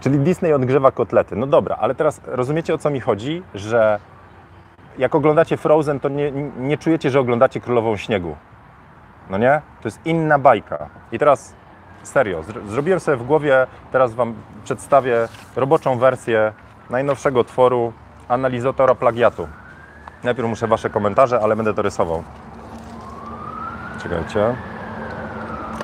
Czyli 0.00 0.18
Disney 0.18 0.52
odgrzewa 0.52 0.90
kotlety. 0.90 1.36
No 1.36 1.46
dobra, 1.46 1.76
ale 1.80 1.94
teraz 1.94 2.20
rozumiecie 2.24 2.74
o 2.74 2.78
co 2.78 2.90
mi 2.90 3.00
chodzi, 3.00 3.42
że 3.54 4.00
jak 4.98 5.14
oglądacie 5.14 5.56
Frozen, 5.56 6.00
to 6.00 6.08
nie, 6.08 6.32
nie 6.58 6.78
czujecie, 6.78 7.10
że 7.10 7.20
oglądacie 7.20 7.60
Królową 7.60 7.96
Śniegu. 7.96 8.36
No 9.30 9.38
nie? 9.38 9.60
To 9.82 9.88
jest 9.88 10.00
inna 10.06 10.38
bajka. 10.38 10.86
I 11.12 11.18
teraz 11.18 11.54
serio, 12.02 12.40
zr- 12.42 12.66
zrobiłem 12.66 13.00
sobie 13.00 13.16
w 13.16 13.26
głowie, 13.26 13.66
teraz 13.92 14.14
Wam 14.14 14.34
przedstawię 14.64 15.28
roboczą 15.56 15.98
wersję 15.98 16.52
najnowszego 16.90 17.44
tworu 17.44 17.92
analizatora 18.28 18.94
plagiatu. 18.94 19.48
Najpierw 20.24 20.48
muszę 20.48 20.66
Wasze 20.66 20.90
komentarze, 20.90 21.40
ale 21.40 21.56
będę 21.56 21.74
to 21.74 21.82
rysował. 21.82 22.22
Czekajcie. 24.02 24.54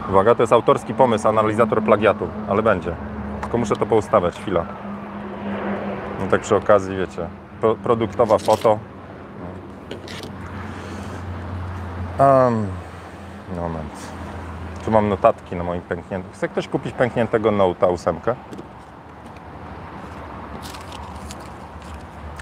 Uwaga, 0.08 0.34
to 0.34 0.42
jest 0.42 0.52
autorski 0.52 0.94
pomysł, 0.94 1.28
analizator 1.28 1.82
plagiatu, 1.82 2.28
ale 2.48 2.62
będzie. 2.62 2.94
Tylko 3.52 3.58
muszę 3.60 3.76
to 3.76 3.86
poustawiać, 3.86 4.40
chwila. 4.40 4.64
No 6.20 6.26
tak 6.30 6.40
przy 6.40 6.56
okazji, 6.56 6.96
wiecie, 6.96 7.28
pro, 7.60 7.74
produktowa 7.74 8.38
foto. 8.38 8.78
Um, 12.18 12.66
moment. 13.56 13.92
Tu 14.84 14.90
mam 14.90 15.08
notatki 15.08 15.56
na 15.56 15.64
moim 15.64 15.82
pękniętym. 15.82 16.32
Chce 16.32 16.48
ktoś 16.48 16.68
kupić 16.68 16.94
pękniętego 16.94 17.50
Note'a 17.50 17.92
8? 17.94 18.20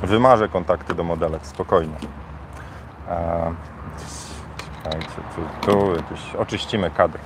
Wymarzę 0.02 0.48
kontakty 0.48 0.94
do 0.94 1.04
modelek, 1.04 1.46
spokojnie. 1.46 1.96
Eee, 3.10 3.54
tu, 5.34 5.70
tu 5.70 5.96
jakieś, 5.96 6.34
oczyścimy 6.34 6.90
kadr. 6.90 7.18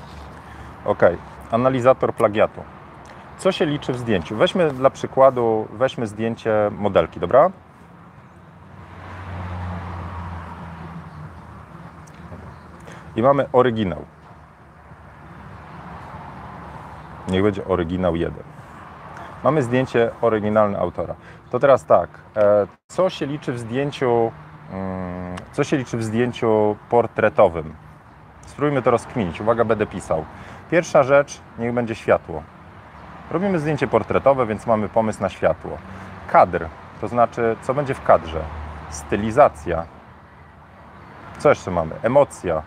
Ok, 0.85 1.03
analizator 1.51 2.15
plagiatu. 2.15 2.61
Co 3.39 3.53
się 3.53 3.67
liczy 3.67 3.93
w 3.93 3.99
zdjęciu? 3.99 4.37
Weźmy 4.37 4.71
dla 4.71 4.91
przykładu, 4.91 5.69
weźmy 5.73 6.07
zdjęcie 6.07 6.71
modelki, 6.79 7.21
dobra? 7.21 7.51
I 13.17 13.23
mamy 13.23 13.47
oryginał. 13.53 14.05
Niech 17.29 17.43
będzie 17.43 17.65
oryginał 17.65 18.17
1. 18.17 18.43
Mamy 19.45 19.63
zdjęcie 19.63 20.11
oryginalne 20.21 20.79
autora. 20.79 21.15
To 21.51 21.59
teraz 21.59 21.85
tak, 21.85 22.09
e, 22.37 22.67
co 22.89 23.11
się 23.11 23.27
liczy 23.27 23.53
w 23.53 23.59
zdjęciu, 23.59 24.33
mm, 24.73 25.37
co 25.53 25.65
się 25.65 25.77
liczy 25.77 25.97
w 25.97 26.05
zdjęciu 26.05 26.77
portretowym? 26.91 27.75
Spróbujmy 28.47 28.83
to 28.83 28.91
rozkminić. 28.91 29.41
Uwaga, 29.41 29.65
będę 29.65 29.87
pisał. 29.87 30.25
Pierwsza 30.71 31.03
rzecz, 31.03 31.41
niech 31.59 31.73
będzie 31.73 31.95
światło. 31.95 32.43
Robimy 33.35 33.59
zdjęcie 33.59 33.87
portretowe, 33.87 34.47
więc 34.47 34.67
mamy 34.67 34.89
pomysł 34.89 35.23
na 35.23 35.29
światło. 35.29 35.79
Kadr, 36.33 36.67
to 37.01 37.09
znaczy, 37.09 37.57
co 37.63 37.75
będzie 37.75 37.95
w 37.95 38.03
kadrze? 38.03 38.41
Stylizacja. 38.91 39.85
Co 41.39 41.49
jeszcze 41.49 41.71
mamy? 41.71 41.95
Emocja. 42.03 42.63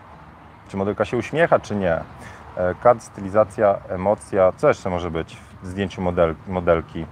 Czy 0.68 0.76
modelka 0.76 1.04
się 1.04 1.16
uśmiecha, 1.16 1.58
czy 1.58 1.76
nie? 1.76 1.92
E, 2.56 2.74
Kadr, 2.82 3.00
stylizacja, 3.00 3.78
emocja. 3.88 4.52
Co 4.56 4.68
jeszcze 4.68 4.90
może 4.90 5.10
być 5.10 5.36
w 5.62 5.66
zdjęciu 5.66 6.02
model, 6.02 6.34
modelki? 6.48 7.06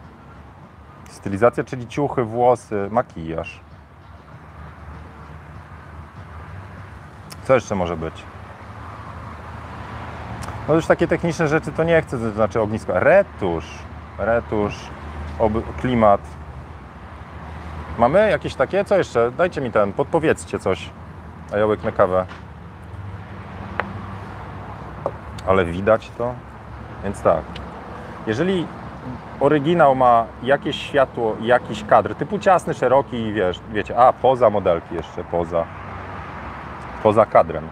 Stylizacja, 1.10 1.64
czyli 1.64 1.86
ciuchy, 1.86 2.24
włosy, 2.24 2.88
makijaż. 2.90 3.60
Co 7.44 7.54
jeszcze 7.54 7.74
może 7.74 7.96
być? 7.96 8.35
No 10.68 10.74
już 10.74 10.86
takie 10.86 11.08
techniczne 11.08 11.48
rzeczy 11.48 11.72
to 11.72 11.84
nie 11.84 12.02
chcę, 12.02 12.18
to 12.18 12.30
znaczy 12.30 12.60
ognisko. 12.60 13.00
Retusz, 13.00 13.78
retusz, 14.18 14.74
klimat. 15.80 16.20
Mamy 17.98 18.30
jakieś 18.30 18.54
takie? 18.54 18.84
Co 18.84 18.96
jeszcze? 18.96 19.30
Dajcie 19.30 19.60
mi 19.60 19.72
ten, 19.72 19.92
podpowiedzcie 19.92 20.58
coś. 20.58 20.90
A 21.52 21.56
ja 21.56 21.66
łyknę 21.66 21.92
kawę. 21.92 22.26
Ale 25.46 25.64
widać 25.64 26.10
to? 26.18 26.34
Więc 27.04 27.22
tak. 27.22 27.42
Jeżeli 28.26 28.66
oryginał 29.40 29.94
ma 29.94 30.26
jakieś 30.42 30.76
światło, 30.76 31.36
jakiś 31.40 31.84
kadr, 31.84 32.14
typu 32.14 32.38
ciasny, 32.38 32.74
szeroki 32.74 33.16
i 33.16 33.32
wiesz, 33.32 33.60
wiecie, 33.72 33.98
a 33.98 34.12
poza 34.12 34.50
modelki 34.50 34.94
jeszcze, 34.94 35.24
poza, 35.24 35.64
poza 37.02 37.26
kadrem. 37.26 37.68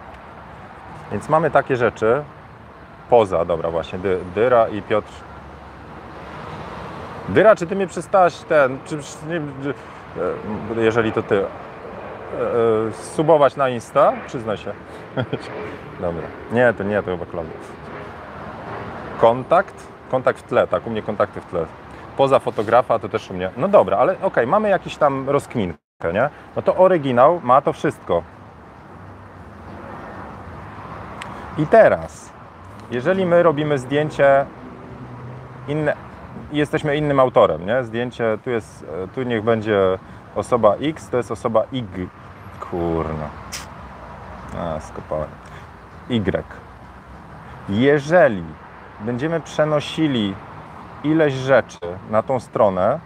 Więc 1.12 1.28
mamy 1.28 1.50
takie 1.50 1.76
rzeczy, 1.76 2.24
poza, 3.10 3.44
dobra 3.44 3.70
właśnie, 3.70 3.98
dy, 3.98 4.18
Dyra 4.34 4.68
i 4.68 4.82
Piotr. 4.82 5.12
Dyra, 7.28 7.56
czy 7.56 7.66
ty 7.66 7.76
mnie 7.76 7.86
przestałaś 7.86 8.36
ten, 8.36 8.78
czy, 8.84 8.98
nie, 9.28 9.36
e, 9.36 10.82
jeżeli 10.82 11.12
to 11.12 11.22
ty, 11.22 11.38
e, 11.38 11.44
e, 11.44 12.92
subować 12.92 13.56
na 13.56 13.68
Insta? 13.68 14.12
Przyznaj 14.26 14.56
się. 14.56 14.72
dobra. 16.00 16.26
Nie, 16.52 16.72
to 16.72 16.84
nie, 16.84 17.02
to 17.02 17.10
chyba 17.10 17.26
Klaudia. 17.26 17.52
Kontakt? 19.20 19.74
Kontakt 20.10 20.38
w 20.38 20.42
tle, 20.42 20.66
tak, 20.66 20.86
u 20.86 20.90
mnie 20.90 21.02
kontakty 21.02 21.40
w 21.40 21.46
tle. 21.46 21.66
Poza 22.16 22.38
fotografa 22.38 22.98
to 22.98 23.08
też 23.08 23.30
u 23.30 23.34
mnie. 23.34 23.50
No 23.56 23.68
dobra, 23.68 23.96
ale 23.96 24.16
okej, 24.22 24.46
mamy 24.46 24.68
jakiś 24.68 24.96
tam 24.96 25.30
rozkminkę, 25.30 26.12
nie? 26.12 26.30
No 26.56 26.62
to 26.62 26.76
oryginał 26.76 27.40
ma 27.42 27.60
to 27.60 27.72
wszystko. 27.72 28.22
I 31.58 31.66
teraz, 31.66 32.33
jeżeli 32.94 33.26
my 33.26 33.42
robimy 33.42 33.78
zdjęcie 33.78 34.46
inne, 35.68 35.96
jesteśmy 36.52 36.96
innym 36.96 37.20
autorem, 37.20 37.66
nie? 37.66 37.84
Zdjęcie, 37.84 38.38
tu 38.44 38.50
jest, 38.50 38.86
e, 39.04 39.08
tu 39.08 39.22
niech 39.22 39.42
będzie 39.42 39.78
osoba 40.34 40.74
X, 40.74 41.08
to 41.08 41.16
jest 41.16 41.30
osoba 41.30 41.64
Y. 41.72 42.08
Kurna. 42.60 43.28
A, 44.58 44.80
skopałem. 44.80 45.28
Y. 46.10 46.44
Jeżeli 47.68 48.44
będziemy 49.00 49.40
przenosili 49.40 50.34
ileś 51.04 51.34
rzeczy 51.34 51.78
na 52.10 52.22
tą 52.22 52.40
stronę, 52.40 53.00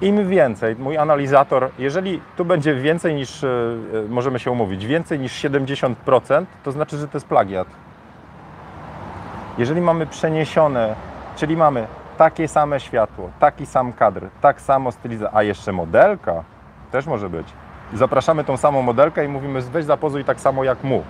im 0.00 0.28
więcej, 0.28 0.76
mój 0.76 0.98
analizator, 0.98 1.70
jeżeli 1.78 2.20
tu 2.36 2.44
będzie 2.44 2.74
więcej 2.74 3.14
niż, 3.14 3.44
e, 3.44 3.48
e, 3.48 4.08
możemy 4.08 4.38
się 4.38 4.50
umówić, 4.50 4.86
więcej 4.86 5.18
niż 5.18 5.32
70%, 5.32 6.46
to 6.64 6.72
znaczy, 6.72 6.96
że 6.96 7.08
to 7.08 7.16
jest 7.16 7.26
plagiat. 7.26 7.68
Jeżeli 9.58 9.80
mamy 9.80 10.06
przeniesione, 10.06 10.94
czyli 11.36 11.56
mamy 11.56 11.86
takie 12.18 12.48
same 12.48 12.80
światło, 12.80 13.30
taki 13.38 13.66
sam 13.66 13.92
kadr, 13.92 14.26
tak 14.40 14.60
samo 14.60 14.92
stylizację, 14.92 15.36
a 15.36 15.42
jeszcze 15.42 15.72
modelka 15.72 16.44
też 16.90 17.06
może 17.06 17.30
być. 17.30 17.46
Zapraszamy 17.94 18.44
tą 18.44 18.56
samą 18.56 18.82
modelkę 18.82 19.24
i 19.24 19.28
mówimy, 19.28 19.62
weź 19.62 19.84
zapozuj 19.84 20.24
tak 20.24 20.40
samo 20.40 20.64
jak 20.64 20.84
mu. 20.84 21.04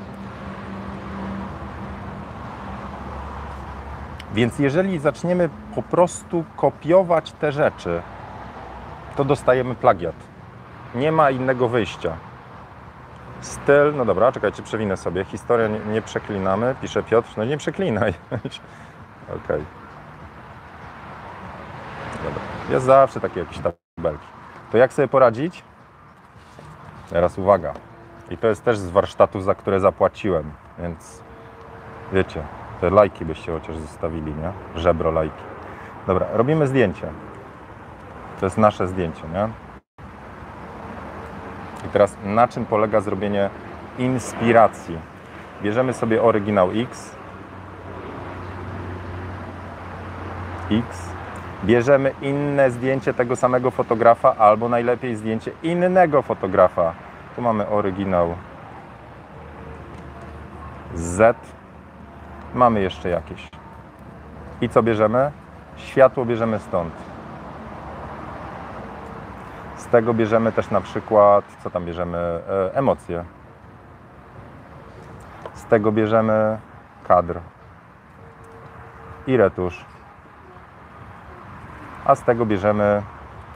Więc 4.34 4.58
jeżeli 4.58 4.98
zaczniemy 4.98 5.48
po 5.74 5.82
prostu 5.82 6.44
kopiować 6.56 7.32
te 7.32 7.52
rzeczy, 7.52 8.02
to 9.18 9.24
dostajemy 9.24 9.74
plagiat. 9.74 10.14
Nie 10.94 11.12
ma 11.12 11.30
innego 11.30 11.68
wyjścia. 11.68 12.16
Styl, 13.40 13.94
no 13.96 14.04
dobra, 14.04 14.32
czekajcie, 14.32 14.62
przewinę 14.62 14.96
sobie. 14.96 15.24
Historia 15.24 15.68
nie, 15.68 15.78
nie 15.78 16.02
przeklinamy, 16.02 16.74
pisze 16.82 17.02
Piotr. 17.02 17.28
No 17.36 17.44
nie 17.44 17.56
przeklinaj. 17.56 18.14
Okej. 19.44 19.64
Dobra. 22.24 22.42
Jest 22.70 22.86
zawsze 22.86 23.20
takie 23.20 23.40
jakieś 23.40 23.58
tabelki. 23.58 24.26
To 24.72 24.78
jak 24.78 24.92
sobie 24.92 25.08
poradzić? 25.08 25.62
Teraz 27.10 27.38
uwaga. 27.38 27.74
I 28.30 28.36
to 28.36 28.46
jest 28.46 28.64
też 28.64 28.78
z 28.78 28.90
warsztatów, 28.90 29.44
za 29.44 29.54
które 29.54 29.80
zapłaciłem, 29.80 30.52
więc 30.78 31.22
Wiecie, 32.12 32.42
te 32.80 32.90
lajki 32.90 33.24
byście 33.24 33.52
chociaż 33.52 33.76
zostawili, 33.76 34.34
nie? 34.34 34.52
Żebro 34.80 35.10
lajki. 35.10 35.42
Dobra, 36.06 36.26
robimy 36.32 36.66
zdjęcie. 36.66 37.12
To 38.40 38.46
jest 38.46 38.58
nasze 38.58 38.88
zdjęcie, 38.88 39.22
nie? 39.32 39.48
I 41.86 41.88
teraz 41.92 42.16
na 42.24 42.48
czym 42.48 42.66
polega 42.66 43.00
zrobienie 43.00 43.50
inspiracji? 43.98 44.98
Bierzemy 45.62 45.92
sobie 45.92 46.22
oryginał 46.22 46.70
X. 46.70 47.16
X. 50.70 51.08
Bierzemy 51.64 52.14
inne 52.22 52.70
zdjęcie 52.70 53.14
tego 53.14 53.36
samego 53.36 53.70
fotografa, 53.70 54.36
albo 54.36 54.68
najlepiej 54.68 55.16
zdjęcie 55.16 55.50
innego 55.62 56.22
fotografa. 56.22 56.92
Tu 57.36 57.42
mamy 57.42 57.68
oryginał 57.68 58.34
Z. 60.94 61.36
Mamy 62.54 62.80
jeszcze 62.80 63.08
jakieś. 63.08 63.50
I 64.60 64.68
co 64.68 64.82
bierzemy? 64.82 65.30
Światło 65.76 66.24
bierzemy 66.24 66.58
stąd. 66.58 67.07
Z 69.88 69.90
tego 69.90 70.14
bierzemy 70.14 70.52
też 70.52 70.70
na 70.70 70.80
przykład, 70.80 71.44
co 71.62 71.70
tam 71.70 71.84
bierzemy? 71.84 72.18
E, 72.18 72.74
emocje. 72.74 73.24
Z 75.54 75.64
tego 75.64 75.92
bierzemy 75.92 76.58
kadr 77.08 77.40
i 79.26 79.36
retusz. 79.36 79.84
A 82.04 82.14
z 82.14 82.22
tego 82.22 82.46
bierzemy 82.46 83.02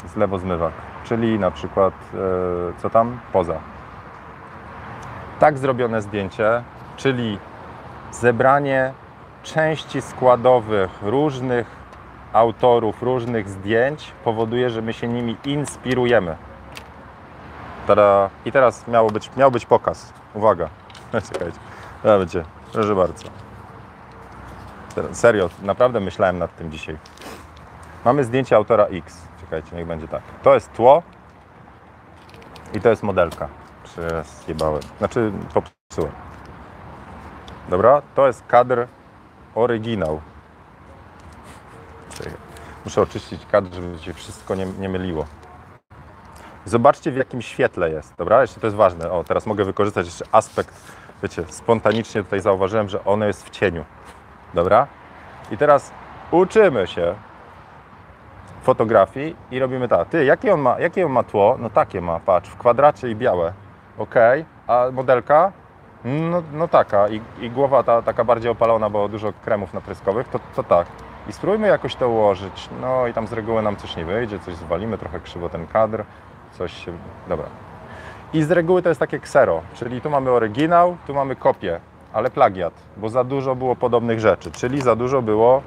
zlewozmywak, 0.07 0.73
czyli 1.05 1.39
na 1.39 1.51
przykład, 1.51 1.95
e, 1.95 2.19
co 2.83 2.91
tam? 2.91 3.19
Poza. 3.33 3.55
Tak 5.39 5.59
zrobione 5.59 6.03
zdjęcie, 6.03 6.63
czyli 6.97 7.39
zebranie 8.11 8.93
części 9.43 10.03
składowych 10.03 11.03
różnych 11.03 11.82
autorów, 12.33 13.03
różnych 13.03 13.49
zdjęć 13.49 14.13
powoduje, 14.25 14.71
że 14.71 14.83
my 14.83 14.93
się 14.93 15.09
nimi 15.09 15.37
inspirujemy. 15.45 16.37
Tada. 17.87 18.31
I 18.45 18.53
teraz 18.53 18.89
miało 18.89 19.11
być, 19.11 19.31
miał 19.37 19.51
być 19.51 19.67
pokaz. 19.67 20.13
Uwaga. 20.35 20.69
Czekajcie. 21.33 21.59
Dobra. 22.05 22.45
Proszę 22.73 22.95
bardzo. 22.95 23.25
Serio, 25.13 25.51
naprawdę 25.63 26.01
myślałem 26.01 26.39
nad 26.39 26.57
tym 26.57 26.71
dzisiaj. 26.71 26.99
Mamy 28.05 28.25
zdjęcie 28.25 28.57
autora 28.57 28.85
X. 28.85 29.29
Czekajcie, 29.41 29.77
niech 29.77 29.87
będzie 29.87 30.09
tak. 30.09 30.23
To 30.43 30.55
jest 30.55 30.73
tło 30.73 31.03
i 32.75 32.81
to 32.81 32.91
jest 32.91 33.03
modelka. 33.03 33.49
Przejebałem. 33.85 34.83
Znaczy, 34.99 35.33
popsułem. 35.55 36.13
Dobra, 37.69 38.03
to 38.15 38.27
jest 38.27 38.47
kadr 38.47 38.87
oryginał. 39.55 40.21
Muszę 42.85 43.03
oczyścić 43.03 43.47
kadr, 43.53 43.75
żeby 43.75 43.99
się 43.99 44.15
wszystko 44.15 44.55
nie, 44.55 44.67
nie 44.67 44.89
myliło. 44.89 45.27
Zobaczcie 46.65 47.11
w 47.11 47.17
jakim 47.17 47.43
świetle 47.43 47.91
jest, 47.91 48.17
dobra? 48.17 48.43
Jeszcze 48.43 48.61
to 48.61 48.67
jest 48.67 48.77
ważne. 48.77 49.11
O, 49.11 49.25
teraz 49.25 49.47
mogę 49.47 49.65
wykorzystać 49.65 50.07
jeszcze 50.07 50.25
aspekt, 50.33 50.75
wiecie, 51.23 51.45
spontanicznie 51.49 52.23
tutaj 52.23 52.41
zauważyłem, 52.41 52.89
że 52.89 53.05
ono 53.05 53.27
jest 53.27 53.47
w 53.47 53.51
cieniu. 53.51 53.85
Dobra? 54.55 54.87
I 55.51 55.57
teraz 55.57 55.93
uczymy 56.31 56.87
się 56.87 57.15
fotografii 58.63 59.37
i 59.51 59.59
robimy 59.59 59.89
tak. 59.89 60.09
Ty, 60.09 60.25
jakie 60.25 60.55
on 60.55 60.61
ma, 60.61 60.81
jakie 60.81 61.07
on 61.07 61.13
ma 61.13 61.23
tło? 61.23 61.57
No 61.61 61.71
takie 61.71 62.01
ma, 62.01 62.21
patrz, 62.21 62.51
w 62.51 62.57
kwadracie 62.57 63.11
i 63.11 63.17
białe. 63.17 63.53
Ok, 63.99 64.15
a 64.67 64.85
modelka? 64.93 65.53
No, 66.05 66.43
no 66.53 66.69
taka 66.69 67.09
I, 67.09 67.21
i 67.41 67.51
głowa 67.51 67.83
ta, 67.83 68.03
taka 68.03 68.25
bardziej 68.25 68.51
opalona, 68.51 68.91
bo 68.91 69.09
dużo 69.09 69.33
kremów 69.45 69.75
napryskowych, 69.75 70.29
to, 70.29 70.41
to 70.57 70.63
tak. 70.63 70.87
I 71.29 71.33
spróbujmy 71.33 71.69
jakoś 71.69 71.95
to 71.95 72.09
ułożyć. 72.09 72.69
No 72.81 73.07
i 73.07 73.13
tam 73.13 73.27
z 73.27 73.33
reguły 73.33 73.63
nam 73.63 73.77
coś 73.77 73.97
nie 73.97 74.05
wyjdzie, 74.05 74.39
coś 74.39 74.55
zwalimy, 74.55 74.99
trochę 74.99 75.21
krzywo 75.21 75.49
ten 75.49 75.67
kadr, 75.67 76.05
coś 76.53 76.85
się... 76.85 76.93
Dobra. 77.29 77.47
I 78.33 78.43
z 78.43 78.51
reguły 78.51 78.83
to 78.83 78.89
jest 78.89 79.01
takie 79.01 79.21
ksero, 79.21 79.63
czyli 79.75 80.01
tu 80.01 80.11
mamy 80.11 80.31
oryginał, 80.31 80.97
tu 81.07 81.15
mamy 81.15 81.37
kopię, 81.37 81.81
ale 82.13 82.31
plagiat, 82.31 82.75
bo 82.97 83.09
za 83.09 83.25
dużo 83.25 83.55
było 83.55 83.77
podobnych 83.77 84.21
rzeczy, 84.21 84.51
czyli 84.51 84.81
za 84.81 84.97
dużo 84.97 85.23
było 85.23 85.63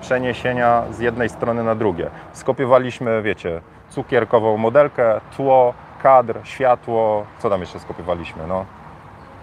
przeniesienia 0.00 0.82
z 0.90 0.98
jednej 0.98 1.28
strony 1.28 1.64
na 1.64 1.74
drugie. 1.74 2.10
Skopiowaliśmy, 2.32 3.22
wiecie, 3.22 3.60
cukierkową 3.90 4.56
modelkę, 4.56 5.20
tło, 5.36 5.74
kadr, 6.02 6.38
światło, 6.44 7.26
co 7.38 7.50
tam 7.50 7.60
jeszcze 7.60 7.80
skopiowaliśmy, 7.80 8.46
no. 8.46 8.64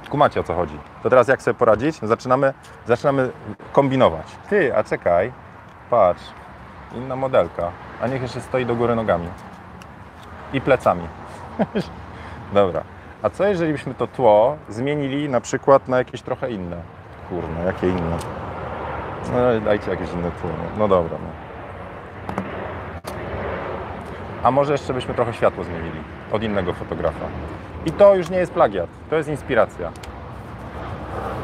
Kumacie 0.10 0.40
o 0.40 0.44
co 0.44 0.54
chodzi. 0.54 0.80
To 1.04 1.10
teraz 1.10 1.28
jak 1.28 1.42
sobie 1.42 1.56
poradzić? 1.56 2.00
Zaczynamy, 2.00 2.54
zaczynamy 2.86 3.32
kombinować. 3.74 4.26
Ty, 4.50 4.78
a 4.78 4.84
czekaj, 4.84 5.32
patrz, 5.90 6.24
inna 6.96 7.16
modelka, 7.16 7.72
a 8.02 8.08
niech 8.08 8.22
jeszcze 8.22 8.42
stoi 8.42 8.66
do 8.66 8.76
góry 8.76 8.96
nogami 8.96 9.28
i 10.54 10.62
plecami. 10.62 11.08
Dobra. 12.54 12.84
A 13.24 13.30
co 13.30 13.48
jeżeli 13.48 13.72
byśmy 13.72 13.94
to 13.94 14.08
tło 14.08 14.58
zmienili 14.70 15.30
na 15.30 15.42
przykład 15.42 15.88
na 15.88 15.98
jakieś 15.98 16.22
trochę 16.22 16.52
inne? 16.52 16.78
Kurno, 17.30 17.64
jakie 17.66 17.90
inne? 17.90 18.18
No, 19.34 19.62
dajcie 19.66 19.92
jakieś 19.92 20.14
inne 20.14 20.32
tło. 20.32 20.50
No, 20.78 20.88
dobra. 20.88 21.18
No. 21.24 21.30
A 24.44 24.52
może 24.52 24.72
jeszcze 24.72 24.94
byśmy 24.94 25.14
trochę 25.14 25.34
światło 25.34 25.64
zmienili 25.64 26.00
od 26.32 26.44
innego 26.44 26.74
fotografa. 26.74 27.26
I 27.86 27.92
to 27.92 28.16
już 28.16 28.30
nie 28.30 28.38
jest 28.38 28.52
plagiat, 28.52 28.90
to 29.10 29.16
jest 29.16 29.30
inspiracja. 29.30 29.92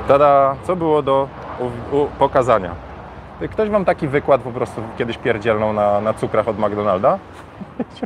Tada, 0.07 0.55
co 0.63 0.75
było 0.75 1.01
do 1.01 1.27
pokazania? 2.19 2.75
Ktoś 3.49 3.69
Wam 3.69 3.85
taki 3.85 4.07
wykład 4.07 4.41
po 4.41 4.51
prostu 4.51 4.81
kiedyś 4.97 5.17
pierdzielnął 5.17 5.73
na, 5.73 6.01
na 6.01 6.13
cukrach 6.13 6.47
od 6.47 6.59
McDonalda? 6.59 7.19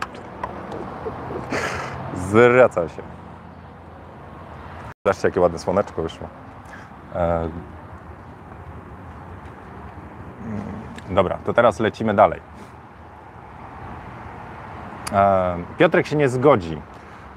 Zwraca 2.30 2.90
się. 2.90 3.02
Zobaczcie, 5.06 5.28
jakie 5.28 5.42
ładne 5.42 5.60
słoneczko 5.60 6.02
wyszło. 6.02 6.28
Dobra, 11.10 11.38
to 11.46 11.54
teraz 11.54 11.80
lecimy 11.80 12.14
dalej. 12.14 12.42
Piotrek 15.78 16.08
się 16.08 16.16
nie 16.16 16.30
zgodzi. 16.30 16.82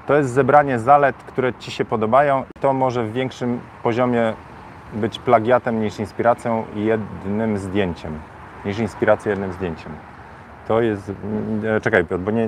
To 0.07 0.15
jest 0.15 0.29
zebranie 0.29 0.79
zalet, 0.79 1.15
które 1.15 1.53
Ci 1.53 1.71
się 1.71 1.85
podobają 1.85 2.43
i 2.57 2.59
to 2.59 2.73
może 2.73 3.03
w 3.03 3.13
większym 3.13 3.59
poziomie 3.83 4.33
być 4.93 5.19
plagiatem 5.19 5.81
niż 5.81 5.99
inspiracją 5.99 6.65
jednym 6.75 7.57
zdjęciem. 7.57 8.19
Niż 8.65 8.79
inspiracją 8.79 9.29
jednym 9.29 9.53
zdjęciem. 9.53 9.91
To 10.67 10.81
jest. 10.81 11.11
Czekaj, 11.81 12.05
Piotr, 12.05 12.23
bo 12.23 12.31
nie, 12.31 12.47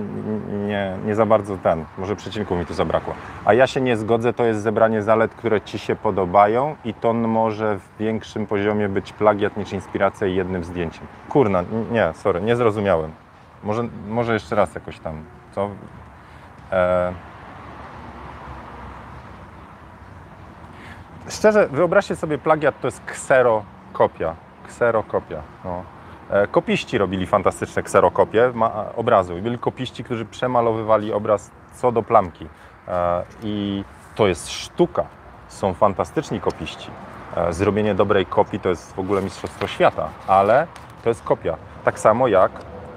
nie, 0.67 0.97
nie 1.05 1.15
za 1.15 1.25
bardzo 1.25 1.57
ten. 1.57 1.85
Może 1.97 2.15
przecinku 2.15 2.55
mi 2.55 2.65
tu 2.65 2.73
zabrakło. 2.73 3.13
A 3.45 3.53
ja 3.53 3.67
się 3.67 3.81
nie 3.81 3.97
zgodzę, 3.97 4.33
to 4.33 4.45
jest 4.45 4.61
zebranie 4.61 5.01
zalet, 5.01 5.33
które 5.33 5.61
ci 5.61 5.79
się 5.79 5.95
podobają, 5.95 6.75
i 6.85 6.93
to 6.93 7.13
może 7.13 7.77
w 7.77 7.97
większym 7.99 8.47
poziomie 8.47 8.89
być 8.89 9.13
plagiat 9.13 9.57
niż 9.57 9.73
inspiracja 9.73 10.27
jednym 10.27 10.63
zdjęciem. 10.63 11.07
Kurna, 11.29 11.63
nie, 11.91 12.13
sorry, 12.13 12.41
nie 12.41 12.55
zrozumiałem. 12.55 13.11
Może, 13.63 13.83
może 14.07 14.33
jeszcze 14.33 14.55
raz 14.55 14.75
jakoś 14.75 14.99
tam. 14.99 15.23
Co? 15.51 15.69
E... 16.71 17.13
Szczerze, 21.30 21.67
wyobraźcie 21.67 22.15
sobie, 22.15 22.38
plagiat 22.38 22.82
to 22.82 22.88
jest 22.88 23.01
kserokopia. 23.05 24.36
Kserokopia. 24.67 25.41
No. 25.65 25.84
Kopiści 26.51 26.97
robili 26.97 27.28
fantastyczne 27.28 27.84
kserokopie 27.84 28.53
obrazu. 28.95 29.36
Byli 29.41 29.57
kopiści, 29.57 30.03
którzy 30.03 30.26
przemalowywali 30.26 31.13
obraz 31.13 31.51
co 31.74 31.91
do 31.91 32.03
plamki. 32.03 32.47
I 33.43 33.84
to 34.15 34.28
jest 34.28 34.49
sztuka. 34.49 35.05
Są 35.47 35.74
fantastyczni 35.74 36.41
kopiści. 36.41 36.91
Zrobienie 37.49 37.95
dobrej 37.95 38.26
kopii 38.26 38.59
to 38.59 38.69
jest 38.69 38.95
w 38.95 38.99
ogóle 38.99 39.22
mistrzostwo 39.22 39.67
świata, 39.67 40.09
ale 40.28 40.67
to 41.03 41.09
jest 41.09 41.24
kopia. 41.24 41.57
Tak 41.84 41.99
samo 41.99 42.28
jak 42.28 42.51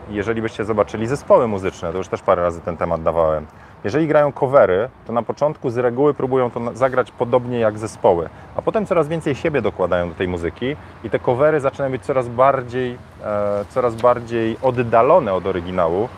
jeżeli 0.09 0.43
byście 0.43 0.65
zobaczyli 0.65 1.07
zespoły 1.07 1.49
muzyczne, 1.49 1.93
to 1.93 1.99
już 1.99 2.09
też 2.09 2.23
parę 2.23 2.43
razy 2.43 2.61
ten 2.61 2.77
temat 2.77 3.03
dawałem. 3.03 3.47
Jeżeli 3.85 4.09
grają 4.09 4.33
covery, 4.33 4.89
to 5.07 5.13
na 5.13 5.23
początku 5.23 5.71
z 5.71 5.79
reguły 5.79 6.15
próbują 6.15 6.51
to 6.51 6.61
zagrać 6.75 7.11
podobnie 7.11 7.59
jak 7.59 7.79
zespoły, 7.79 8.29
a 8.57 8.63
potem 8.63 8.87
coraz 8.87 9.09
więcej 9.09 9.35
siebie 9.35 9.63
dokładają 9.63 10.09
do 10.09 10.15
tej 10.15 10.29
muzyki 10.29 10.77
i 11.05 11.11
te 11.11 11.19
covery 11.19 11.61
zaczynają 11.61 11.91
być 11.91 12.03
coraz 12.03 12.29
bardziej, 12.29 12.99
e, 13.25 13.65
coraz 13.69 13.95
bardziej 13.95 14.57
oddalone 14.63 15.35
od 15.35 15.47
oryginału. 15.47 16.09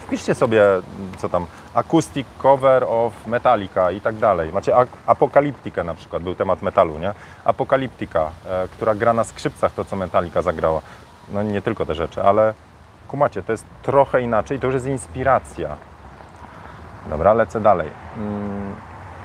Wpiszcie 0.00 0.34
sobie, 0.34 0.62
co 1.18 1.28
tam, 1.28 1.46
acoustic 1.74 2.26
cover 2.38 2.84
of 2.88 3.26
Metallica 3.26 3.90
i 3.90 4.00
tak 4.00 4.16
dalej. 4.16 4.52
Macie 4.52 4.72
Apokaliptikę 5.06 5.84
na 5.84 5.94
przykład, 5.94 6.22
był 6.22 6.34
temat 6.34 6.62
metalu, 6.62 6.98
nie? 6.98 7.14
Apokaliptika, 7.44 8.30
e, 8.46 8.68
która 8.68 8.94
gra 8.94 9.12
na 9.12 9.24
skrzypcach, 9.24 9.72
to 9.72 9.84
co 9.84 9.96
Metallica 9.96 10.42
zagrała. 10.42 10.80
No 11.32 11.42
nie 11.42 11.62
tylko 11.62 11.86
te 11.86 11.94
rzeczy, 11.94 12.22
ale 12.22 12.54
kumacie, 13.08 13.42
to 13.42 13.52
jest 13.52 13.66
trochę 13.82 14.22
inaczej, 14.22 14.60
to 14.60 14.66
już 14.66 14.74
jest 14.74 14.86
inspiracja. 14.86 15.76
Dobra, 17.06 17.32
lecę 17.32 17.60
dalej. 17.60 17.90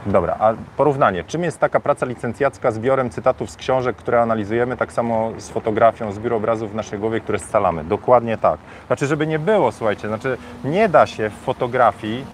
Dobra, 0.05 0.35
a 0.39 0.53
porównanie. 0.77 1.23
Czym 1.23 1.43
jest 1.43 1.59
taka 1.59 1.79
praca 1.79 2.05
licencjacka 2.05 2.71
zbiorem 2.71 3.09
cytatów 3.09 3.51
z 3.51 3.55
książek, 3.55 3.95
które 3.95 4.21
analizujemy, 4.21 4.77
tak 4.77 4.93
samo 4.93 5.31
z 5.37 5.49
fotografią, 5.49 6.11
zbiór 6.11 6.33
obrazów 6.33 6.71
w 6.71 6.75
naszej 6.75 6.99
głowie, 6.99 7.19
które 7.21 7.39
scalamy? 7.39 7.83
Dokładnie 7.83 8.37
tak. 8.37 8.59
Znaczy, 8.87 9.07
żeby 9.07 9.27
nie 9.27 9.39
było, 9.39 9.71
słuchajcie, 9.71 10.07
znaczy 10.07 10.37
nie 10.63 10.89
da 10.89 11.05
się 11.05 11.29
w 11.29 11.33
fotografii 11.33 12.25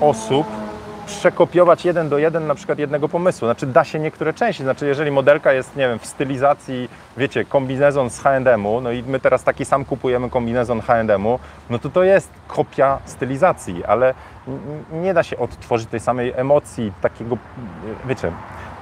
osób 0.00 0.46
przekopiować 1.06 1.84
jeden 1.84 2.08
do 2.08 2.18
jeden 2.18 2.46
na 2.46 2.54
przykład 2.54 2.78
jednego 2.78 3.08
pomysłu. 3.08 3.46
Znaczy 3.48 3.66
da 3.66 3.84
się 3.84 3.98
niektóre 3.98 4.32
części, 4.32 4.62
znaczy 4.62 4.86
jeżeli 4.86 5.10
modelka 5.10 5.52
jest, 5.52 5.76
nie 5.76 5.88
wiem, 5.88 5.98
w 5.98 6.06
stylizacji, 6.06 6.88
wiecie, 7.16 7.44
kombinezon 7.44 8.10
z 8.10 8.20
H&M-u, 8.20 8.80
no 8.80 8.92
i 8.92 9.02
my 9.02 9.20
teraz 9.20 9.44
taki 9.44 9.64
sam 9.64 9.84
kupujemy 9.84 10.30
kombinezon 10.30 10.80
H&M-u, 10.80 11.38
no 11.70 11.78
to 11.78 11.90
to 11.90 12.04
jest 12.04 12.30
kopia 12.48 12.98
stylizacji, 13.04 13.84
ale 13.84 14.14
nie 14.92 15.14
da 15.14 15.22
się 15.22 15.38
odtworzyć 15.38 15.88
tej 15.88 16.00
samej 16.00 16.32
emocji, 16.36 16.92
takiego, 17.00 17.36
wiecie, 18.04 18.32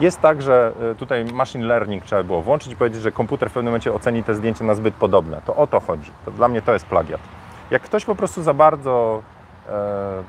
jest 0.00 0.20
tak, 0.20 0.42
że 0.42 0.72
y, 0.92 0.94
tutaj 0.94 1.24
machine 1.24 1.66
learning 1.66 2.04
trzeba 2.04 2.22
było 2.22 2.42
włączyć 2.42 2.72
i 2.72 2.76
powiedzieć, 2.76 3.02
że 3.02 3.12
komputer 3.12 3.50
w 3.50 3.52
pewnym 3.52 3.70
momencie 3.70 3.92
oceni 3.92 4.24
te 4.24 4.34
zdjęcia 4.34 4.64
na 4.64 4.74
zbyt 4.74 4.94
podobne. 4.94 5.40
To 5.46 5.56
o 5.56 5.66
to 5.66 5.80
chodzi. 5.80 6.10
To 6.24 6.30
dla 6.30 6.48
mnie 6.48 6.62
to 6.62 6.72
jest 6.72 6.86
plagiat. 6.86 7.20
Jak 7.70 7.82
ktoś 7.82 8.04
po 8.04 8.14
prostu 8.14 8.42
za 8.42 8.54
bardzo 8.54 9.22
e, 9.68 10.22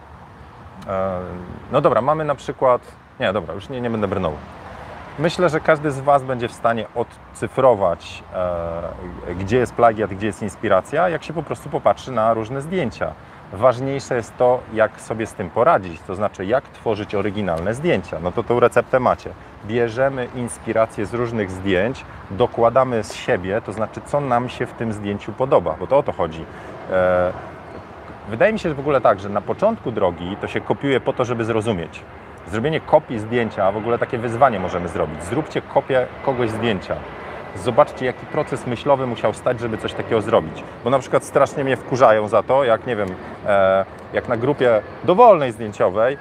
E, 0.88 1.20
No 1.72 1.82
dobra, 1.82 2.02
mamy 2.02 2.26
na 2.26 2.36
przykład. 2.36 2.82
Nie, 3.20 3.34
dobra, 3.34 3.54
już 3.54 3.70
nie, 3.70 3.82
nie 3.82 3.90
będę 3.90 4.08
brnął. 4.08 4.34
Myślę, 5.20 5.50
że 5.50 5.60
każdy 5.60 5.92
z 5.92 6.00
Was 6.00 6.24
będzie 6.24 6.48
w 6.48 6.52
stanie 6.52 6.86
odcyfrować, 6.96 8.24
e, 8.34 9.36
gdzie 9.36 9.58
jest 9.58 9.74
plagiat, 9.74 10.14
gdzie 10.14 10.28
jest 10.28 10.42
inspiracja, 10.42 11.10
jak 11.10 11.24
się 11.24 11.34
po 11.34 11.44
prostu 11.44 11.70
popatrzy 11.70 12.12
na 12.12 12.34
różne 12.34 12.62
zdjęcia. 12.62 13.14
Ważniejsze 13.54 14.16
jest 14.16 14.38
to, 14.38 14.60
jak 14.74 15.02
sobie 15.02 15.26
z 15.26 15.34
tym 15.34 15.50
poradzić, 15.50 16.02
to 16.08 16.16
znaczy 16.16 16.46
jak 16.46 16.64
tworzyć 16.64 17.16
oryginalne 17.16 17.74
zdjęcia. 17.74 18.20
No 18.24 18.32
to 18.32 18.44
tą 18.44 18.60
receptę 18.60 19.00
macie. 19.00 19.30
Bierzemy 19.66 20.28
inspirację 20.36 21.06
z 21.06 21.14
różnych 21.14 21.52
zdjęć, 21.52 22.06
dokładamy 22.32 23.04
z 23.04 23.14
siebie, 23.14 23.62
to 23.62 23.74
znaczy 23.74 24.02
co 24.06 24.22
nam 24.22 24.50
się 24.50 24.66
w 24.66 24.74
tym 24.74 24.94
zdjęciu 24.94 25.34
podoba, 25.34 25.76
bo 25.80 25.88
to 25.88 25.98
o 25.98 26.04
to 26.04 26.12
chodzi. 26.12 26.46
E, 26.92 27.32
Wydaje 28.30 28.54
mi 28.54 28.60
się, 28.60 28.70
że 28.70 28.76
w 28.76 28.80
ogóle 28.80 29.02
tak, 29.02 29.20
że 29.20 29.30
na 29.30 29.42
początku 29.42 29.92
drogi 29.92 30.38
to 30.42 30.48
się 30.48 30.62
kopiuje 30.62 31.00
po 31.00 31.14
to, 31.14 31.26
żeby 31.26 31.46
zrozumieć. 31.46 32.02
Zrobienie 32.52 32.82
kopii 32.82 33.20
zdjęcia, 33.20 33.72
w 33.72 33.78
ogóle 33.78 33.98
takie 33.98 34.18
wyzwanie 34.18 34.60
możemy 34.60 34.88
zrobić. 34.88 35.24
Zróbcie 35.24 35.62
kopię 35.62 36.08
kogoś 36.26 36.50
zdjęcia. 36.50 36.96
Zobaczcie, 37.64 38.06
jaki 38.06 38.26
proces 38.26 38.68
myślowy 38.68 39.08
musiał 39.08 39.34
stać, 39.34 39.60
żeby 39.60 39.78
coś 39.78 39.94
takiego 39.94 40.22
zrobić. 40.22 40.64
Bo 40.84 40.90
na 40.90 41.00
przykład 41.00 41.24
strasznie 41.24 41.64
mnie 41.64 41.78
wkurzają 41.78 42.28
za 42.28 42.44
to, 42.44 42.64
jak 42.64 42.88
nie 42.88 42.96
wiem, 42.96 43.10
e, 43.46 43.86
jak 44.14 44.28
na 44.28 44.38
grupie 44.38 44.82
dowolnej 45.04 45.52
zdjęciowej 45.52 46.18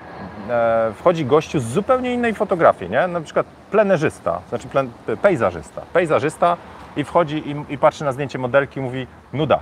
e, 0.50 0.92
wchodzi 0.98 1.26
gościu 1.26 1.60
z 1.60 1.64
zupełnie 1.64 2.14
innej 2.14 2.34
fotografii, 2.34 2.90
nie? 2.90 3.08
Na 3.08 3.20
przykład 3.20 3.46
plenerzysta, 3.70 4.40
znaczy 4.48 4.68
plen, 4.68 4.90
pejzażysta. 5.22 5.82
Pejzażysta 5.92 6.56
i 6.96 7.04
wchodzi 7.04 7.50
i, 7.50 7.72
i 7.72 7.78
patrzy 7.78 8.04
na 8.04 8.12
zdjęcie 8.12 8.38
modelki 8.38 8.80
i 8.80 8.82
mówi 8.82 9.06
nuda. 9.32 9.60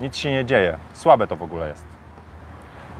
Nic 0.00 0.16
się 0.16 0.32
nie 0.32 0.44
dzieje. 0.44 0.78
Słabe 0.92 1.26
to 1.26 1.36
w 1.36 1.42
ogóle 1.42 1.68
jest. 1.68 1.97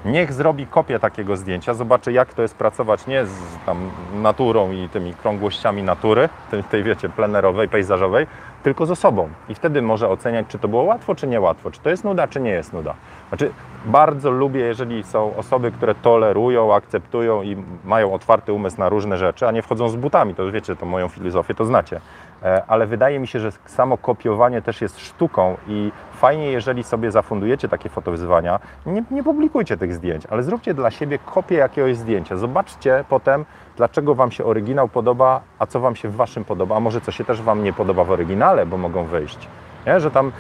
Niech 0.05 0.33
zrobi 0.33 0.67
kopię 0.67 0.99
takiego 0.99 1.37
zdjęcia, 1.37 1.75
zobaczy 1.75 2.13
jak 2.13 2.35
to 2.35 2.43
jest 2.43 2.57
pracować 2.57 3.07
nie 3.07 3.27
z 3.27 3.33
tam 3.67 3.91
naturą 4.15 4.73
i 4.73 4.89
tymi 4.89 5.15
krągłościami 5.15 5.83
natury, 5.83 6.29
tej, 6.51 6.65
tej 6.65 6.83
wiecie, 6.83 7.09
plenerowej, 7.09 7.69
pejzażowej, 7.69 8.27
tylko 8.63 8.87
z 8.87 8.91
osobą. 8.91 9.29
I 9.49 9.55
wtedy 9.55 9.83
może 9.83 10.09
oceniać, 10.09 10.47
czy 10.49 10.59
to 10.59 10.69
było 10.69 10.83
łatwo, 10.83 11.15
czy 11.15 11.27
niełatwo, 11.27 11.71
czy 11.71 11.81
to 11.81 11.91
jest 11.91 12.05
nuda, 12.05 12.29
czy 12.29 12.41
nie 12.41 12.51
jest 12.51 12.73
nuda. 12.73 12.95
Znaczy, 13.29 13.51
bardzo 13.87 14.31
lubię, 14.31 14.61
jeżeli 14.61 15.05
są 15.05 15.37
osoby, 15.37 15.73
które 15.73 15.95
tolerują, 15.95 16.75
akceptują 16.75 17.43
i 17.43 17.57
mają 17.85 18.15
otwarty 18.15 18.53
umysł 18.53 18.79
na 18.79 18.89
różne 18.89 19.19
rzeczy, 19.19 19.49
a 19.49 19.51
nie 19.51 19.63
wchodzą 19.63 19.89
z 19.89 19.97
butami. 19.97 20.35
To 20.35 20.53
wiecie, 20.53 20.77
to 20.77 20.87
moją 20.87 21.09
filozofię 21.09 21.55
to 21.55 21.65
znacie. 21.65 22.01
E, 22.43 22.63
Ale 22.69 22.87
wydaje 22.87 23.19
mi 23.19 23.27
się, 23.27 23.41
że 23.41 23.53
samo 23.67 23.99
kopiowanie 23.99 24.63
też 24.63 24.81
jest 24.81 25.01
sztuką 25.01 25.57
i 25.67 25.93
fajnie, 26.13 26.53
jeżeli 26.53 26.85
sobie 26.85 27.11
zafundujecie 27.11 27.69
takie 27.69 27.89
fotowyzwania, 27.89 28.61
nie, 28.87 29.05
nie 29.11 29.23
publikujcie 29.23 29.77
tych 29.77 29.95
zdjęć, 29.95 30.27
ale 30.31 30.43
zróbcie 30.43 30.75
dla 30.75 30.91
siebie 30.91 31.19
kopię 31.19 31.55
jakiegoś 31.55 31.97
zdjęcia. 31.97 32.37
Zobaczcie 32.37 33.05
potem, 33.09 33.45
dlaczego 33.77 34.15
Wam 34.15 34.31
się 34.31 34.45
oryginał 34.45 34.89
podoba, 34.89 35.41
a 35.59 35.67
co 35.67 35.81
Wam 35.81 35.97
się 35.97 36.09
w 36.09 36.17
Waszym 36.17 36.45
podoba, 36.45 36.77
a 36.77 36.81
może 36.81 37.01
co 37.01 37.13
się 37.13 37.25
też 37.25 37.43
Wam 37.43 37.65
nie 37.65 37.73
podoba 37.73 38.05
w 38.05 38.11
oryginale, 38.11 38.67
bo 38.67 38.77
mogą 38.77 39.05
wyjść. 39.05 39.49
Nie? 39.87 40.01
Że 40.01 40.11
tam, 40.11 40.33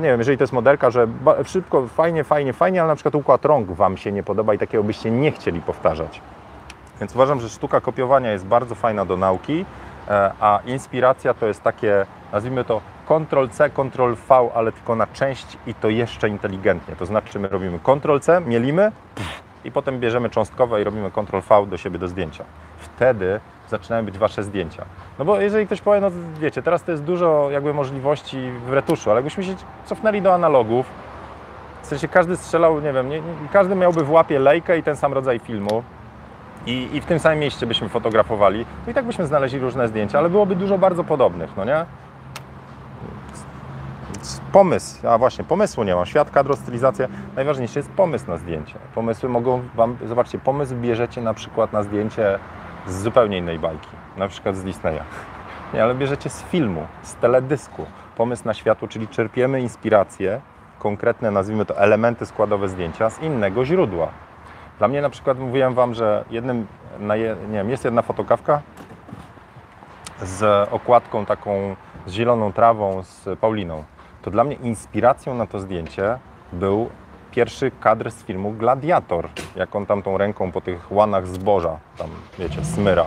nie 0.00 0.08
wiem, 0.08 0.18
jeżeli 0.18 0.38
to 0.38 0.42
jest 0.42 0.52
modelka, 0.52 0.90
że 0.90 1.06
szybko, 1.44 1.86
fajnie, 1.86 2.24
fajnie, 2.24 2.52
fajnie, 2.52 2.80
ale 2.80 2.88
na 2.88 2.94
przykład 2.94 3.14
układ 3.14 3.44
rąk 3.44 3.70
Wam 3.70 3.96
się 3.96 4.12
nie 4.12 4.22
podoba 4.22 4.54
i 4.54 4.58
takiego 4.58 4.84
byście 4.84 5.10
nie 5.10 5.32
chcieli 5.32 5.60
powtarzać. 5.60 6.20
Więc 7.00 7.14
uważam, 7.14 7.40
że 7.40 7.48
sztuka 7.48 7.80
kopiowania 7.80 8.32
jest 8.32 8.46
bardzo 8.46 8.74
fajna 8.74 9.04
do 9.04 9.16
nauki, 9.16 9.64
a 10.40 10.60
inspiracja 10.66 11.34
to 11.34 11.46
jest 11.46 11.62
takie, 11.62 12.06
nazwijmy 12.32 12.64
to 12.64 12.80
Ctrl-C, 13.08 13.70
Ctrl-V, 13.70 14.50
ale 14.54 14.72
tylko 14.72 14.96
na 14.96 15.06
część 15.06 15.58
i 15.66 15.74
to 15.74 15.88
jeszcze 15.88 16.28
inteligentnie. 16.28 16.96
To 16.96 17.06
znaczy 17.06 17.38
my 17.38 17.48
robimy 17.48 17.78
Ctrl-C, 17.78 18.40
mielimy 18.40 18.92
i 19.64 19.72
potem 19.72 20.00
bierzemy 20.00 20.30
cząstkowe 20.30 20.80
i 20.80 20.84
robimy 20.84 21.10
Ctrl-V 21.10 21.66
do 21.66 21.78
siebie 21.78 21.98
do 21.98 22.08
zdjęcia. 22.08 22.44
Wtedy 22.78 23.40
zaczynają 23.68 24.04
być 24.04 24.18
Wasze 24.18 24.42
zdjęcia. 24.42 24.84
No 25.18 25.24
bo 25.24 25.40
jeżeli 25.40 25.66
ktoś 25.66 25.80
powie, 25.80 26.00
no 26.00 26.10
wiecie, 26.40 26.62
teraz 26.62 26.82
to 26.82 26.90
jest 26.90 27.04
dużo 27.04 27.50
jakby 27.50 27.74
możliwości 27.74 28.50
w 28.66 28.72
retuszu, 28.72 29.10
ale 29.10 29.18
jakbyśmy 29.18 29.44
się 29.44 29.54
cofnęli 29.86 30.22
do 30.22 30.34
analogów, 30.34 30.86
w 31.82 31.86
sensie 31.86 32.08
każdy 32.08 32.36
strzelał, 32.36 32.80
nie 32.80 32.92
wiem, 32.92 33.08
nie, 33.08 33.22
każdy 33.52 33.74
miałby 33.74 34.04
w 34.04 34.10
łapie 34.10 34.38
lejkę 34.38 34.78
i 34.78 34.82
ten 34.82 34.96
sam 34.96 35.12
rodzaj 35.12 35.38
filmu, 35.38 35.82
i, 36.66 36.88
i 36.92 37.00
w 37.00 37.04
tym 37.04 37.18
samym 37.18 37.38
mieście 37.38 37.66
byśmy 37.66 37.88
fotografowali, 37.88 38.66
to 38.84 38.90
i 38.90 38.94
tak 38.94 39.04
byśmy 39.04 39.26
znaleźli 39.26 39.58
różne 39.58 39.88
zdjęcia, 39.88 40.18
ale 40.18 40.30
byłoby 40.30 40.56
dużo 40.56 40.78
bardzo 40.78 41.04
podobnych, 41.04 41.50
no 41.56 41.64
nie? 41.64 41.84
Pomysł, 44.52 45.08
a 45.08 45.18
właśnie, 45.18 45.44
pomysłu 45.44 45.84
nie 45.84 45.94
mam. 45.94 46.06
Świat, 46.06 46.30
kadro, 46.30 46.56
stylizacja. 46.56 47.08
Najważniejszy 47.36 47.78
jest 47.78 47.90
pomysł 47.90 48.24
na 48.28 48.36
zdjęcie. 48.36 48.74
Pomysły 48.94 49.28
mogą 49.28 49.62
Wam, 49.74 49.96
zobaczcie, 50.06 50.38
pomysł 50.38 50.74
bierzecie 50.74 51.20
na 51.20 51.34
przykład 51.34 51.72
na 51.72 51.82
zdjęcie 51.82 52.38
z 52.86 53.02
zupełnie 53.02 53.38
innej 53.38 53.58
bajki, 53.58 53.88
na 54.16 54.28
przykład 54.28 54.56
z 54.56 54.64
Disneya. 54.64 55.00
Nie, 55.74 55.82
ale 55.82 55.94
bierzecie 55.94 56.30
z 56.30 56.42
filmu, 56.42 56.86
z 57.02 57.14
teledysku. 57.14 57.86
Pomysł 58.16 58.42
na 58.44 58.54
światło, 58.54 58.88
czyli 58.88 59.08
czerpiemy 59.08 59.60
inspiracje, 59.60 60.40
konkretne, 60.78 61.30
nazwijmy 61.30 61.64
to 61.64 61.78
elementy 61.78 62.26
składowe 62.26 62.68
zdjęcia 62.68 63.10
z 63.10 63.22
innego 63.22 63.64
źródła. 63.64 64.08
Dla 64.82 64.88
mnie 64.88 65.02
na 65.02 65.10
przykład 65.10 65.38
mówiłem 65.38 65.74
Wam, 65.74 65.94
że 65.94 66.24
jednym, 66.30 66.66
je, 67.14 67.36
nie 67.48 67.58
wiem, 67.58 67.70
jest 67.70 67.84
jedna 67.84 68.02
fotokawka 68.02 68.62
z 70.22 70.68
okładką 70.72 71.26
taką 71.26 71.76
z 72.06 72.12
zieloną 72.12 72.52
trawą, 72.52 73.02
z 73.02 73.38
Pauliną. 73.38 73.84
To 74.22 74.30
dla 74.30 74.44
mnie 74.44 74.54
inspiracją 74.54 75.34
na 75.34 75.46
to 75.46 75.60
zdjęcie 75.60 76.18
był 76.52 76.90
pierwszy 77.30 77.70
kadr 77.80 78.10
z 78.10 78.24
filmu 78.24 78.52
Gladiator, 78.52 79.28
jak 79.56 79.76
on 79.76 79.86
tam 79.86 80.02
tą 80.02 80.18
ręką 80.18 80.52
po 80.52 80.60
tych 80.60 80.92
łanach 80.92 81.26
zboża, 81.26 81.78
tam 81.98 82.10
wiecie, 82.38 82.64
smyra. 82.64 83.04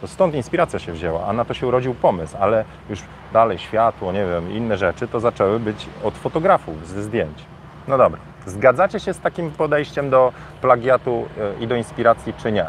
To 0.00 0.08
stąd 0.08 0.34
inspiracja 0.34 0.78
się 0.78 0.92
wzięła, 0.92 1.26
a 1.26 1.32
na 1.32 1.44
to 1.44 1.54
się 1.54 1.66
urodził 1.66 1.94
pomysł, 1.94 2.36
ale 2.40 2.64
już 2.90 3.02
dalej 3.32 3.58
światło, 3.58 4.12
nie 4.12 4.26
wiem, 4.26 4.52
inne 4.52 4.76
rzeczy 4.76 5.08
to 5.08 5.20
zaczęły 5.20 5.60
być 5.60 5.86
od 6.02 6.14
fotografów, 6.14 6.88
ze 6.88 7.02
zdjęć. 7.02 7.44
No 7.88 7.98
dobra, 7.98 8.20
zgadzacie 8.46 9.00
się 9.00 9.14
z 9.14 9.20
takim 9.20 9.50
podejściem 9.50 10.10
do 10.10 10.32
plagiatu 10.60 11.26
e, 11.60 11.64
i 11.64 11.66
do 11.66 11.76
inspiracji, 11.76 12.34
czy 12.34 12.52
nie? 12.52 12.66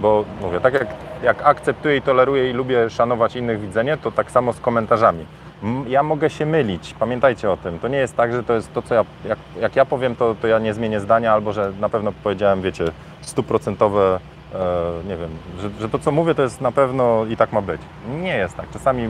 Bo 0.00 0.24
mówię, 0.40 0.60
tak 0.60 0.74
jak, 0.74 0.86
jak 1.22 1.42
akceptuję 1.42 1.96
i 1.96 2.02
toleruję 2.02 2.50
i 2.50 2.52
lubię 2.52 2.90
szanować 2.90 3.36
innych 3.36 3.60
widzenie, 3.60 3.96
to 3.96 4.12
tak 4.12 4.30
samo 4.30 4.52
z 4.52 4.60
komentarzami. 4.60 5.26
Ja 5.88 6.02
mogę 6.02 6.30
się 6.30 6.46
mylić, 6.46 6.94
pamiętajcie 6.98 7.50
o 7.50 7.56
tym. 7.56 7.78
To 7.78 7.88
nie 7.88 7.98
jest 7.98 8.16
tak, 8.16 8.32
że 8.32 8.42
to 8.42 8.54
jest 8.54 8.72
to, 8.72 8.82
co 8.82 8.94
ja, 8.94 9.04
jak, 9.24 9.38
jak 9.60 9.76
ja 9.76 9.84
powiem, 9.84 10.16
to, 10.16 10.34
to 10.34 10.46
ja 10.46 10.58
nie 10.58 10.74
zmienię 10.74 11.00
zdania, 11.00 11.32
albo 11.32 11.52
że 11.52 11.72
na 11.80 11.88
pewno 11.88 12.12
powiedziałem, 12.22 12.62
wiecie, 12.62 12.84
stuprocentowe, 13.20 14.20
e, 14.54 14.58
nie 15.08 15.16
wiem, 15.16 15.30
że, 15.60 15.70
że 15.80 15.88
to, 15.88 15.98
co 15.98 16.12
mówię, 16.12 16.34
to 16.34 16.42
jest 16.42 16.60
na 16.60 16.72
pewno 16.72 17.24
i 17.24 17.36
tak 17.36 17.52
ma 17.52 17.62
być. 17.62 17.80
Nie 18.22 18.36
jest 18.36 18.56
tak. 18.56 18.70
Czasami 18.70 19.08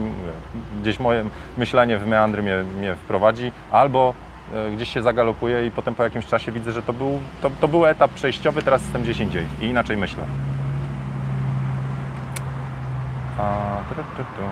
gdzieś 0.81 0.99
moje 0.99 1.25
myślenie 1.57 1.97
w 1.97 2.07
meandry 2.07 2.43
mnie, 2.43 2.63
mnie 2.77 2.95
wprowadzi, 2.95 3.51
albo 3.71 4.13
gdzieś 4.75 4.93
się 4.93 5.01
zagalopuje 5.01 5.65
i 5.65 5.71
potem 5.71 5.95
po 5.95 6.03
jakimś 6.03 6.25
czasie 6.25 6.51
widzę, 6.51 6.71
że 6.71 6.83
to 6.83 6.93
był, 6.93 7.19
to, 7.41 7.49
to 7.61 7.67
był 7.67 7.85
etap 7.85 8.11
przejściowy, 8.11 8.61
teraz 8.61 8.81
jestem 8.81 9.01
gdzieś 9.01 9.19
indziej 9.19 9.45
i 9.61 9.65
inaczej 9.65 9.97
myślę. 9.97 10.23
A, 13.37 13.77
tu, 13.89 13.95
tu, 13.95 14.23
tu. 14.23 14.43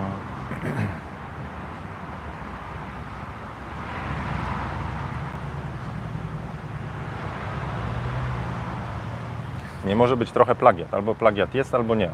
Nie 9.86 9.96
może 9.96 10.16
być 10.16 10.30
trochę 10.30 10.54
plagiat. 10.54 10.94
Albo 10.94 11.14
plagiat 11.14 11.54
jest, 11.54 11.74
albo 11.74 11.94
nie. 11.94 12.10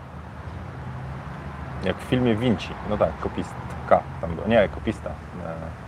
Jak 1.85 1.97
w 1.97 2.03
filmie 2.03 2.35
Vinci. 2.35 2.68
No 2.91 2.97
tak, 2.97 3.18
kopistka. 3.20 4.03
Tam. 4.20 4.30
Nie, 4.49 4.68
kopista. 4.68 5.11
E, 5.11 5.82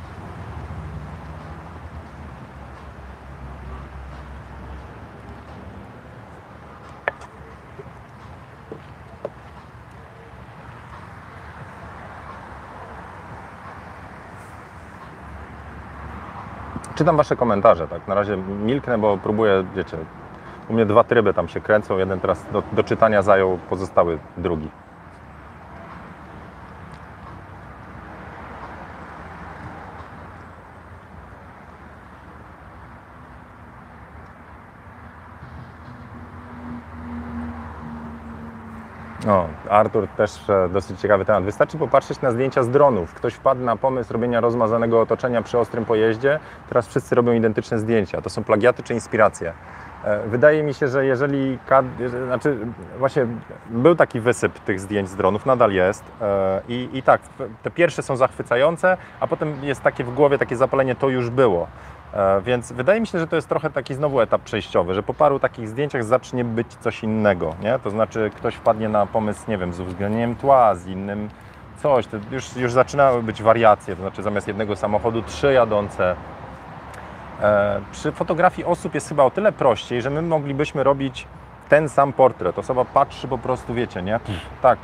Czytam 16.95 17.17
Wasze 17.17 17.37
komentarze, 17.37 17.89
tak? 17.89 18.09
Na 18.09 18.15
razie 18.15 18.37
milknę, 18.37 18.99
bo 18.99 19.19
próbuję, 19.23 19.65
wiecie, 19.77 19.97
u 20.69 20.73
mnie 20.73 20.87
dwa 20.87 21.05
tryby 21.05 21.35
tam 21.35 21.49
się 21.49 21.61
kręcą, 21.61 21.99
jeden 21.99 22.21
teraz 22.21 22.47
do, 22.53 22.63
do 22.73 22.85
czytania 22.85 23.23
zajął 23.23 23.59
pozostały 23.71 24.19
drugi. 24.37 24.69
O, 39.29 39.47
Artur 39.71 40.09
też 40.09 40.41
dosyć 40.73 41.01
ciekawy 41.01 41.25
temat. 41.25 41.45
Wystarczy 41.45 41.79
popatrzeć 41.79 42.21
na 42.21 42.31
zdjęcia 42.31 42.63
z 42.63 42.69
dronów. 42.71 43.15
Ktoś 43.15 43.35
wpadł 43.35 43.61
na 43.61 43.77
pomysł 43.77 44.13
robienia 44.13 44.41
rozmazanego 44.41 45.01
otoczenia 45.01 45.43
przy 45.43 45.59
ostrym 45.59 45.85
pojeździe, 45.85 46.41
teraz 46.69 46.89
wszyscy 46.89 47.15
robią 47.15 47.33
identyczne 47.33 47.79
zdjęcia. 47.79 48.23
To 48.23 48.31
są 48.31 48.45
plagiaty 48.45 48.83
czy 48.83 48.95
inspiracje? 48.95 49.53
E, 50.05 50.29
Wydaje 50.29 50.63
mi 50.63 50.75
się, 50.75 50.89
że 50.89 51.07
jeżeli, 51.07 51.59
znaczy 52.27 52.59
właśnie 52.99 53.27
był 53.71 53.95
taki 53.95 54.21
wysyp 54.21 54.59
tych 54.59 54.81
zdjęć 54.81 55.09
z 55.09 55.17
dronów, 55.17 55.47
nadal 55.47 55.73
jest 55.73 56.05
e, 56.21 56.61
i, 56.69 56.89
i 56.93 57.03
tak, 57.03 57.21
te 57.63 57.71
pierwsze 57.71 58.03
są 58.03 58.17
zachwycające, 58.17 58.97
a 59.21 59.27
potem 59.27 59.65
jest 59.65 59.83
takie 59.83 60.05
w 60.05 60.15
głowie 60.15 60.39
takie 60.39 60.57
zapalenie, 60.57 60.95
to 60.95 61.09
już 61.09 61.31
było. 61.31 61.67
E, 62.15 62.41
Więc 62.41 62.73
wydaje 62.73 63.01
mi 63.01 63.07
się, 63.07 63.19
że 63.19 63.27
to 63.27 63.37
jest 63.37 63.49
trochę 63.49 63.71
taki 63.71 63.95
znowu 63.95 64.21
etap 64.21 64.43
przejściowy, 64.43 64.95
że 64.95 65.03
po 65.03 65.15
paru 65.15 65.39
takich 65.39 65.69
zdjęciach 65.69 66.05
zacznie 66.05 66.45
być 66.45 66.75
coś 66.75 67.03
innego, 67.03 67.55
nie? 67.63 67.79
To 67.79 67.91
znaczy 67.91 68.31
ktoś 68.37 68.55
wpadnie 68.55 68.89
na 68.89 69.07
pomysł, 69.07 69.41
nie 69.49 69.59
wiem, 69.59 69.73
z 69.73 69.81
uwzględnieniem 69.81 70.37
tła, 70.37 70.75
z 70.75 70.87
innym 70.87 71.29
coś, 71.77 72.07
to 72.07 72.17
już, 72.31 72.57
już 72.57 72.73
zaczynały 72.73 73.23
być 73.23 73.43
wariacje, 73.43 73.97
to 73.97 74.03
znaczy 74.03 74.23
zamiast 74.23 74.49
jednego 74.49 74.77
samochodu 74.77 75.23
trzy 75.23 75.53
jadące. 75.53 76.17
E, 77.43 77.81
Przy 77.93 78.13
fotografii 78.13 78.65
osób 78.67 78.95
jest 78.95 79.09
chyba 79.09 79.23
o 79.25 79.31
tyle 79.31 79.53
prościej, 79.53 80.03
że 80.03 80.11
my 80.11 80.23
moglibyśmy 80.23 80.83
robić 80.83 81.27
ten 81.69 81.89
sam 81.89 82.13
portret. 82.13 82.59
Osoba 82.59 82.85
patrzy 82.85 83.29
po 83.29 83.39
prostu, 83.39 83.75
wiecie, 83.75 84.03
nie? 84.03 84.21
Tak, 84.63 84.79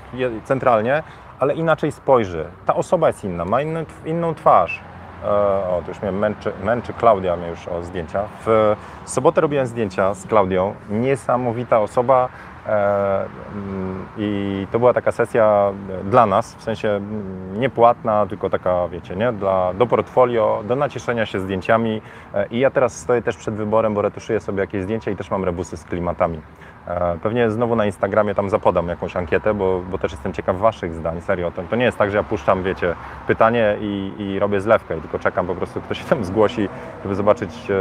centralnie, 0.45 1.03
ale 1.39 1.55
inaczej 1.55 1.93
spojrzy. 1.93 2.45
Ta 2.67 2.75
osoba 2.75 3.07
jest 3.07 3.25
inna, 3.25 3.45
ma 3.45 3.59
inną 4.05 4.35
twarz. 4.35 4.81
E, 5.25 5.29
O, 5.71 5.83
to 5.83 5.89
już 5.89 6.03
mnie 6.03 6.13
męczy, 6.13 6.53
męczy 6.65 6.93
Klaudia 6.93 7.37
mnie 7.37 7.49
już 7.49 7.69
o 7.69 7.83
zdjęcia. 7.83 8.23
W 8.47 8.75
sobotę 9.05 9.41
robiłem 9.41 9.67
zdjęcia 9.67 10.15
z 10.15 10.27
Klaudią. 10.27 10.75
Niesamowita 10.91 11.81
osoba. 11.81 12.29
e, 12.67 13.25
mm, 13.55 14.07
I 14.19 14.67
to 14.73 14.79
była 14.79 14.93
taka 14.93 15.13
sesja 15.13 15.73
dla 16.05 16.27
nas, 16.27 16.55
w 16.55 16.63
sensie 16.63 16.89
mm, 16.89 17.61
niepłatna, 17.61 18.27
tylko 18.27 18.51
taka, 18.51 18.89
wiecie, 18.89 19.17
nie? 19.17 19.33
Dla, 19.33 19.75
do 19.75 19.87
portfolio, 19.87 20.63
do 20.69 20.77
nacieszenia 20.77 21.27
się 21.27 21.41
zdjęciami. 21.41 22.03
E, 22.35 22.47
I 22.47 22.59
ja 22.59 22.71
teraz 22.71 22.97
stoję 22.97 23.23
też 23.23 23.37
przed 23.37 23.55
wyborem, 23.55 23.95
bo 23.95 24.03
retuszuję 24.03 24.41
sobie 24.41 24.61
jakieś 24.61 24.83
zdjęcia 24.83 25.11
i 25.11 25.17
też 25.17 25.31
mam 25.31 25.45
rebusy 25.45 25.77
z 25.77 25.85
klimatami. 25.85 26.41
E, 26.89 27.19
Pewnie 27.23 27.51
znowu 27.51 27.77
na 27.77 27.87
Instagramie 27.87 28.35
tam 28.35 28.51
zapodam 28.51 28.89
jakąś 28.89 29.17
ankietę, 29.17 29.55
bo, 29.55 29.83
bo 29.91 29.99
też 29.99 30.13
jestem 30.13 30.33
ciekaw 30.33 30.59
Waszych 30.59 30.95
zdań, 30.95 31.21
serio. 31.21 31.51
To, 31.51 31.63
to 31.63 31.77
nie 31.77 31.85
jest 31.85 31.99
tak, 31.99 32.11
że 32.11 32.17
ja 32.17 32.23
puszczam, 32.23 32.63
wiecie, 32.63 32.95
pytanie 33.27 33.77
i, 33.81 34.13
i 34.19 34.39
robię 34.39 34.61
zlewkę, 34.61 35.01
tylko 35.01 35.19
czekam 35.19 35.47
po 35.47 35.55
prostu, 35.55 35.81
kto 35.81 35.95
się 35.95 36.05
tam 36.15 36.25
zgłosi, 36.25 36.69
żeby 37.03 37.15
zobaczyć 37.15 37.71
e, 37.71 37.75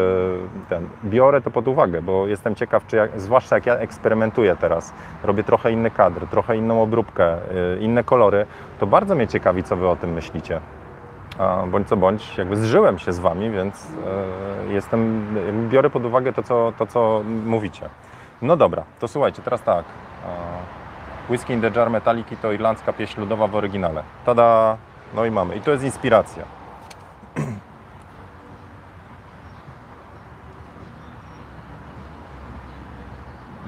ten. 0.70 0.90
Biorę 1.04 1.42
to 1.42 1.52
pod 1.52 1.68
uwagę, 1.68 2.02
bo 2.02 2.28
jestem 2.28 2.56
ciekaw, 2.56 2.88
czy 2.88 3.10
zwłaszcza 3.16 3.56
jak 3.56 3.66
ja 3.66 3.76
eksperymentuję 3.76 4.56
teraz, 4.56 4.94
robię 5.24 5.44
trochę 5.44 5.72
inny 5.72 5.92
kadr, 5.92 6.28
trochę 6.28 6.58
inną 6.58 6.82
obróbkę, 6.82 7.34
e, 7.34 7.38
inne 7.80 8.04
kolory, 8.04 8.46
to 8.80 8.88
bardzo 8.88 9.16
mnie 9.16 9.28
ciekawi, 9.28 9.64
co 9.64 9.76
Wy 9.76 9.88
o 9.88 9.96
tym 9.96 10.14
myślicie. 10.14 10.60
Bądź 11.68 11.88
co 11.88 11.98
bądź, 11.98 12.38
jakby 12.38 12.56
zżyłem 12.56 13.00
się 13.00 13.14
z 13.14 13.20
Wami, 13.20 13.50
więc 13.50 13.88
jestem, 14.70 15.26
biorę 15.70 15.90
pod 15.90 16.06
uwagę 16.06 16.34
to 16.34 16.44
co, 16.44 16.74
to, 16.78 16.86
co 16.88 17.22
mówicie. 17.46 17.90
No 18.42 18.58
dobra, 18.58 18.84
to 19.00 19.08
słuchajcie, 19.08 19.42
teraz 19.42 19.62
tak. 19.62 19.86
E, 19.86 21.30
Whisky 21.30 21.54
in 21.54 21.62
the 21.62 21.72
Jar 21.76 21.90
Metaliki 21.90 22.38
to 22.38 22.52
irlandzka 22.52 22.94
pieśń 22.94 23.20
ludowa 23.20 23.48
w 23.48 23.56
oryginale. 23.56 24.04
Tada! 24.26 24.78
No 25.14 25.26
i 25.26 25.32
mamy. 25.32 25.56
I 25.56 25.62
to 25.62 25.72
jest 25.72 25.84
inspiracja. 25.84 26.44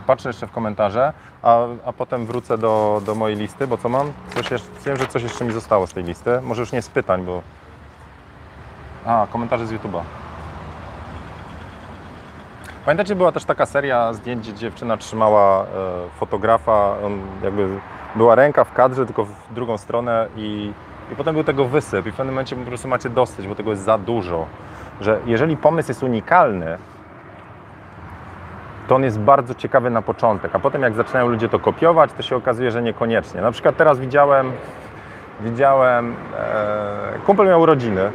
Patrzę 0.07 0.29
jeszcze 0.29 0.47
w 0.47 0.51
komentarze, 0.51 1.13
a, 1.43 1.57
a 1.85 1.93
potem 1.93 2.25
wrócę 2.25 2.57
do, 2.57 3.01
do 3.05 3.15
mojej 3.15 3.37
listy, 3.37 3.67
bo 3.67 3.77
co 3.77 3.89
mam? 3.89 4.13
Coś 4.35 4.51
jeszcze, 4.51 4.69
wiem, 4.85 4.97
że 4.97 5.07
coś 5.07 5.23
jeszcze 5.23 5.45
mi 5.45 5.51
zostało 5.53 5.87
z 5.87 5.93
tej 5.93 6.03
listy. 6.03 6.41
Może 6.41 6.61
już 6.61 6.71
nie 6.71 6.81
z 6.81 6.89
pytań, 6.89 7.25
bo... 7.25 7.41
A, 9.05 9.27
komentarze 9.31 9.67
z 9.67 9.71
YouTube'a. 9.71 10.01
Pamiętacie, 12.85 13.15
była 13.15 13.31
też 13.31 13.45
taka 13.45 13.65
seria 13.65 14.13
zdjęć, 14.13 14.39
gdzie 14.41 14.53
dziewczyna 14.53 14.97
trzymała 14.97 15.63
e, 15.63 15.65
fotografa, 16.19 16.95
on 17.05 17.21
jakby 17.43 17.67
była 18.15 18.35
ręka 18.35 18.63
w 18.63 18.73
kadrze, 18.73 19.05
tylko 19.05 19.25
w 19.25 19.33
drugą 19.51 19.77
stronę 19.77 20.27
i, 20.37 20.73
i 21.11 21.15
potem 21.15 21.35
był 21.35 21.43
tego 21.43 21.65
wysyp 21.65 22.05
i 22.05 22.11
w 22.11 22.15
pewnym 22.15 22.35
momencie 22.35 22.55
po 22.55 22.65
prostu 22.65 22.87
macie 22.87 23.09
dosyć, 23.09 23.47
bo 23.47 23.55
tego 23.55 23.69
jest 23.69 23.83
za 23.83 23.97
dużo. 23.97 24.45
Że 25.01 25.19
jeżeli 25.25 25.57
pomysł 25.57 25.89
jest 25.89 26.03
unikalny, 26.03 26.77
to 28.87 28.95
on 28.95 29.03
jest 29.03 29.19
bardzo 29.19 29.55
ciekawy 29.55 29.89
na 29.89 30.01
początek, 30.01 30.55
a 30.55 30.59
potem 30.59 30.81
jak 30.81 30.93
zaczynają 30.93 31.27
ludzie 31.27 31.49
to 31.49 31.59
kopiować, 31.59 32.13
to 32.13 32.23
się 32.23 32.35
okazuje, 32.35 32.71
że 32.71 32.81
niekoniecznie. 32.81 33.41
Na 33.41 33.51
przykład 33.51 33.77
teraz 33.77 33.99
widziałem, 33.99 34.51
widziałem, 35.41 36.15
e, 36.37 37.19
kumpel 37.25 37.47
miał 37.47 37.61
urodziny 37.61 38.11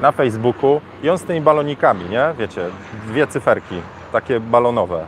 na 0.00 0.12
Facebooku 0.12 0.80
i 1.02 1.10
on 1.10 1.18
z 1.18 1.24
tymi 1.24 1.40
balonikami, 1.40 2.04
nie? 2.04 2.34
Wiecie, 2.38 2.66
dwie 3.06 3.26
cyferki, 3.26 3.82
takie 4.12 4.40
balonowe. 4.40 5.06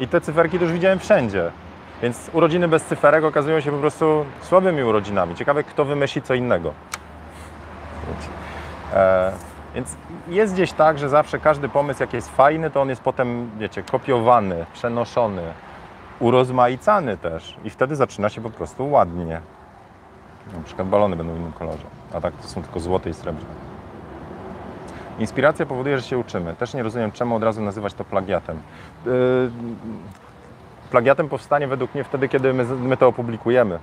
I 0.00 0.08
te 0.08 0.20
cyferki 0.20 0.56
już 0.56 0.72
widziałem 0.72 0.98
wszędzie. 0.98 1.50
Więc 2.02 2.30
urodziny 2.32 2.68
bez 2.68 2.84
cyferek 2.84 3.24
okazują 3.24 3.60
się 3.60 3.70
po 3.70 3.78
prostu 3.78 4.24
słabymi 4.42 4.82
urodzinami. 4.82 5.34
Ciekawe, 5.34 5.64
kto 5.64 5.84
wymyśli 5.84 6.22
co 6.22 6.34
innego. 6.34 6.72
E, 8.94 9.32
więc 9.74 9.96
jest 10.28 10.54
gdzieś 10.54 10.72
tak, 10.72 10.98
że 10.98 11.08
zawsze 11.08 11.38
każdy 11.38 11.68
pomysł, 11.68 12.02
jaki 12.02 12.16
jest 12.16 12.30
fajny, 12.36 12.70
to 12.70 12.80
on 12.80 12.88
jest 12.88 13.02
potem, 13.02 13.50
wiecie, 13.58 13.82
kopiowany, 13.82 14.66
przenoszony, 14.72 15.42
urozmaicany 16.20 17.16
też. 17.16 17.56
I 17.64 17.70
wtedy 17.70 17.96
zaczyna 17.96 18.28
się 18.28 18.40
po 18.40 18.50
prostu 18.50 18.90
ładnie. 18.90 19.40
Na 20.56 20.62
przykład 20.64 20.88
balony 20.88 21.16
będą 21.16 21.34
w 21.34 21.36
innym 21.36 21.52
kolorze, 21.52 21.84
a 22.14 22.20
tak 22.20 22.34
to 22.34 22.48
są 22.48 22.62
tylko 22.62 22.80
złote 22.80 23.10
i 23.10 23.14
srebrne. 23.14 23.69
Inspiracja 25.20 25.66
powoduje, 25.66 25.98
że 25.98 26.04
się 26.04 26.18
uczymy. 26.18 26.54
Też 26.56 26.74
nie 26.74 26.82
rozumiem, 26.82 27.12
czemu 27.12 27.36
od 27.36 27.42
razu 27.42 27.62
nazywać 27.62 27.94
to 27.94 28.04
plagiatem. 28.04 28.62
Yy, 29.06 29.50
plagiatem 30.90 31.28
powstanie 31.28 31.68
według 31.68 31.94
mnie 31.94 32.04
wtedy, 32.04 32.28
kiedy 32.28 32.52
my, 32.52 32.64
my 32.64 32.96
to 32.96 33.08
opublikujemy. 33.08 33.78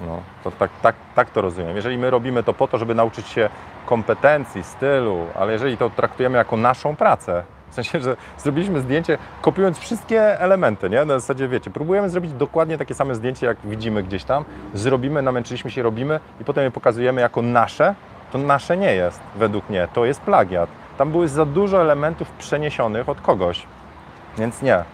No, 0.00 0.20
to 0.44 0.50
tak, 0.50 0.70
tak, 0.82 0.94
tak 1.14 1.30
to 1.30 1.40
rozumiem. 1.40 1.76
Jeżeli 1.76 1.98
my 1.98 2.10
robimy 2.10 2.42
to 2.42 2.54
po 2.54 2.68
to, 2.68 2.78
żeby 2.78 2.94
nauczyć 2.94 3.28
się 3.28 3.48
kompetencji, 3.86 4.62
stylu, 4.62 5.26
ale 5.34 5.52
jeżeli 5.52 5.76
to 5.76 5.90
traktujemy 5.90 6.38
jako 6.38 6.56
naszą 6.56 6.96
pracę, 6.96 7.42
w 7.70 7.74
sensie, 7.74 8.00
że 8.00 8.16
zrobiliśmy 8.38 8.80
zdjęcie 8.80 9.18
kopiując 9.40 9.78
wszystkie 9.78 10.40
elementy, 10.40 10.90
nie? 10.90 11.04
Na 11.04 11.18
zasadzie, 11.18 11.48
wiecie, 11.48 11.70
próbujemy 11.70 12.10
zrobić 12.10 12.32
dokładnie 12.32 12.78
takie 12.78 12.94
same 12.94 13.14
zdjęcie, 13.14 13.46
jak 13.46 13.58
widzimy 13.64 14.02
gdzieś 14.02 14.24
tam, 14.24 14.44
zrobimy, 14.74 15.22
namęczyliśmy 15.22 15.70
się, 15.70 15.82
robimy 15.82 16.20
i 16.40 16.44
potem 16.44 16.64
je 16.64 16.70
pokazujemy 16.70 17.20
jako 17.20 17.42
nasze, 17.42 17.94
to 18.36 18.46
nasze 18.46 18.76
nie 18.76 18.94
jest, 18.94 19.20
według 19.36 19.70
mnie, 19.70 19.88
to 19.92 20.04
jest 20.04 20.20
plagiat. 20.20 20.70
Tam 20.98 21.10
były 21.10 21.28
za 21.28 21.44
dużo 21.44 21.80
elementów 21.80 22.30
przeniesionych 22.30 23.08
od 23.08 23.20
kogoś, 23.20 23.66
więc 24.38 24.62
nie. 24.62 24.84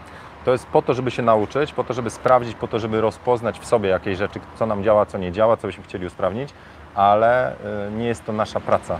To 0.44 0.52
jest 0.52 0.66
po 0.66 0.82
to, 0.82 0.94
żeby 0.94 1.10
się 1.10 1.22
nauczyć, 1.22 1.72
po 1.72 1.84
to, 1.84 1.94
żeby 1.94 2.10
sprawdzić, 2.10 2.54
po 2.54 2.68
to, 2.68 2.78
żeby 2.78 3.00
rozpoznać 3.00 3.60
w 3.60 3.66
sobie 3.66 3.88
jakieś 3.88 4.18
rzeczy, 4.18 4.40
co 4.54 4.66
nam 4.66 4.84
działa, 4.84 5.06
co 5.06 5.18
nie 5.18 5.32
działa, 5.32 5.56
co 5.56 5.66
byśmy 5.66 5.84
chcieli 5.84 6.06
usprawnić, 6.06 6.50
ale 6.94 7.52
y, 7.52 7.56
nie 7.90 8.06
jest 8.06 8.24
to 8.24 8.32
nasza 8.32 8.60
praca. 8.60 8.98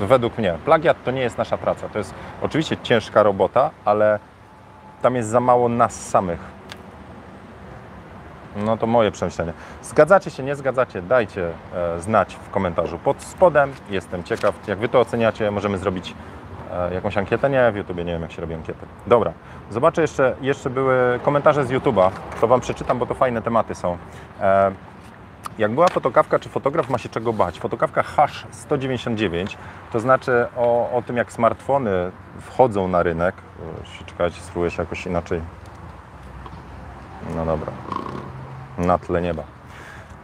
Według 0.00 0.38
mnie. 0.38 0.58
Plagiat 0.64 1.04
to 1.04 1.10
nie 1.10 1.20
jest 1.20 1.38
nasza 1.38 1.58
praca. 1.58 1.88
To 1.88 1.98
jest 1.98 2.14
oczywiście 2.42 2.76
ciężka 2.76 3.22
robota, 3.22 3.70
ale 3.84 4.18
tam 5.02 5.14
jest 5.14 5.28
za 5.28 5.40
mało 5.40 5.68
nas 5.68 6.08
samych. 6.08 6.53
No 8.56 8.76
to 8.76 8.86
moje 8.86 9.10
przemyślenie. 9.10 9.52
Zgadzacie 9.82 10.30
się, 10.30 10.42
nie 10.42 10.56
zgadzacie? 10.56 11.02
Dajcie 11.02 11.50
e, 11.74 12.00
znać 12.00 12.34
w 12.34 12.50
komentarzu 12.50 12.98
pod 12.98 13.22
spodem. 13.22 13.72
Jestem 13.90 14.24
ciekaw, 14.24 14.68
jak 14.68 14.78
Wy 14.78 14.88
to 14.88 15.00
oceniacie. 15.00 15.50
Możemy 15.50 15.78
zrobić 15.78 16.14
e, 16.72 16.94
jakąś 16.94 17.16
ankietę. 17.16 17.50
Nie, 17.50 17.72
w 17.72 17.76
YouTubie 17.76 18.04
nie 18.04 18.12
wiem, 18.12 18.22
jak 18.22 18.32
się 18.32 18.40
robi 18.40 18.54
ankiety. 18.54 18.86
Dobra, 19.06 19.32
zobaczę 19.70 20.02
jeszcze, 20.02 20.36
jeszcze 20.40 20.70
były 20.70 21.20
komentarze 21.22 21.64
z 21.64 21.70
YouTube'a. 21.70 22.10
To 22.40 22.46
Wam 22.48 22.60
przeczytam, 22.60 22.98
bo 22.98 23.06
to 23.06 23.14
fajne 23.14 23.42
tematy 23.42 23.74
są. 23.74 23.98
E, 24.40 24.72
jak 25.58 25.72
była 25.72 25.88
fotokawka, 25.88 26.38
czy 26.38 26.48
fotograf 26.48 26.90
ma 26.90 26.98
się 26.98 27.08
czego 27.08 27.32
bać? 27.32 27.60
Fotokawka 27.60 28.02
Hash 28.02 28.46
199, 28.50 29.58
to 29.92 30.00
znaczy 30.00 30.46
o, 30.56 30.90
o 30.92 31.02
tym, 31.02 31.16
jak 31.16 31.32
smartfony 31.32 32.10
wchodzą 32.40 32.88
na 32.88 33.02
rynek. 33.02 33.34
Czekajcie, 34.06 34.40
spróbuję 34.40 34.70
się 34.70 34.82
jakoś 34.82 35.06
inaczej. 35.06 35.40
No 37.36 37.46
dobra. 37.46 37.72
Na 38.78 38.98
tle 38.98 39.22
nieba. 39.22 39.42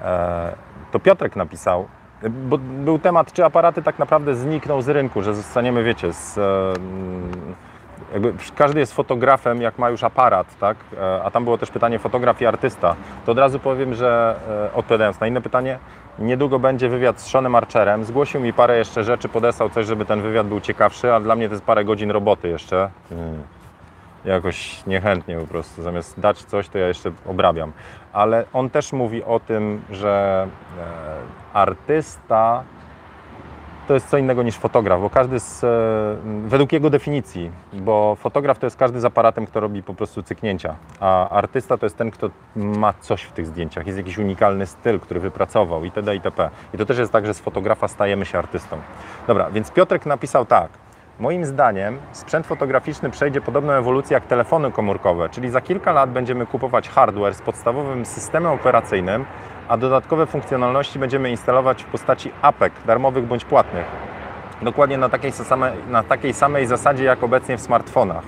E, 0.03 0.53
to 0.92 0.98
Piotrek 0.98 1.36
napisał, 1.36 1.88
Bo 2.28 2.59
był 2.59 2.98
temat, 2.98 3.32
czy 3.32 3.44
aparaty 3.44 3.82
tak 3.82 3.98
naprawdę 3.98 4.34
znikną 4.34 4.82
z 4.82 4.88
rynku, 4.88 5.22
że 5.22 5.34
zostaniemy, 5.34 5.84
wiecie, 5.84 6.12
z, 6.12 6.38
e, 6.38 6.72
jakby 8.12 8.34
każdy 8.57 8.80
jest 8.80 8.94
fotografem, 8.94 9.62
jak 9.62 9.78
ma 9.78 9.90
już 9.90 10.05
aparat, 10.05 10.59
tak? 10.59 10.76
E, 11.01 11.22
A 11.22 11.30
tam 11.30 11.44
było 11.44 11.59
też 11.59 11.70
pytanie 11.70 11.98
fotograf 11.98 12.40
i 12.40 12.46
artysta. 12.46 12.96
To 13.26 13.32
od 13.32 13.38
razu 13.38 13.59
powiem, 13.59 13.94
że 13.94 14.36
odpowiadając 14.74 15.20
na 15.20 15.26
inne 15.26 15.40
pytanie, 15.40 15.78
niedługo 16.18 16.59
będzie 16.59 16.88
wywiad 16.88 17.20
z 17.20 17.26
Seanem 17.30 17.55
Archerem. 17.55 18.05
Zgłosił 18.05 18.40
mi 18.40 18.53
parę 18.53 18.78
jeszcze 18.78 19.05
rzeczy, 19.05 19.28
podesłał 19.28 19.70
coś, 19.70 19.86
żeby 19.86 20.05
ten 20.05 20.22
wywiad 20.22 20.46
był 20.46 20.61
ciekawszy, 20.61 21.14
a 21.14 21.20
dla 21.20 21.36
mnie 21.36 21.48
to 21.48 21.55
jest 21.55 21.64
parę 21.64 21.84
godzin 21.84 22.11
roboty 22.11 22.48
jeszcze. 22.48 22.90
Hmm. 23.09 23.42
Jakoś 24.24 24.86
niechętnie 24.86 25.36
po 25.36 25.46
prostu. 25.46 25.82
Zamiast 25.82 26.20
dać 26.20 26.44
coś, 26.44 26.68
to 26.68 26.78
ja 26.78 26.88
jeszcze 26.88 27.12
obrabiam. 27.26 27.72
Ale 28.12 28.44
on 28.52 28.70
też 28.70 28.92
mówi 28.92 29.24
o 29.24 29.40
tym, 29.40 29.82
że 29.90 30.46
e, 30.78 31.56
artysta 31.56 32.64
to 33.90 33.94
jest 33.94 34.08
co 34.08 34.18
innego 34.18 34.42
niż 34.42 34.56
fotograf, 34.56 35.00
bo 35.00 35.11
każdy 35.11 35.40
z, 35.40 35.64
e, 35.64 35.68
według 36.48 36.72
jego 36.72 36.90
definicji, 36.90 37.50
bo 37.72 38.16
fotograf 38.20 38.58
to 38.58 38.66
jest 38.66 38.76
każdy 38.76 39.00
z 39.00 39.04
aparatem, 39.04 39.46
kto 39.46 39.61
robi 39.61 39.82
po 39.82 39.94
prostu 39.94 40.22
cyknięcia, 40.22 40.74
a 41.00 41.28
artysta 41.28 41.78
to 41.78 41.86
jest 41.86 41.96
ten, 41.96 42.11
kto 42.11 42.30
ma 42.56 42.92
coś 43.00 43.22
w 43.22 43.32
tych 43.32 43.46
zdjęciach, 43.46 43.86
jest 43.86 43.98
jakiś 43.98 44.18
unikalny 44.18 44.66
styl, 44.66 45.00
który 45.00 45.20
wypracował 45.20 45.84
itd. 45.84 46.14
itp. 46.14 46.50
I 46.74 46.78
to 46.78 46.86
też 46.86 46.98
jest 46.98 47.12
tak, 47.12 47.26
że 47.26 47.34
z 47.34 47.40
fotografa 47.40 47.88
stajemy 47.88 48.26
się 48.26 48.38
artystą. 48.38 48.78
Dobra, 49.26 49.50
więc 49.50 49.70
Piotrek 49.70 50.06
napisał 50.06 50.46
tak. 50.46 50.70
Moim 51.21 51.45
zdaniem 51.45 51.99
sprzęt 52.12 52.47
fotograficzny 52.47 53.11
przejdzie 53.11 53.41
podobną 53.41 53.73
ewolucję 53.73 54.14
jak 54.14 54.27
telefony 54.27 54.73
komórkowe, 54.73 55.29
czyli 55.29 55.51
za 55.51 55.61
kilka 55.61 55.93
lat 55.93 56.11
będziemy 56.11 56.47
kupować 56.47 56.89
hardware 56.89 57.35
z 57.35 57.43
podstawowym 57.43 58.07
systemem 58.07 58.53
operacyjnym, 58.53 59.25
a 59.68 59.77
dodatkowe 59.77 60.27
funkcjonalności 60.27 60.99
będziemy 60.99 61.31
instalować 61.31 61.83
w 61.83 61.87
postaci 61.87 62.33
apek, 62.43 62.73
darmowych 62.87 63.27
bądź 63.27 63.45
płatnych. 63.45 63.85
Dokładnie 64.62 64.99
na 64.99 65.09
takiej, 65.09 65.33
samej, 65.33 65.73
na 65.89 66.03
takiej 66.03 66.35
samej 66.35 66.66
zasadzie 66.66 67.05
jak 67.05 67.25
obecnie 67.25 67.57
w 67.57 67.61
smartfonach. 67.61 68.25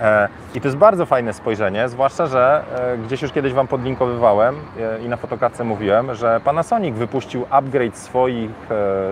E, 0.00 0.28
I 0.54 0.60
to 0.60 0.68
jest 0.68 0.78
bardzo 0.78 1.06
fajne 1.06 1.32
spojrzenie, 1.32 1.88
zwłaszcza, 1.88 2.26
że 2.26 2.64
e, 2.74 2.98
gdzieś 2.98 3.22
już 3.22 3.32
kiedyś 3.32 3.52
Wam 3.52 3.66
podlinkowywałem 3.66 4.56
e, 4.80 4.98
i 4.98 5.08
na 5.08 5.16
fotokartce 5.16 5.64
mówiłem, 5.64 6.14
że 6.14 6.40
Panasonic 6.44 6.96
wypuścił 6.96 7.46
upgrade 7.50 7.98
swoich, 7.98 8.50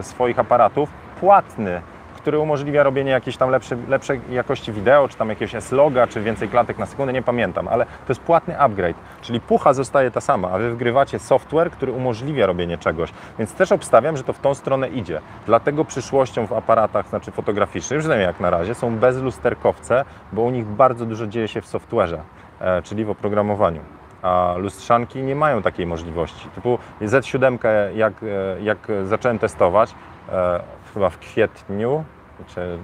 swoich 0.01 0.39
aparatów 0.39 0.89
płatny 1.21 1.83
który 2.23 2.39
umożliwia 2.39 2.83
robienie 2.83 3.11
jakiejś 3.11 3.37
tam 3.37 3.51
lepszej, 3.89 4.21
jakości 4.31 4.73
wideo, 4.73 5.09
czy 5.09 5.17
tam 5.17 5.29
jakiegoś 5.29 5.55
S-loga, 5.55 6.07
czy 6.07 6.21
więcej 6.21 6.49
klatek 6.49 6.79
na 6.79 6.87
sekundę, 6.87 7.13
nie 7.13 7.23
pamiętam, 7.23 7.69
ale 7.69 7.85
to 7.85 8.09
jest 8.09 8.21
płatny 8.21 8.59
upgrade, 8.59 8.97
czyli 9.23 9.41
pucha 9.41 9.73
zostaje 9.73 10.11
ta 10.11 10.21
sama, 10.21 10.51
a 10.51 10.59
Wy 10.59 10.71
wgrywacie 10.71 11.19
software, 11.19 11.71
który 11.71 11.93
umożliwia 11.93 12.47
robienie 12.47 12.79
czegoś, 12.79 13.13
więc 13.39 13.55
też 13.55 13.73
obstawiam, 13.73 14.17
że 14.17 14.25
to 14.25 14.33
w 14.33 14.39
tą 14.39 14.55
stronę 14.55 14.89
idzie. 14.89 15.21
Dlatego 15.47 15.85
przyszłością 15.85 16.47
w 16.47 16.53
aparatach, 16.53 17.09
znaczy 17.09 17.31
fotograficznych, 17.31 18.01
przynajmniej 18.01 18.27
jak 18.27 18.41
na 18.41 18.51
razie, 18.51 18.75
są 18.75 18.97
bezlusterkowce, 18.97 20.05
bo 20.33 20.43
u 20.43 20.51
nich 20.51 20.67
bardzo 20.67 21.07
dużo 21.07 21.27
dzieje 21.27 21.49
się 21.49 21.61
w 21.61 21.67
software'ze, 21.67 22.19
e, 22.61 22.83
czyli 22.83 23.05
w 23.05 23.11
oprogramowaniu 23.11 23.81
a 24.23 24.55
lustrzanki 24.59 25.23
nie 25.23 25.37
mają 25.37 25.63
takiej 25.63 25.87
możliwości. 25.87 26.49
Typu 26.55 26.79
Z7, 27.01 27.59
jak, 27.95 28.13
e, 28.23 28.63
jak 28.63 28.79
zacząłem 29.05 29.39
testować, 29.39 29.95
e, 30.33 30.61
chyba 30.95 31.11
w 31.11 31.19
kwietniu, 31.19 32.05
czy 32.47 32.79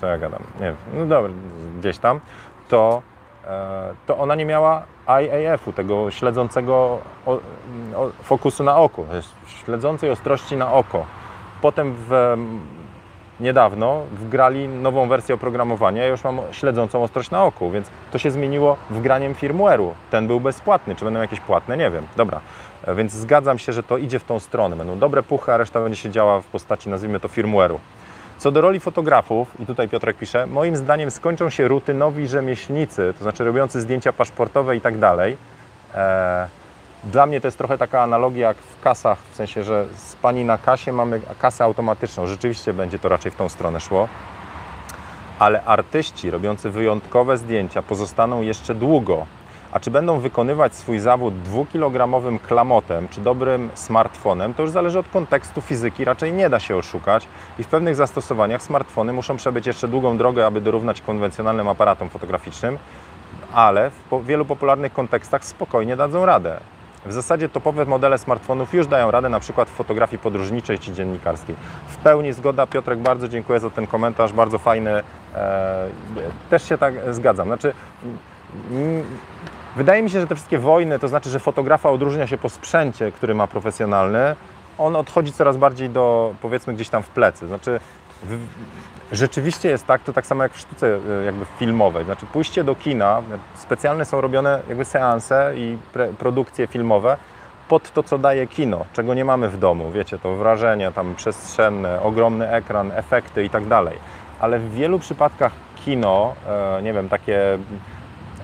co 0.00 0.06
ja 0.06 0.18
gadam, 0.18 0.42
nie 0.60 0.66
wiem, 0.66 0.76
no 0.94 1.06
dobra, 1.06 1.32
gdzieś 1.78 1.98
tam, 1.98 2.20
to, 2.68 3.02
e, 3.46 3.94
to 4.06 4.18
ona 4.18 4.34
nie 4.34 4.44
miała 4.44 4.82
IAF-u, 5.06 5.72
tego 5.72 6.10
śledzącego 6.10 6.98
fokusu 8.22 8.64
na 8.64 8.76
oko, 8.76 9.04
śledzącej 9.46 10.10
ostrości 10.10 10.56
na 10.56 10.72
oko. 10.72 11.06
Potem 11.62 11.94
w, 12.08 12.36
niedawno 13.40 14.02
wgrali 14.12 14.68
nową 14.68 15.08
wersję 15.08 15.34
oprogramowania, 15.34 16.02
ja 16.02 16.08
już 16.08 16.24
mam 16.24 16.40
śledzącą 16.52 17.02
ostrość 17.02 17.30
na 17.30 17.44
oku, 17.44 17.70
więc 17.70 17.90
to 18.12 18.18
się 18.18 18.30
zmieniło 18.30 18.76
wgraniem 18.90 19.34
firmware'u. 19.34 19.90
Ten 20.10 20.26
był 20.26 20.40
bezpłatny, 20.40 20.96
czy 20.96 21.04
będą 21.04 21.20
jakieś 21.20 21.40
płatne, 21.40 21.76
nie 21.76 21.90
wiem. 21.90 22.06
Dobra, 22.16 22.40
więc 22.96 23.12
zgadzam 23.12 23.58
się, 23.58 23.72
że 23.72 23.82
to 23.82 23.98
idzie 23.98 24.18
w 24.18 24.24
tą 24.24 24.40
stronę. 24.40 24.76
Będą 24.76 24.98
dobre 24.98 25.22
puchy, 25.22 25.52
a 25.52 25.56
reszta 25.56 25.80
będzie 25.80 25.98
się 25.98 26.10
działa 26.10 26.40
w 26.40 26.44
postaci, 26.44 26.88
nazwijmy 26.88 27.20
to, 27.20 27.28
firmware'u. 27.28 27.78
Co 28.38 28.52
do 28.52 28.60
roli 28.60 28.80
fotografów, 28.80 29.60
i 29.60 29.66
tutaj 29.66 29.88
Piotrek 29.88 30.16
pisze, 30.16 30.46
moim 30.46 30.76
zdaniem 30.76 31.10
skończą 31.10 31.50
się 31.50 31.68
rutynowi 31.68 32.28
rzemieślnicy, 32.28 33.14
to 33.18 33.22
znaczy 33.24 33.44
robiący 33.44 33.80
zdjęcia 33.80 34.12
paszportowe 34.12 34.76
i 34.76 34.80
tak 34.80 34.98
dalej. 34.98 35.36
Eee, 35.94 36.48
dla 37.04 37.26
mnie 37.26 37.40
to 37.40 37.46
jest 37.46 37.58
trochę 37.58 37.78
taka 37.78 38.02
analogia 38.02 38.48
jak 38.48 38.56
w 38.56 38.80
kasach, 38.80 39.18
w 39.32 39.36
sensie, 39.36 39.64
że 39.64 39.86
z 39.96 40.16
pani 40.16 40.44
na 40.44 40.58
kasie 40.58 40.92
mamy 40.92 41.20
kasę 41.38 41.64
automatyczną. 41.64 42.26
Rzeczywiście 42.26 42.72
będzie 42.72 42.98
to 42.98 43.08
raczej 43.08 43.32
w 43.32 43.36
tą 43.36 43.48
stronę 43.48 43.80
szło. 43.80 44.08
Ale 45.38 45.64
artyści 45.64 46.30
robiący 46.30 46.70
wyjątkowe 46.70 47.38
zdjęcia 47.38 47.82
pozostaną 47.82 48.42
jeszcze 48.42 48.74
długo. 48.74 49.26
A 49.74 49.80
czy 49.80 49.90
będą 49.90 50.20
wykonywać 50.20 50.74
swój 50.74 50.98
zawód 50.98 51.42
dwukilogramowym 51.42 52.38
klamotem 52.38 53.08
czy 53.08 53.20
dobrym 53.20 53.70
smartfonem, 53.74 54.54
to 54.54 54.62
już 54.62 54.70
zależy 54.70 54.98
od 54.98 55.08
kontekstu 55.08 55.60
fizyki, 55.60 56.04
raczej 56.04 56.32
nie 56.32 56.50
da 56.50 56.60
się 56.60 56.76
oszukać 56.76 57.28
i 57.58 57.64
w 57.64 57.66
pewnych 57.66 57.96
zastosowaniach 57.96 58.62
smartfony 58.62 59.12
muszą 59.12 59.36
przebyć 59.36 59.66
jeszcze 59.66 59.88
długą 59.88 60.18
drogę, 60.18 60.46
aby 60.46 60.60
dorównać 60.60 61.00
konwencjonalnym 61.00 61.68
aparatom 61.68 62.08
fotograficznym, 62.08 62.78
ale 63.52 63.90
w 63.90 64.26
wielu 64.26 64.44
popularnych 64.44 64.92
kontekstach 64.92 65.44
spokojnie 65.44 65.96
dadzą 65.96 66.26
radę. 66.26 66.60
W 67.06 67.12
zasadzie 67.12 67.48
topowe 67.48 67.84
modele 67.84 68.18
smartfonów 68.18 68.74
już 68.74 68.86
dają 68.86 69.10
radę 69.10 69.28
na 69.28 69.40
przykład 69.40 69.68
w 69.68 69.72
fotografii 69.72 70.18
podróżniczej 70.18 70.78
czy 70.78 70.92
dziennikarskiej. 70.92 71.56
W 71.88 71.96
pełni 71.96 72.32
zgoda. 72.32 72.66
Piotrek, 72.66 72.98
bardzo 72.98 73.28
dziękuję 73.28 73.60
za 73.60 73.70
ten 73.70 73.86
komentarz, 73.86 74.32
bardzo 74.32 74.58
fajny. 74.58 74.90
Eee, 74.90 75.02
też 76.50 76.68
się 76.68 76.78
tak 76.78 77.14
zgadzam. 77.14 77.46
Znaczy, 77.46 77.74
wydaje 79.76 80.02
mi 80.02 80.10
się, 80.10 80.20
że 80.20 80.26
te 80.26 80.34
wszystkie 80.34 80.58
wojny, 80.58 80.98
to 80.98 81.08
znaczy, 81.08 81.30
że 81.30 81.40
fotografa 81.40 81.90
odróżnia 81.90 82.26
się 82.26 82.38
po 82.38 82.48
sprzęcie, 82.48 83.12
który 83.12 83.34
ma 83.34 83.46
profesjonalny, 83.46 84.36
on 84.78 84.96
odchodzi 84.96 85.32
coraz 85.32 85.56
bardziej 85.56 85.90
do, 85.90 86.34
powiedzmy, 86.42 86.74
gdzieś 86.74 86.88
tam 86.88 87.02
w 87.02 87.08
plecy. 87.08 87.46
Znaczy, 87.46 87.80
w, 88.22 88.38
rzeczywiście 89.12 89.68
jest 89.68 89.86
tak, 89.86 90.02
to 90.02 90.12
tak 90.12 90.26
samo 90.26 90.42
jak 90.42 90.52
w 90.52 90.58
sztuce 90.58 90.98
e, 91.20 91.24
jakby 91.24 91.44
filmowej. 91.58 92.04
Znaczy 92.04 92.26
pójście 92.26 92.64
do 92.64 92.74
kina, 92.74 93.22
specjalne 93.54 94.04
są 94.04 94.20
robione 94.20 94.60
jakby 94.68 94.84
seanse 94.84 95.52
i 95.56 95.78
pre, 95.92 96.08
produkcje 96.08 96.66
filmowe 96.66 97.16
pod 97.68 97.92
to, 97.92 98.02
co 98.02 98.18
daje 98.18 98.46
kino, 98.46 98.84
czego 98.92 99.14
nie 99.14 99.24
mamy 99.24 99.48
w 99.48 99.58
domu. 99.58 99.90
Wiecie, 99.90 100.18
to 100.18 100.36
wrażenie 100.36 100.92
tam 100.92 101.14
przestrzenne, 101.14 102.02
ogromny 102.02 102.50
ekran, 102.50 102.92
efekty 102.92 103.44
i 103.44 103.50
tak 103.50 103.66
dalej. 103.66 103.98
Ale 104.40 104.58
w 104.58 104.74
wielu 104.74 104.98
przypadkach 104.98 105.52
kino, 105.84 106.34
e, 106.46 106.82
nie 106.82 106.92
wiem, 106.92 107.08
takie 107.08 107.58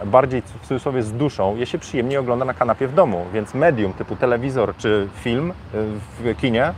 bardziej 0.05 0.43
w 0.43 0.67
cudzysłowie 0.67 1.03
z 1.03 1.13
duszą, 1.13 1.57
je 1.57 1.67
się 1.67 1.79
przyjemnie 1.79 2.21
ogląda 2.21 2.45
na 2.45 2.55
kanapie 2.55 2.89
w 2.89 2.95
domu, 2.95 3.27
więc 3.33 3.55
medium 3.55 3.93
typu 3.93 4.17
telewizor 4.17 4.77
czy 4.77 5.09
film 5.15 5.51
e, 5.51 5.55
w 6.19 6.37
kinie 6.41 6.73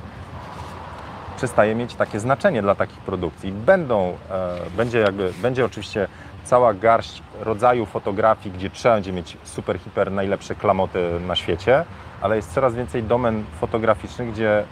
przestaje 1.37 1.75
mieć 1.75 1.95
takie 1.95 2.21
znaczenie 2.21 2.63
dla 2.63 2.75
takich 2.75 2.99
produkcji. 2.99 3.53
Będą, 3.53 4.17
e, 4.31 4.59
będzie, 4.77 4.99
jakby, 4.99 5.33
będzie 5.43 5.65
oczywiście 5.65 6.09
cała 6.45 6.75
garść 6.75 7.23
rodzaju 7.41 7.87
fotografii, 7.87 8.55
gdzie 8.55 8.71
trzeba 8.71 8.95
będzie 8.95 9.13
mieć 9.13 9.37
super, 9.45 9.79
hiper 9.79 10.13
najlepsze 10.13 10.55
klamoty 10.55 11.21
na 11.27 11.37
świecie, 11.37 11.85
ale 12.21 12.37
jest 12.37 12.55
coraz 12.55 12.75
więcej 12.75 13.03
domen 13.03 13.45
fotograficznych, 13.61 14.33
gdzie 14.33 14.65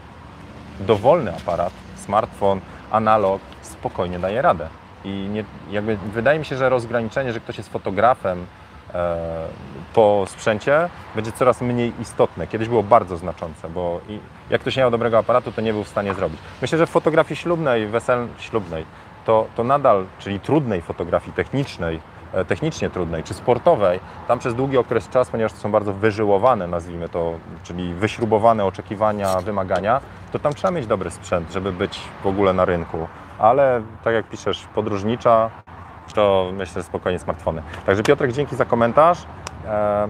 dowolny 0.80 1.36
aparat, 1.36 1.72
smartfon, 1.96 2.60
analog 2.90 3.40
spokojnie 3.62 4.18
daje 4.18 4.42
radę. 4.42 4.68
I 5.04 5.08
nie, 5.08 5.44
jakby 5.70 5.96
wydaje 5.96 6.38
mi 6.38 6.44
się, 6.44 6.56
że 6.56 6.68
rozgraniczenie, 6.68 7.32
że 7.32 7.40
ktoś 7.40 7.58
jest 7.58 7.72
fotografem, 7.72 8.46
E, 8.94 9.48
po 9.94 10.24
sprzęcie 10.28 10.88
będzie 11.14 11.32
coraz 11.32 11.60
mniej 11.60 11.92
istotne. 12.00 12.46
Kiedyś 12.46 12.68
było 12.68 12.82
bardzo 12.82 13.16
znaczące, 13.16 13.68
bo 13.68 14.00
jak 14.50 14.60
ktoś 14.60 14.76
nie 14.76 14.80
miał 14.80 14.90
dobrego 14.90 15.18
aparatu, 15.18 15.52
to 15.52 15.60
nie 15.60 15.72
był 15.72 15.84
w 15.84 15.88
stanie 15.88 16.14
zrobić. 16.14 16.40
Myślę, 16.62 16.78
że 16.78 16.86
w 16.86 16.90
fotografii 16.90 17.36
ślubnej, 17.36 17.86
wesel 17.86 18.28
ślubnej, 18.38 18.84
to, 19.24 19.46
to 19.56 19.64
nadal, 19.64 20.04
czyli 20.18 20.40
trudnej 20.40 20.82
fotografii 20.82 21.32
technicznej, 21.32 22.00
e, 22.32 22.44
technicznie 22.44 22.90
trudnej 22.90 23.22
czy 23.22 23.34
sportowej, 23.34 24.00
tam 24.28 24.38
przez 24.38 24.54
długi 24.54 24.76
okres 24.76 25.08
czasu, 25.08 25.30
ponieważ 25.30 25.52
to 25.52 25.58
są 25.58 25.72
bardzo 25.72 25.92
wyżyłowane, 25.92 26.66
nazwijmy 26.66 27.08
to, 27.08 27.34
czyli 27.62 27.94
wyśrubowane 27.94 28.64
oczekiwania, 28.64 29.40
wymagania, 29.40 30.00
to 30.32 30.38
tam 30.38 30.54
trzeba 30.54 30.70
mieć 30.70 30.86
dobry 30.86 31.10
sprzęt, 31.10 31.52
żeby 31.52 31.72
być 31.72 32.00
w 32.22 32.26
ogóle 32.26 32.52
na 32.52 32.64
rynku. 32.64 33.08
Ale 33.40 33.82
tak 34.04 34.14
jak 34.14 34.26
piszesz, 34.26 34.66
podróżnicza, 34.74 35.50
to 36.14 36.50
myślę, 36.52 36.82
spokojnie 36.82 37.18
smartfony. 37.18 37.62
Także 37.86 38.02
Piotrek, 38.02 38.32
dzięki 38.32 38.56
za 38.56 38.64
komentarz. 38.64 39.26
E, 39.66 40.08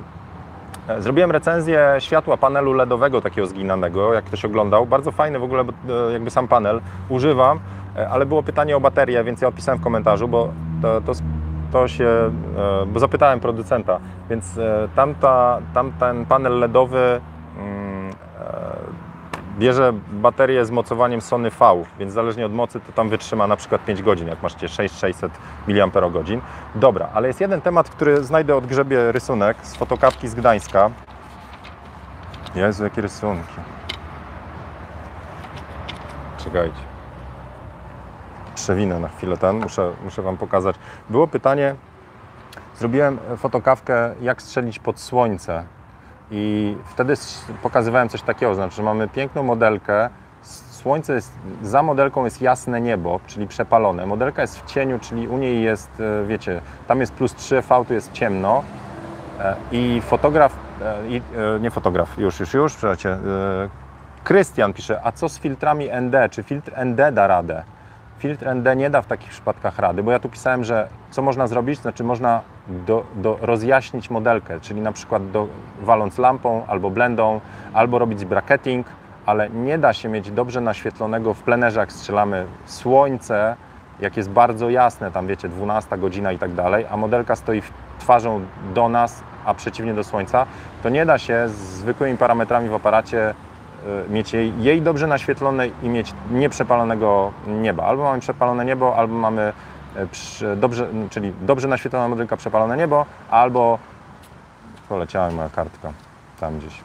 e, 0.89 1.03
zrobiłem 1.03 1.31
recenzję 1.31 1.97
światła 1.99 2.37
panelu 2.37 2.73
LEDowego 2.73 3.21
takiego 3.21 3.47
zginanego, 3.47 4.15
jak 4.15 4.25
ktoś 4.25 4.45
oglądał. 4.45 4.87
Bardzo 4.87 5.11
fajny 5.13 5.39
w 5.39 5.43
ogóle, 5.43 5.63
e, 5.63 6.13
jakby 6.13 6.31
sam 6.31 6.49
panel. 6.49 6.81
Używam, 7.09 7.61
ale 8.11 8.27
było 8.27 8.43
pytanie 8.43 8.77
o 8.77 8.81
baterię, 8.81 9.25
więc 9.25 9.41
ja 9.41 9.49
opisałem 9.49 9.81
w 9.81 9.85
komentarzu, 9.85 10.29
bo 10.29 10.49
to, 10.83 11.01
to, 11.01 11.13
to 11.73 11.89
się, 11.89 12.33
bo 12.87 13.01
zapytałem 13.01 13.41
producenta, 13.41 13.99
więc 14.31 14.59
tamta, 14.95 15.59
tamten 15.75 16.27
panel 16.27 16.59
LEDowy 16.59 17.21
bierze 19.61 19.93
baterię 20.13 20.65
z 20.65 20.71
mocowaniem 20.71 21.21
Sony 21.21 21.51
V, 21.51 21.85
więc 21.99 22.13
zależnie 22.13 22.47
od 22.47 22.53
mocy 22.53 22.81
to 22.81 22.93
tam 22.93 23.09
wytrzyma 23.09 23.47
na 23.47 23.57
przykład 23.57 23.85
5 23.85 24.03
godzin, 24.03 24.29
jak 24.29 24.43
macie 24.43 24.69
6600 24.69 25.33
mAh. 25.69 26.43
Dobra, 26.75 27.09
ale 27.15 27.29
jest 27.29 27.41
jeden 27.41 27.61
temat, 27.61 27.91
który 27.91 28.25
znajdę 28.25 28.57
od 28.57 28.67
grzebie 28.67 29.13
rysunek 29.13 29.57
z 29.63 29.77
fotokawki 29.77 30.29
z 30.29 30.35
Gdańska. 30.35 30.91
Jezu, 32.55 32.85
jakie 32.85 33.03
rysunki. 33.03 33.55
Czekajcie. 36.39 36.81
Przewinę 38.55 39.01
na 39.01 39.09
chwilę 39.09 39.37
ten, 39.37 39.61
muszę, 39.61 39.93
muszę 40.05 40.23
Wam 40.23 40.37
pokazać. 40.37 40.77
Było 41.11 41.27
pytanie, 41.27 41.75
zrobiłem 42.77 43.19
fotokawkę, 43.37 44.15
jak 44.21 44.43
strzelić 44.43 44.79
pod 44.79 45.01
słońce. 45.01 45.65
I 46.31 46.77
wtedy 46.87 47.15
pokazywałem 47.63 48.09
coś 48.09 48.23
takiego, 48.23 48.55
znaczy, 48.55 48.83
mamy 48.83 49.09
piękną 49.09 49.43
modelkę, 49.43 50.11
słońce 50.71 51.15
jest, 51.15 51.33
za 51.63 51.83
modelką 51.83 52.25
jest 52.25 52.43
jasne 52.43 52.81
niebo, 52.81 53.21
czyli 53.27 53.47
przepalone. 53.47 54.07
Modelka 54.07 54.43
jest 54.43 54.61
w 54.61 54.65
cieniu, 54.65 54.99
czyli 54.99 55.29
u 55.29 55.39
niej 55.39 55.63
jest, 55.63 55.91
e, 56.01 56.27
wiecie, 56.27 56.61
tam 56.87 57.01
jest 57.01 57.13
plus 57.13 57.35
3 57.35 57.63
V, 57.63 57.85
tu 57.89 57.95
jest 57.95 58.13
ciemno. 58.13 58.63
E, 59.41 59.57
I 59.73 60.03
fotograf, 60.05 60.57
e, 60.83 61.09
i, 61.09 61.23
nie 61.61 61.71
fotograf, 61.71 62.19
już, 62.19 62.41
już, 62.41 62.55
już, 62.55 62.77
przecie, 62.77 63.19
Krystian 64.25 64.73
pisze, 64.73 65.01
a 65.05 65.13
co 65.13 65.29
z 65.29 65.39
filtrami 65.39 65.89
ND? 66.01 66.15
Czy 66.31 66.43
filtr 66.43 66.73
ND 66.85 67.13
da 67.13 67.27
radę? 67.27 67.63
Filtr 68.21 68.47
ND 68.55 68.77
nie 68.77 68.91
da 68.91 69.03
w 69.03 69.07
takich 69.07 69.31
przypadkach 69.31 69.79
rady, 69.79 70.03
bo 70.03 70.11
ja 70.11 70.19
tu 70.19 70.29
pisałem, 70.29 70.65
że 70.65 70.89
co 71.11 71.23
można 71.23 71.47
zrobić, 71.47 71.79
znaczy 71.79 72.05
można 72.05 72.41
do, 72.69 73.05
do 73.15 73.39
rozjaśnić 73.41 74.11
modelkę, 74.11 74.61
czyli 74.61 74.81
na 74.81 74.93
przykład 74.93 75.31
do, 75.31 75.49
waląc 75.81 76.19
lampą 76.19 76.67
albo 76.67 76.91
blendą, 76.91 77.41
albo 77.73 77.99
robić 77.99 78.25
bracketing, 78.25 78.87
ale 79.27 79.51
nie 79.51 79.79
da 79.79 79.93
się 79.93 80.09
mieć 80.09 80.31
dobrze 80.31 80.61
naświetlonego 80.61 81.35
w 81.35 81.43
plenerze, 81.43 81.81
jak 81.81 81.93
strzelamy 81.93 82.47
słońce, 82.67 83.57
jak 84.01 84.17
jest 84.17 84.31
bardzo 84.31 84.71
jasne, 84.71 85.11
tam 85.11 85.27
wiecie, 85.27 85.49
12 85.49 85.99
godzina 85.99 86.33
i 86.33 86.39
tak 86.39 86.55
dalej, 86.55 86.87
a 86.91 86.97
modelka 86.97 87.37
stoi 87.37 87.63
twarzą 87.99 88.41
do 88.75 88.89
nas, 88.89 89.23
a 89.45 89.55
przeciwnie 89.55 89.95
do 89.95 90.05
słońca, 90.05 90.47
to 90.83 90.89
nie 90.89 91.07
da 91.07 91.19
się 91.19 91.49
z 91.49 91.53
zwykłymi 91.53 92.19
parametrami 92.19 92.69
w 92.69 92.75
aparacie 92.75 93.35
mieć 94.09 94.33
jej, 94.33 94.53
jej 94.63 94.83
dobrze 94.83 95.07
naświetlone 95.07 95.69
i 95.83 95.89
mieć 95.89 96.15
nieprzepalonego 96.31 97.33
nieba. 97.47 97.85
Albo 97.85 98.03
mamy 98.03 98.21
przepalone 98.21 98.65
niebo, 98.65 98.97
albo 98.97 99.15
mamy 99.15 99.53
przy, 100.11 100.57
dobrze, 100.57 100.87
czyli 101.11 101.33
dobrze 101.41 101.69
naświetlona 101.69 102.09
modelka, 102.09 102.37
przepalone 102.37 102.77
niebo, 102.77 103.07
albo 103.31 103.79
poleciała 104.89 105.31
moja 105.31 105.49
kartka 105.49 105.93
tam 106.41 106.59
gdzieś. 106.59 106.81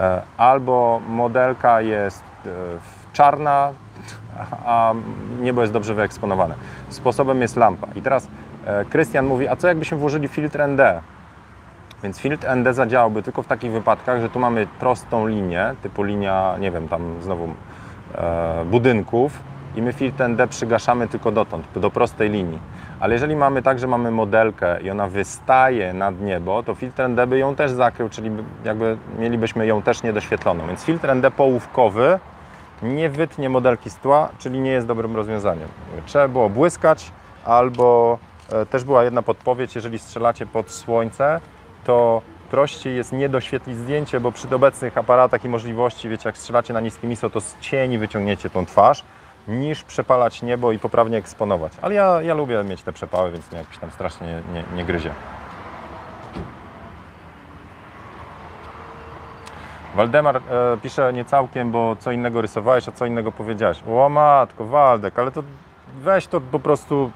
E, 0.00 0.22
Albo 0.36 1.00
modelka 1.08 1.80
jest 1.80 2.22
czarna, 3.12 3.72
a 4.66 4.94
niebo 5.40 5.60
jest 5.60 5.72
dobrze 5.72 5.94
wyeksponowane. 5.94 6.54
Sposobem 6.88 7.40
jest 7.40 7.56
lampa. 7.56 7.86
I 7.94 8.02
teraz 8.02 8.28
Krystian 8.90 9.26
mówi, 9.26 9.48
a 9.48 9.56
co 9.56 9.68
jakbyśmy 9.68 9.98
włożyli 9.98 10.28
filtr 10.28 10.60
ND? 10.68 10.80
Więc 12.02 12.18
filtr 12.20 12.46
ND 12.56 12.74
zadziałałby 12.74 13.22
tylko 13.22 13.42
w 13.42 13.46
takich 13.46 13.72
wypadkach, 13.72 14.20
że 14.20 14.28
tu 14.28 14.38
mamy 14.38 14.66
prostą 14.80 15.26
linię, 15.26 15.74
typu 15.82 16.02
linia, 16.02 16.54
nie 16.60 16.70
wiem, 16.70 16.88
tam 16.88 17.22
znowu 17.22 17.48
e, 18.14 18.64
budynków 18.64 19.32
i 19.76 19.82
my 19.82 19.92
filtr 19.92 20.28
ND 20.28 20.46
przygaszamy 20.48 21.08
tylko 21.08 21.32
dotąd, 21.32 21.66
do 21.76 21.90
prostej 21.90 22.30
linii. 22.30 22.58
Ale 23.00 23.14
jeżeli 23.14 23.36
mamy 23.36 23.62
tak, 23.62 23.78
że 23.78 23.86
mamy 23.86 24.10
modelkę 24.10 24.80
i 24.80 24.90
ona 24.90 25.06
wystaje 25.08 25.92
nad 25.92 26.20
niebo, 26.20 26.62
to 26.62 26.74
filtr 26.74 27.08
ND 27.08 27.26
by 27.26 27.38
ją 27.38 27.54
też 27.54 27.70
zakrył, 27.70 28.08
czyli 28.08 28.30
by- 28.30 28.42
jakby 28.64 28.98
mielibyśmy 29.18 29.66
ją 29.66 29.82
też 29.82 30.02
niedoświetloną. 30.02 30.66
Więc 30.66 30.84
filtr 30.84 31.08
ND 31.14 31.30
połówkowy 31.30 32.18
nie 32.82 33.10
wytnie 33.10 33.48
modelki 33.48 33.90
z 33.90 33.96
tła, 33.96 34.28
czyli 34.38 34.60
nie 34.60 34.70
jest 34.70 34.86
dobrym 34.86 35.16
rozwiązaniem. 35.16 35.68
Trzeba 36.06 36.28
było 36.28 36.50
błyskać, 36.50 37.12
albo 37.44 38.18
e, 38.52 38.66
też 38.66 38.84
była 38.84 39.04
jedna 39.04 39.22
podpowiedź, 39.22 39.74
jeżeli 39.74 39.98
strzelacie 39.98 40.46
pod 40.46 40.70
słońce, 40.70 41.40
to 41.86 42.22
prościej 42.50 42.96
jest 42.96 43.12
nie 43.12 43.28
doświetlić 43.28 43.76
zdjęcie, 43.76 44.20
bo 44.20 44.32
przy 44.32 44.54
obecnych 44.54 44.98
aparatach 44.98 45.44
i 45.44 45.48
możliwości, 45.48 46.08
wiecie, 46.08 46.28
jak 46.28 46.38
strzelacie 46.38 46.74
na 46.74 46.80
niskim 46.80 47.12
ISO, 47.12 47.30
to 47.30 47.40
z 47.40 47.58
cieni 47.60 47.98
wyciągniecie 47.98 48.50
tą 48.50 48.66
twarz, 48.66 49.04
niż 49.48 49.84
przepalać 49.84 50.42
niebo 50.42 50.72
i 50.72 50.78
poprawnie 50.78 51.18
eksponować. 51.18 51.72
Ale 51.82 51.94
ja, 51.94 52.22
ja 52.22 52.34
lubię 52.34 52.64
mieć 52.64 52.82
te 52.82 52.92
przepały, 52.92 53.32
więc 53.32 53.50
mnie 53.50 53.58
jakoś 53.58 53.78
tam 53.78 53.90
strasznie 53.90 54.26
nie, 54.26 54.42
nie, 54.54 54.64
nie 54.76 54.84
gryzie. 54.84 55.10
Waldemar 59.94 60.36
e, 60.36 60.40
pisze 60.82 61.12
nie 61.12 61.24
całkiem, 61.24 61.70
bo 61.70 61.96
co 61.96 62.12
innego 62.12 62.40
rysowałeś, 62.40 62.88
a 62.88 62.92
co 62.92 63.06
innego 63.06 63.32
powiedziałeś. 63.32 63.82
O 63.88 64.08
matko, 64.08 64.64
Waldek, 64.64 65.18
ale 65.18 65.30
to 65.30 65.42
weź 66.00 66.26
to 66.26 66.40
po 66.40 66.58
prostu... 66.58 67.10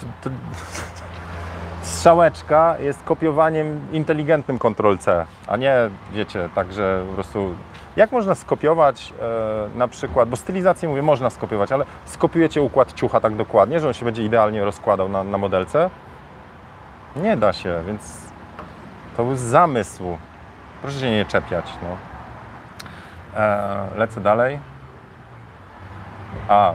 To, 0.00 0.06
to... 0.22 0.36
Strzałeczka 2.06 2.76
jest 2.78 3.02
kopiowaniem 3.02 3.80
inteligentnym 3.92 4.58
Ctrl-C, 4.58 5.26
a 5.46 5.56
nie, 5.56 5.74
wiecie, 6.12 6.48
także 6.54 7.04
po 7.08 7.14
prostu... 7.14 7.54
Jak 7.96 8.12
można 8.12 8.34
skopiować 8.34 9.14
e, 9.74 9.78
na 9.78 9.88
przykład, 9.88 10.28
bo 10.28 10.36
stylizację 10.36 10.88
mówię, 10.88 11.02
można 11.02 11.30
skopiować, 11.30 11.72
ale 11.72 11.84
skopiujecie 12.04 12.62
układ 12.62 12.92
ciucha 12.92 13.20
tak 13.20 13.36
dokładnie, 13.36 13.80
że 13.80 13.86
on 13.88 13.94
się 13.94 14.04
będzie 14.04 14.24
idealnie 14.24 14.64
rozkładał 14.64 15.08
na, 15.08 15.24
na 15.24 15.38
modelce? 15.38 15.90
Nie 17.16 17.36
da 17.36 17.52
się, 17.52 17.82
więc 17.86 18.20
to 19.16 19.24
był 19.24 19.36
zamysł. 19.36 20.18
Proszę 20.82 21.00
się 21.00 21.10
nie 21.10 21.24
czepiać. 21.24 21.72
No. 21.82 21.96
E, 23.40 23.86
lecę 23.96 24.20
dalej. 24.20 24.58
A, 26.48 26.74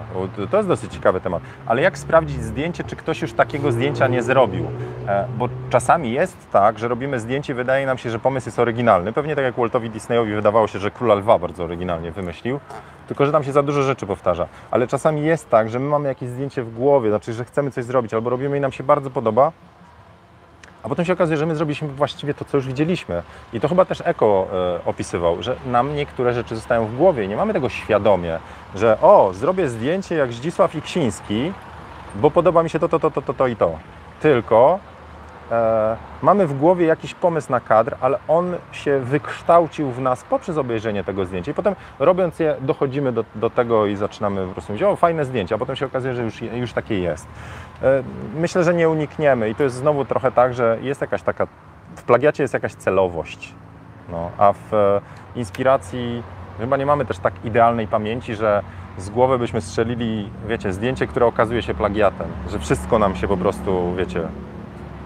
to- 0.52 0.58
jest 0.58 0.70
dosyć 0.70 0.94
ciekawy 0.94 1.22
temat. 1.22 1.44
Ale 1.66 1.82
jak 1.82 1.98
sprawdzić 1.98 2.44
zdjęcie, 2.44 2.84
czy 2.84 2.96
ktoś 2.96 3.22
już 3.22 3.34
takiego 3.34 3.72
zdjęcia 3.72 4.08
nie 4.08 4.24
zrobił? 4.24 4.66
E, 5.08 5.28
bo 5.38 5.50
czasami 5.70 6.12
jest 6.12 6.52
tak, 6.52 6.80
że 6.80 6.88
robimy 6.88 7.20
zdjęcie 7.20 7.54
wydaje 7.54 7.86
nam 7.86 7.98
się, 7.98 8.10
że 8.10 8.20
pomysł 8.20 8.48
jest 8.48 8.60
oryginalny. 8.60 9.14
Pewnie 9.14 9.36
tak 9.36 9.44
jak 9.44 9.56
Waltowi 9.56 9.90
Disneyowi 9.90 10.34
wydawało 10.34 10.68
się, 10.68 10.80
że 10.80 10.92
Króla 10.92 11.16
Lwa 11.16 11.40
bardzo 11.40 11.64
oryginalnie 11.64 12.12
wymyślił, 12.12 12.60
tylko 13.08 13.26
że 13.26 13.32
tam 13.32 13.44
się 13.44 13.52
za 13.52 13.64
dużo 13.64 13.82
rzeczy 13.84 14.06
powtarza. 14.06 14.48
Ale 14.72 14.88
czasami 14.88 15.22
jest 15.24 15.50
tak, 15.50 15.70
że 15.70 15.80
my 15.80 15.90
mamy 15.90 16.08
jakieś 16.08 16.30
zdjęcie 16.30 16.64
w 16.64 16.74
głowie, 16.74 17.10
znaczy, 17.10 17.34
że 17.34 17.46
chcemy 17.46 17.72
coś 17.72 17.86
zrobić, 17.86 18.14
albo 18.14 18.30
robimy 18.30 18.58
i 18.58 18.62
nam 18.62 18.72
się 18.72 18.84
bardzo 18.84 19.10
podoba, 19.10 19.52
a 20.84 20.90
potem 20.90 21.06
się 21.06 21.14
okazuje, 21.14 21.38
że 21.38 21.46
my 21.46 21.56
zrobiliśmy 21.56 21.88
właściwie 21.88 22.34
to, 22.34 22.46
co 22.46 22.58
już 22.58 22.68
widzieliśmy. 22.68 23.24
I 23.54 23.60
to 23.60 23.68
chyba 23.68 23.86
też 23.86 24.02
Eko 24.06 24.48
e, 24.54 24.86
opisywał, 24.86 25.44
że 25.44 25.56
nam 25.66 25.96
niektóre 25.96 26.34
rzeczy 26.34 26.56
zostają 26.56 26.86
w 26.86 26.98
głowie 26.98 27.28
nie 27.28 27.36
mamy 27.36 27.54
tego 27.54 27.70
świadomie, 27.70 28.40
że 28.76 28.98
o, 29.02 29.34
zrobię 29.34 29.70
zdjęcie 29.70 30.16
jak 30.16 30.34
Zdzisław 30.34 30.76
Iksiński, 30.76 31.54
bo 32.16 32.32
podoba 32.32 32.64
mi 32.64 32.70
się 32.70 32.80
to, 32.80 32.90
to, 32.90 33.00
to, 33.00 33.12
to, 33.12 33.22
to, 33.22 33.34
to 33.34 33.48
i 33.48 33.56
to. 33.56 33.80
Tylko 34.22 34.80
mamy 36.22 36.48
w 36.48 36.58
głowie 36.60 36.86
jakiś 36.86 37.14
pomysł 37.14 37.52
na 37.52 37.60
kadr, 37.60 37.96
ale 38.02 38.20
on 38.28 38.56
się 38.72 39.00
wykształcił 39.00 39.92
w 39.92 40.02
nas 40.02 40.24
poprzez 40.24 40.58
obejrzenie 40.58 41.04
tego 41.04 41.26
zdjęcia. 41.26 41.52
I 41.52 41.56
potem 41.56 41.76
robiąc 42.00 42.40
je, 42.40 42.56
dochodzimy 42.62 43.12
do, 43.12 43.26
do 43.36 43.50
tego 43.50 43.86
i 43.86 43.96
zaczynamy 43.96 44.48
po 44.48 44.54
prostu 44.54 44.74
mówić, 44.74 44.84
o, 44.84 44.96
fajne 44.96 45.26
zdjęcie, 45.26 45.56
a 45.56 45.58
potem 45.58 45.76
się 45.76 45.86
okazuje, 45.86 46.16
że 46.16 46.24
już, 46.24 46.42
już 46.42 46.74
takie 46.74 47.00
jest. 47.00 47.28
E, 47.84 48.04
Myślę, 48.36 48.64
że 48.64 48.74
nie 48.74 48.90
unikniemy 48.90 49.50
i 49.50 49.56
to 49.56 49.64
jest 49.64 49.76
znowu 49.76 50.06
trochę 50.06 50.32
tak, 50.32 50.54
że 50.54 50.78
jest 50.82 51.02
jakaś 51.02 51.22
taka, 51.22 51.48
w 51.96 52.04
plagiacie 52.04 52.44
jest 52.44 52.54
jakaś 52.54 52.74
celowość, 52.74 53.54
no, 54.10 54.30
a 54.38 54.54
w 54.54 54.74
e, 54.74 55.02
inspiracji 55.36 56.24
chyba 56.60 56.78
nie 56.78 56.86
mamy 56.86 57.06
też 57.06 57.20
tak 57.20 57.34
idealnej 57.46 57.88
pamięci, 57.88 58.36
że 58.36 58.64
z 58.98 59.10
głowy 59.10 59.40
byśmy 59.40 59.62
strzelili, 59.62 60.30
wiecie, 60.48 60.74
zdjęcie, 60.74 61.08
które 61.08 61.26
okazuje 61.26 61.62
się 61.62 61.74
plagiatem, 61.74 62.28
że 62.50 62.60
wszystko 62.60 63.00
nam 63.00 63.16
się 63.16 63.28
po 63.28 63.38
prostu, 63.38 63.96
wiecie, 63.98 64.28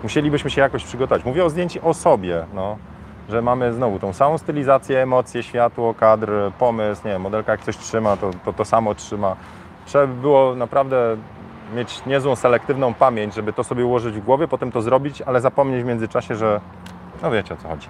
musielibyśmy 0.05 0.49
się 0.49 0.61
jakoś 0.61 0.83
przygotować. 0.83 1.25
Mówię 1.25 1.45
o 1.45 1.49
zdjęciu 1.49 1.87
o 1.87 1.93
sobie, 1.93 2.45
no, 2.53 2.77
że 3.29 3.41
mamy 3.41 3.73
znowu 3.73 3.99
tą 3.99 4.13
samą 4.13 4.37
stylizację, 4.37 5.01
emocje, 5.01 5.43
światło, 5.43 5.93
kadr, 5.93 6.31
pomysł, 6.59 7.01
nie 7.05 7.11
wiem, 7.11 7.21
modelka 7.21 7.51
jak 7.51 7.61
coś 7.61 7.77
trzyma, 7.77 8.17
to 8.17 8.31
to, 8.45 8.53
to 8.53 8.65
samo 8.65 8.95
trzyma. 8.95 9.35
Trzeba 9.85 10.07
by 10.07 10.13
było 10.13 10.55
naprawdę 10.55 11.17
mieć 11.75 12.05
niezłą 12.05 12.35
selektywną 12.35 12.93
pamięć, 12.93 13.35
żeby 13.35 13.53
to 13.53 13.63
sobie 13.63 13.85
ułożyć 13.85 14.15
w 14.15 14.25
głowie, 14.25 14.47
potem 14.47 14.71
to 14.71 14.81
zrobić, 14.81 15.21
ale 15.21 15.41
zapomnieć 15.41 15.83
w 15.83 15.85
międzyczasie, 15.85 16.35
że 16.35 16.61
no 17.23 17.31
wiecie 17.31 17.53
o 17.53 17.57
co 17.57 17.67
chodzi. 17.67 17.87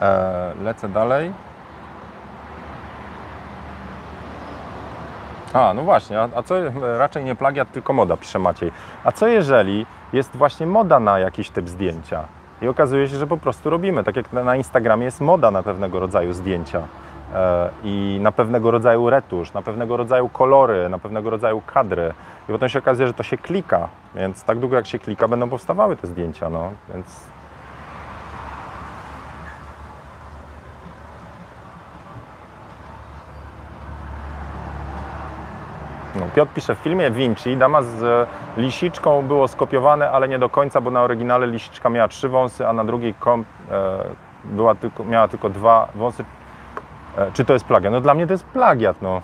E, 0.00 0.52
lecę 0.62 0.88
dalej. 0.88 1.32
A, 5.52 5.74
no 5.74 5.82
właśnie, 5.82 6.20
a, 6.20 6.28
a 6.34 6.42
co, 6.42 6.54
raczej 6.98 7.24
nie 7.24 7.34
plagiat, 7.34 7.72
tylko 7.72 7.92
moda, 7.92 8.16
pisze 8.16 8.38
Maciej. 8.38 8.72
A 9.04 9.12
co 9.12 9.26
jeżeli 9.26 9.86
jest 10.14 10.36
właśnie 10.36 10.66
moda 10.66 11.00
na 11.00 11.18
jakiś 11.18 11.50
typ 11.50 11.68
zdjęcia? 11.68 12.24
I 12.62 12.68
okazuje 12.68 13.08
się, 13.08 13.16
że 13.16 13.26
po 13.26 13.36
prostu 13.36 13.70
robimy, 13.70 14.04
tak 14.04 14.16
jak 14.16 14.32
na 14.32 14.56
Instagramie 14.56 15.04
jest 15.04 15.20
moda 15.20 15.50
na 15.50 15.62
pewnego 15.62 16.00
rodzaju 16.00 16.32
zdjęcia 16.32 16.82
e, 17.34 17.70
i 17.84 18.18
na 18.22 18.32
pewnego 18.32 18.70
rodzaju 18.70 19.10
retusz, 19.10 19.52
na 19.52 19.62
pewnego 19.62 19.96
rodzaju 19.96 20.28
kolory, 20.28 20.88
na 20.88 20.98
pewnego 20.98 21.30
rodzaju 21.30 21.62
kadry. 21.66 22.12
I 22.48 22.52
potem 22.52 22.68
się 22.68 22.78
okazuje, 22.78 23.06
że 23.06 23.14
to 23.14 23.22
się 23.22 23.38
klika, 23.38 23.88
więc 24.14 24.44
tak 24.44 24.58
długo 24.58 24.76
jak 24.76 24.86
się 24.86 24.98
klika, 24.98 25.28
będą 25.28 25.50
powstawały 25.50 25.96
te 25.96 26.06
zdjęcia, 26.06 26.50
no, 26.50 26.70
więc 26.94 27.06
No, 36.14 36.26
Piotr 36.34 36.52
pisze 36.52 36.74
w 36.74 36.78
filmie 36.78 37.10
Vinci, 37.10 37.56
dama 37.56 37.82
z 37.82 38.28
lisiczką 38.56 39.22
było 39.22 39.48
skopiowane, 39.48 40.10
ale 40.10 40.28
nie 40.28 40.38
do 40.38 40.48
końca, 40.48 40.80
bo 40.80 40.90
na 40.90 41.02
oryginale 41.02 41.46
lisiczka 41.46 41.90
miała 41.90 42.08
trzy 42.08 42.28
wąsy, 42.28 42.68
a 42.68 42.72
na 42.72 42.84
drugiej 42.84 43.14
kom, 43.14 43.44
e, 43.70 44.04
była 44.44 44.74
tylko, 44.74 45.04
miała 45.04 45.28
tylko 45.28 45.50
dwa 45.50 45.88
wąsy. 45.94 46.24
E, 47.16 47.32
czy 47.32 47.44
to 47.44 47.52
jest 47.52 47.64
plagiat? 47.64 47.92
No 47.92 48.00
dla 48.00 48.14
mnie 48.14 48.26
to 48.26 48.32
jest 48.32 48.44
plagiat, 48.44 49.02
no. 49.02 49.22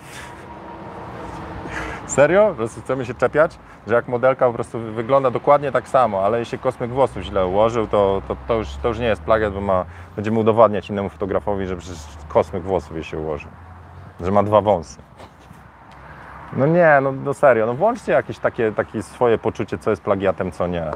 Serio? 2.07 2.49
Po 2.49 2.55
prostu 2.55 2.81
chcemy 2.81 3.05
się 3.05 3.15
czepiać, 3.15 3.59
że 3.87 3.95
jak 3.95 4.09
modelka 4.09 4.47
po 4.47 4.53
prostu 4.53 4.79
wygląda 4.79 5.31
dokładnie 5.31 5.73
tak 5.73 5.89
samo, 5.89 6.25
ale 6.25 6.39
jeśli 6.39 6.59
kosmyk 6.59 6.91
włosów 6.91 7.23
źle 7.23 7.47
ułożył, 7.47 7.87
to, 7.87 8.23
to, 8.29 8.37
to, 8.49 8.55
już, 8.55 8.77
to 8.77 8.89
już 8.89 8.99
nie 8.99 9.07
jest 9.07 9.23
plagiat, 9.23 9.53
bo 9.55 9.61
ma, 9.61 9.85
będziemy 10.17 10.39
udowadniać 10.39 10.91
innemu 10.91 11.09
fotografowi, 11.09 11.67
że 11.67 11.77
przecież 11.77 11.99
kosmyk 12.29 12.63
włosów 12.63 12.95
jej 12.95 13.05
się 13.05 13.19
ułożył. 13.19 13.51
Że 14.21 14.31
ma 14.31 14.43
dwa 14.43 14.61
wąsy. 14.61 14.99
No 16.53 16.67
nie, 16.67 16.99
no, 17.03 17.13
no 17.13 17.35
serio, 17.35 17.67
no 17.67 17.75
włączcie 17.75 18.13
jakieś 18.13 18.39
takie, 18.39 18.73
takie 18.73 19.03
swoje 19.03 19.39
poczucie, 19.39 19.79
co 19.79 19.91
jest 19.91 20.03
plagiatem, 20.03 20.53
co 20.53 20.67
nie. 20.67 20.91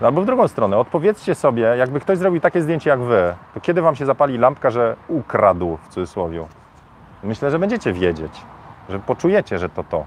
No 0.00 0.06
Albo 0.06 0.22
w 0.22 0.26
drugą 0.26 0.48
stronę, 0.48 0.76
odpowiedzcie 0.76 1.34
sobie, 1.34 1.62
jakby 1.62 2.00
ktoś 2.00 2.18
zrobił 2.18 2.40
takie 2.40 2.62
zdjęcie 2.62 2.90
jak 2.90 3.00
wy, 3.00 3.34
to 3.54 3.60
kiedy 3.60 3.82
wam 3.82 3.96
się 3.96 4.06
zapali 4.06 4.38
lampka, 4.38 4.70
że 4.70 4.96
ukradł 5.08 5.76
w 5.76 5.88
cudzysłowie? 5.88 6.44
Myślę, 7.22 7.50
że 7.50 7.58
będziecie 7.58 7.92
wiedzieć, 7.92 8.42
że 8.88 8.98
poczujecie, 8.98 9.58
że 9.58 9.68
to 9.68 9.84
to. 9.84 10.04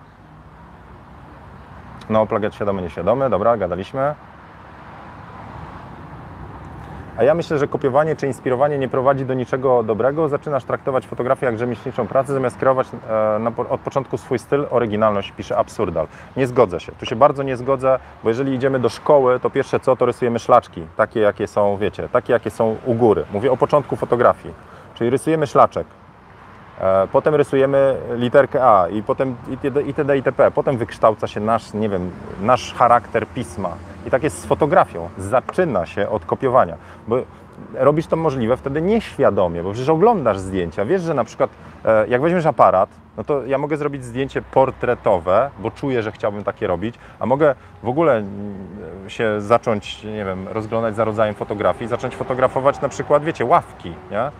No, 2.10 2.26
plagiat 2.26 2.56
świadomy, 2.56 2.82
nieświadomy, 2.82 3.30
dobra, 3.30 3.58
gadaliśmy. 3.58 4.16
A 7.18 7.24
ja 7.24 7.34
myślę, 7.34 7.58
że 7.58 7.68
kopiowanie 7.68 8.16
czy 8.16 8.28
inspirowanie 8.28 8.78
nie 8.78 8.90
prowadzi 8.90 9.26
do 9.26 9.34
niczego 9.34 9.84
dobrego. 9.84 10.30
Zaczynasz 10.30 10.64
traktować 10.64 11.08
fotografię 11.08 11.46
jak 11.46 11.58
rzemieślniczą 11.60 12.08
pracę, 12.08 12.34
zamiast 12.34 12.58
kreować 12.58 12.88
e, 12.88 13.40
na, 13.40 13.52
od 13.70 13.82
początku 13.82 14.18
swój 14.18 14.40
styl, 14.40 14.66
oryginalność, 14.70 15.32
pisze 15.32 15.58
Absurdal. 15.58 16.08
Nie 16.38 16.48
zgodzę 16.48 16.80
się. 16.80 16.92
Tu 16.92 17.06
się 17.06 17.16
bardzo 17.16 17.44
nie 17.44 17.58
zgodzę, 17.58 18.00
bo 18.24 18.30
jeżeli 18.30 18.54
idziemy 18.54 18.80
do 18.80 18.90
szkoły, 18.90 19.40
to 19.40 19.50
pierwsze 19.50 19.80
co, 19.80 19.96
to 19.96 20.06
rysujemy 20.06 20.40
szlaczki. 20.40 20.84
Takie, 20.98 21.20
jakie 21.20 21.48
są, 21.48 21.78
wiecie, 21.78 22.10
takie, 22.10 22.34
jakie 22.34 22.50
są 22.50 22.78
u 22.86 22.94
góry. 22.94 23.26
Mówię 23.34 23.52
o 23.52 23.58
początku 23.58 23.96
fotografii. 23.96 24.54
Czyli 24.94 25.10
rysujemy 25.10 25.48
szlaczek. 25.48 25.88
E, 26.82 27.08
Potem 27.12 27.36
rysujemy 27.36 27.98
literkę 28.16 28.66
A 28.66 28.88
i 28.88 29.04
potem 29.04 29.36
itd. 29.88 30.18
itp. 30.18 30.52
Potem 30.52 30.78
wykształca 30.78 31.28
się 31.28 31.40
nasz, 31.40 31.74
nie 31.74 31.90
wiem, 31.90 32.12
nasz 32.42 32.74
charakter 32.74 33.28
pisma. 33.28 33.70
I 34.08 34.10
tak 34.10 34.24
jest 34.24 34.40
z 34.40 34.46
fotografią. 34.46 35.10
Zaczyna 35.18 35.86
się 35.86 36.10
od 36.10 36.26
kopiowania. 36.26 36.78
Bo 37.08 37.18
robisz 37.74 38.08
to 38.08 38.16
możliwe 38.16 38.58
wtedy 38.58 38.82
nieświadomie, 38.82 39.64
bo 39.64 39.72
przecież 39.72 39.90
oglądasz 39.90 40.40
zdjęcia. 40.40 40.86
Wiesz, 40.86 41.02
że 41.02 41.14
na 41.14 41.24
przykład 41.24 41.50
e, 41.86 42.08
jak 42.08 42.22
weźmiesz 42.22 42.46
aparat, 42.46 42.90
no 43.18 43.24
to 43.24 43.46
ja 43.46 43.58
mogę 43.58 43.78
zrobić 43.78 44.06
zdjęcie 44.06 44.42
portretowe, 44.42 45.50
bo 45.60 45.72
czuję, 45.72 46.04
że 46.04 46.12
chciałbym 46.12 46.44
takie 46.44 46.68
robić, 46.68 46.96
a 47.20 47.26
mogę 47.26 47.56
w 47.84 47.88
ogóle 47.88 48.18
mm, 48.18 49.10
się 49.10 49.42
zacząć, 49.42 50.04
nie 50.04 50.26
wiem, 50.26 50.48
rozglądać 50.48 50.96
za 50.96 51.04
rodzajem 51.04 51.36
fotografii, 51.36 51.90
zacząć 51.90 52.16
fotografować 52.16 52.82
na 52.82 52.90
przykład, 52.90 53.24
wiecie, 53.24 53.46
ławki, 53.46 53.94
nie? 54.12 54.22
E, 54.22 54.32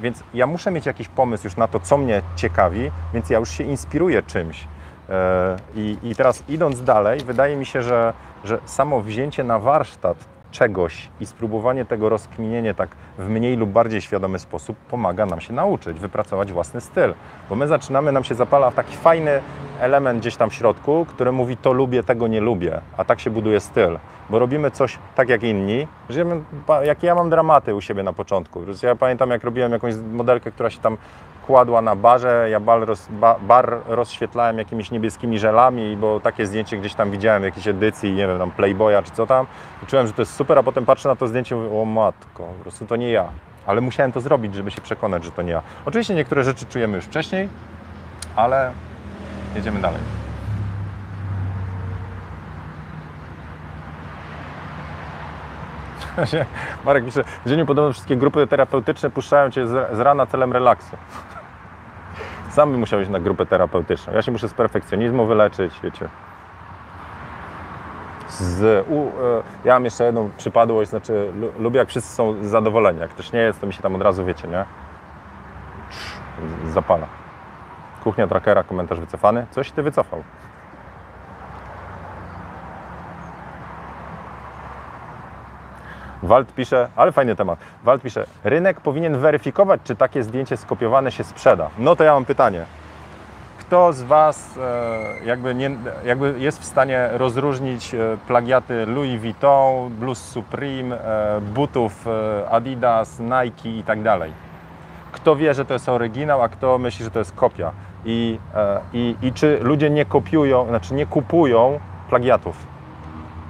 Więc 0.00 0.22
ja 0.34 0.46
muszę 0.46 0.70
mieć 0.70 0.86
jakiś 0.86 1.08
pomysł 1.08 1.46
już 1.46 1.56
na 1.56 1.68
to, 1.68 1.80
co 1.80 1.98
mnie 1.98 2.22
ciekawi, 2.36 2.90
więc 3.14 3.30
ja 3.30 3.38
już 3.38 3.50
się 3.50 3.64
inspiruję 3.64 4.22
czymś. 4.22 4.68
E, 5.10 5.56
I, 5.74 5.98
i 6.02 6.14
teraz 6.14 6.44
idąc 6.48 6.82
dalej, 6.82 7.20
wydaje 7.20 7.56
mi 7.56 7.66
się, 7.66 7.82
że, 7.82 8.12
że 8.44 8.58
samo 8.64 9.00
wzięcie 9.00 9.44
na 9.44 9.58
warsztat 9.58 10.16
czegoś 10.50 11.08
i 11.20 11.26
spróbowanie 11.26 11.84
tego 11.84 12.08
rozkminienie 12.08 12.74
tak 12.74 12.88
w 13.18 13.28
mniej 13.28 13.56
lub 13.56 13.70
bardziej 13.70 14.00
świadomy 14.00 14.38
sposób 14.38 14.76
pomaga 14.76 15.26
nam 15.26 15.40
się 15.40 15.52
nauczyć, 15.52 16.00
wypracować 16.00 16.52
własny 16.52 16.80
styl. 16.80 17.14
Bo 17.48 17.56
my 17.56 17.68
zaczynamy, 17.68 18.12
nam 18.12 18.24
się 18.24 18.34
zapala 18.34 18.70
taki 18.70 18.96
fajny 18.96 19.40
element 19.80 20.20
gdzieś 20.20 20.36
tam 20.36 20.50
w 20.50 20.54
środku, 20.54 21.06
który 21.08 21.32
mówi 21.32 21.56
to 21.56 21.72
lubię, 21.72 22.02
tego 22.02 22.28
nie 22.28 22.40
lubię, 22.40 22.80
a 22.96 23.04
tak 23.04 23.20
się 23.20 23.30
buduje 23.30 23.60
styl. 23.60 23.98
Bo 24.30 24.38
robimy 24.38 24.70
coś 24.70 24.98
tak 25.14 25.28
jak 25.28 25.42
inni. 25.42 25.88
Żyjemy, 26.08 26.42
jakie 26.82 27.06
ja 27.06 27.14
mam 27.14 27.30
dramaty 27.30 27.74
u 27.74 27.80
siebie 27.80 28.02
na 28.02 28.12
początku. 28.12 28.62
Ja 28.82 28.96
pamiętam, 28.96 29.30
jak 29.30 29.44
robiłem 29.44 29.72
jakąś 29.72 29.94
modelkę, 30.12 30.50
która 30.52 30.70
się 30.70 30.80
tam 30.80 30.96
kładła 31.46 31.82
na 31.82 31.96
barze, 31.96 32.48
ja 32.50 32.60
bar, 32.60 32.86
roz, 32.86 33.06
ba, 33.10 33.36
bar 33.42 33.78
rozświetlałem 33.86 34.58
jakimiś 34.58 34.90
niebieskimi 34.90 35.38
żelami, 35.38 35.96
bo 35.96 36.20
takie 36.20 36.46
zdjęcie 36.46 36.78
gdzieś 36.78 36.94
tam 36.94 37.10
widziałem 37.10 37.42
w 37.42 37.44
jakiejś 37.44 37.68
edycji, 37.68 38.12
nie 38.12 38.26
wiem, 38.26 38.38
tam 38.38 38.50
Playboya 38.50 39.02
czy 39.04 39.10
co 39.10 39.26
tam. 39.26 39.46
I 39.82 39.86
czułem, 39.86 40.06
że 40.06 40.12
to 40.12 40.22
jest 40.22 40.34
super, 40.34 40.58
a 40.58 40.62
potem 40.62 40.86
patrzę 40.86 41.08
na 41.08 41.16
to 41.16 41.28
zdjęcie 41.28 41.54
i 41.54 41.58
mówię, 41.58 41.80
o 41.80 41.84
matko, 41.84 42.44
po 42.44 42.62
prostu 42.62 42.86
to 42.86 42.96
nie 42.96 43.10
ja. 43.10 43.28
Ale 43.66 43.80
musiałem 43.80 44.12
to 44.12 44.20
zrobić, 44.20 44.54
żeby 44.54 44.70
się 44.70 44.80
przekonać, 44.80 45.24
że 45.24 45.30
to 45.30 45.42
nie 45.42 45.52
ja. 45.52 45.62
Oczywiście 45.84 46.14
niektóre 46.14 46.44
rzeczy 46.44 46.66
czujemy 46.66 46.96
już 46.96 47.04
wcześniej, 47.04 47.48
ale 48.36 48.72
jedziemy 49.54 49.80
dalej. 49.80 50.00
Marek 56.84 57.04
pisze, 57.04 57.24
w 57.44 57.48
dzieniu 57.48 57.66
podobno 57.66 57.92
wszystkie 57.92 58.16
grupy 58.16 58.46
terapeutyczne 58.46 59.10
puszczają 59.10 59.50
Cię 59.50 59.66
z 59.66 60.00
rana 60.00 60.26
celem 60.26 60.52
relaksu. 60.52 60.96
Sam 62.56 62.70
bym 62.70 62.80
musiał 62.80 63.00
iść 63.00 63.10
na 63.10 63.20
grupę 63.20 63.46
terapeutyczną. 63.46 64.12
Ja 64.12 64.22
się 64.22 64.32
muszę 64.32 64.48
z 64.48 64.54
perfekcjonizmu 64.54 65.26
wyleczyć, 65.26 65.80
wiecie. 65.82 66.08
Z, 68.28 68.86
u, 68.88 69.00
e, 69.02 69.42
ja 69.64 69.74
mam 69.74 69.84
jeszcze 69.84 70.04
jedną 70.04 70.30
przypadłość, 70.36 70.90
znaczy 70.90 71.32
lu, 71.34 71.52
lubię 71.58 71.78
jak 71.78 71.88
wszyscy 71.88 72.14
są 72.14 72.44
zadowoleni. 72.44 73.00
Jak 73.00 73.10
ktoś 73.10 73.32
nie 73.32 73.40
jest, 73.40 73.60
to 73.60 73.66
mi 73.66 73.72
się 73.72 73.82
tam 73.82 73.94
od 73.94 74.02
razu, 74.02 74.24
wiecie, 74.24 74.48
nie? 74.48 74.64
Zapala. 76.70 77.06
Kuchnia 78.04 78.26
trackera, 78.26 78.62
komentarz 78.62 79.00
wycofany. 79.00 79.46
Coś 79.50 79.70
Ty 79.70 79.82
wycofał. 79.82 80.22
Wald 86.26 86.54
pisze, 86.54 86.88
ale 86.96 87.12
fajny 87.12 87.36
temat. 87.36 87.58
Wald 87.84 88.02
pisze, 88.02 88.26
rynek 88.44 88.80
powinien 88.80 89.18
weryfikować, 89.18 89.80
czy 89.84 89.96
takie 89.96 90.22
zdjęcie 90.22 90.56
skopiowane 90.56 91.12
się 91.12 91.24
sprzeda. 91.24 91.70
No 91.78 91.96
to 91.96 92.04
ja 92.04 92.12
mam 92.12 92.24
pytanie. 92.24 92.64
Kto 93.58 93.92
z 93.92 94.02
Was 94.02 94.58
e, 94.58 95.24
jakby, 95.24 95.54
nie, 95.54 95.70
jakby 96.04 96.34
jest 96.38 96.60
w 96.60 96.64
stanie 96.64 97.08
rozróżnić 97.12 97.94
e, 97.94 98.16
plagiaty 98.26 98.86
Louis 98.86 99.20
Vuitton, 99.20 99.90
Blues 99.90 100.18
Supreme, 100.18 101.00
e, 101.00 101.40
butów 101.40 102.06
Adidas, 102.50 103.20
Nike 103.20 103.68
i 103.68 103.82
tak 103.82 104.02
dalej? 104.02 104.32
Kto 105.12 105.36
wie, 105.36 105.54
że 105.54 105.64
to 105.64 105.72
jest 105.72 105.88
oryginał, 105.88 106.42
a 106.42 106.48
kto 106.48 106.78
myśli, 106.78 107.04
że 107.04 107.10
to 107.10 107.18
jest 107.18 107.32
kopia? 107.34 107.72
I, 108.04 108.38
i, 108.92 109.16
i 109.22 109.32
czy 109.32 109.58
ludzie 109.62 109.90
nie 109.90 110.04
kopiują, 110.04 110.66
znaczy 110.68 110.94
nie 110.94 111.06
kupują 111.06 111.80
plagiatów? 112.08 112.75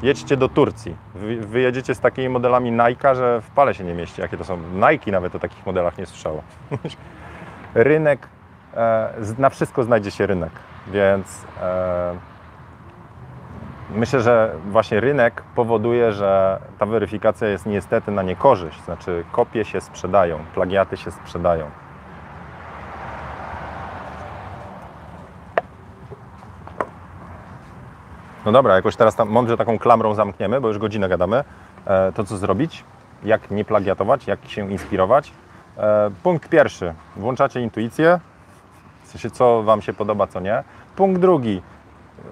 Jedźcie 0.02 0.36
do 0.36 0.48
Turcji. 0.48 0.96
Wy, 1.14 1.36
wyjedziecie 1.36 1.94
z 1.94 2.00
takimi 2.00 2.28
modelami 2.28 2.72
Nike, 2.72 3.14
że 3.14 3.40
w 3.40 3.50
pale 3.50 3.74
się 3.74 3.84
nie 3.84 3.94
mieści. 3.94 4.20
Jakie 4.20 4.36
to 4.36 4.44
są? 4.44 4.58
Nike 4.90 5.10
nawet 5.10 5.34
o 5.34 5.38
takich 5.38 5.66
modelach 5.66 5.98
nie 5.98 6.06
słyszało. 6.06 6.42
rynek, 7.74 8.28
e, 8.74 9.14
na 9.38 9.50
wszystko 9.50 9.82
znajdzie 9.82 10.10
się 10.10 10.26
rynek, 10.26 10.52
więc 10.88 11.44
e, 11.62 12.14
myślę, 13.90 14.20
że 14.20 14.54
właśnie 14.70 15.00
rynek 15.00 15.42
powoduje, 15.54 16.12
że 16.12 16.60
ta 16.78 16.86
weryfikacja 16.86 17.48
jest 17.48 17.66
niestety 17.66 18.10
na 18.10 18.22
niekorzyść. 18.22 18.82
Znaczy 18.84 19.24
kopie 19.32 19.64
się 19.64 19.80
sprzedają, 19.80 20.38
plagiaty 20.54 20.96
się 20.96 21.10
sprzedają. 21.10 21.70
No 28.46 28.52
dobra, 28.52 28.74
jakoś 28.74 28.96
teraz 28.96 29.16
tam 29.16 29.28
mądrze 29.28 29.56
taką 29.56 29.78
klamrą 29.78 30.14
zamkniemy, 30.14 30.60
bo 30.60 30.68
już 30.68 30.78
godzinę 30.78 31.08
gadamy. 31.08 31.44
E, 31.86 32.12
to 32.12 32.24
co 32.24 32.36
zrobić? 32.36 32.84
Jak 33.24 33.50
nie 33.50 33.64
plagiatować? 33.64 34.26
Jak 34.26 34.38
się 34.46 34.70
inspirować? 34.70 35.32
E, 35.78 36.10
punkt 36.22 36.48
pierwszy. 36.48 36.94
Włączacie 37.16 37.60
intuicję. 37.60 38.20
W 39.04 39.08
sensie, 39.08 39.30
co 39.30 39.62
Wam 39.62 39.82
się 39.82 39.92
podoba, 39.92 40.26
co 40.26 40.40
nie. 40.40 40.64
Punkt 40.96 41.20
drugi. 41.20 41.62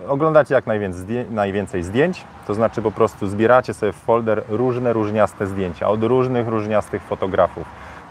Oglądacie 0.09 0.55
jak 0.55 0.67
najwięcej, 0.67 1.03
zdję- 1.07 1.31
najwięcej 1.31 1.83
zdjęć, 1.83 2.25
to 2.47 2.55
znaczy 2.55 2.83
po 2.83 2.91
prostu 2.91 3.27
zbieracie 3.27 3.75
sobie 3.75 3.93
w 3.93 3.97
folder 3.97 4.43
różne, 4.49 4.93
różniaste 4.93 5.47
zdjęcia 5.47 5.89
od 5.89 6.03
różnych, 6.03 6.49
różniastych 6.49 7.03
fotografów 7.03 7.65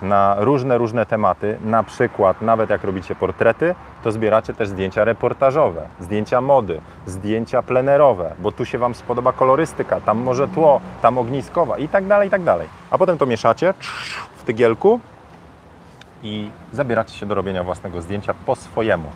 na 0.04 0.36
różne, 0.40 0.78
różne 0.78 1.06
tematy. 1.06 1.58
Na 1.66 1.84
przykład, 1.84 2.42
nawet 2.42 2.70
jak 2.70 2.84
robicie 2.84 3.16
portrety, 3.16 3.76
to 4.04 4.12
zbieracie 4.12 4.54
też 4.54 4.70
zdjęcia 4.70 5.04
reportażowe, 5.04 5.88
zdjęcia 6.00 6.42
mody, 6.42 6.82
zdjęcia 7.06 7.62
plenerowe, 7.62 8.36
bo 8.40 8.52
tu 8.52 8.66
się 8.66 8.78
Wam 8.78 8.96
spodoba 8.96 9.34
kolorystyka, 9.34 10.02
tam 10.02 10.18
może 10.18 10.48
tło, 10.48 10.82
tam 11.02 11.18
ogniskowa 11.18 11.78
i 11.78 11.90
tak 11.90 12.08
dalej, 12.08 12.28
i 12.28 12.32
tak 12.32 12.44
dalej. 12.44 12.68
A 12.92 12.98
potem 12.98 13.18
to 13.18 13.26
mieszacie 13.26 13.74
w 14.38 14.44
tygielku 14.44 15.00
i 16.24 16.50
zabieracie 16.74 17.14
się 17.18 17.26
do 17.26 17.36
robienia 17.36 17.64
własnego 17.64 18.02
zdjęcia 18.02 18.34
po 18.46 18.56
swojemu. 18.56 19.10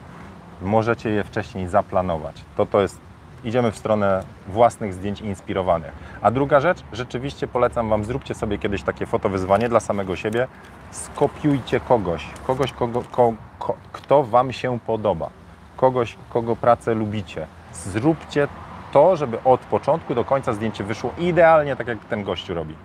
Możecie 0.61 1.09
je 1.09 1.23
wcześniej 1.23 1.67
zaplanować. 1.67 2.43
To 2.57 2.65
to 2.65 2.81
jest, 2.81 2.99
idziemy 3.48 3.72
w 3.72 3.78
stronę 3.78 4.24
własnych 4.48 4.93
zdjęć 4.93 5.22
inspirowanych. 5.22 5.91
A 6.22 6.32
druga 6.32 6.60
rzecz, 6.60 6.84
rzeczywiście 6.93 7.48
polecam 7.48 7.89
Wam, 7.89 8.06
zróbcie 8.06 8.34
sobie 8.34 8.58
kiedyś 8.58 8.84
takie 8.84 9.06
fotowyzwanie 9.06 9.70
dla 9.70 9.80
samego 9.80 10.16
siebie. 10.16 10.48
Skopiujcie 10.91 11.80
kogoś, 11.80 12.28
kogoś, 12.48 12.72
kogo, 12.72 13.04
ko, 13.12 13.34
ko, 13.60 13.76
kto 13.93 14.24
Wam 14.24 14.54
się 14.54 14.80
podoba, 14.80 15.30
kogoś, 15.78 16.18
kogo 16.30 16.56
pracę 16.56 16.93
lubicie. 16.93 17.48
Zróbcie 17.74 18.48
to, 18.91 19.16
żeby 19.16 19.43
od 19.43 19.60
początku 19.60 20.16
do 20.16 20.26
końca 20.26 20.54
zdjęcie 20.54 20.84
wyszło 20.84 21.12
idealnie 21.18 21.76
tak, 21.76 21.88
jak 21.88 22.06
ten 22.06 22.24
gościu 22.24 22.54
robi. 22.54 22.76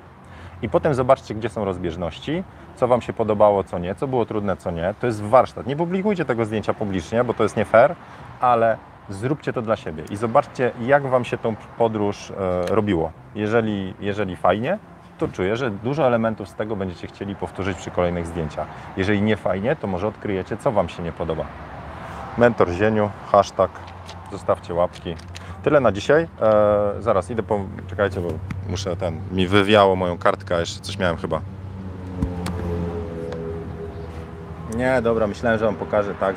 I 0.63 0.69
potem 0.69 0.95
zobaczcie, 0.95 1.35
gdzie 1.35 1.49
są 1.49 1.65
rozbieżności, 1.65 2.45
co 2.77 2.89
Wam 2.89 3.03
się 3.03 3.13
podobało, 3.13 3.65
co 3.65 3.79
nie, 3.79 3.95
co 3.95 4.07
było 4.07 4.27
trudne, 4.27 4.57
co 4.57 4.71
nie. 4.71 4.95
To 5.01 5.07
jest 5.07 5.23
warsztat. 5.23 5.67
Nie 5.67 5.77
publikujcie 5.77 6.25
tego 6.25 6.45
zdjęcia 6.45 6.75
publicznie, 6.75 7.25
bo 7.25 7.35
to 7.35 7.43
jest 7.43 7.57
nie 7.57 7.65
fair, 7.65 7.95
ale 8.41 8.77
zróbcie 9.09 9.53
to 9.53 9.63
dla 9.63 9.77
siebie 9.77 10.05
i 10.11 10.17
zobaczcie, 10.17 10.73
jak 10.81 11.07
Wam 11.07 11.25
się 11.25 11.39
tą 11.39 11.57
podróż 11.79 12.31
e, 12.31 12.35
robiło. 12.75 13.13
Jeżeli, 13.35 13.95
jeżeli 14.01 14.37
fajnie, 14.37 14.79
to 15.19 15.29
czuję, 15.29 15.57
że 15.57 15.71
dużo 15.71 16.07
elementów 16.07 16.49
z 16.49 16.55
tego 16.55 16.77
będziecie 16.77 17.07
chcieli 17.07 17.37
powtórzyć 17.37 17.79
przy 17.79 17.91
kolejnych 17.91 18.27
zdjęciach. 18.27 18.67
Jeżeli 18.97 19.23
nie 19.23 19.37
fajnie, 19.37 19.77
to 19.77 19.87
może 19.87 20.09
odkryjecie, 20.09 20.57
co 20.57 20.73
Wam 20.73 20.89
się 20.89 21.03
nie 21.03 21.13
podoba. 21.13 21.45
Mentor 22.39 22.71
Zieniu, 22.71 23.11
hashtag, 23.31 23.71
zostawcie 24.33 24.75
łapki. 24.75 25.15
Tyle 25.63 25.81
na 25.81 25.93
dzisiaj. 25.93 26.29
E, 26.43 26.93
zaraz 26.99 27.31
idę 27.31 27.43
po... 27.43 27.61
Czekajcie, 27.87 28.21
bo 28.21 28.29
muszę 28.69 28.97
ten... 28.97 29.21
Mi 29.33 29.49
wywiało 29.49 29.97
moją 29.97 30.19
kartkę, 30.19 30.61
jeszcze 30.61 30.81
coś 30.81 30.99
miałem 30.99 31.17
chyba. 31.17 31.41
Nie, 34.77 35.03
dobra, 35.03 35.27
myślałem, 35.27 35.59
że 35.59 35.65
Wam 35.65 35.75
pokażę 35.75 36.15
tak. 36.15 36.37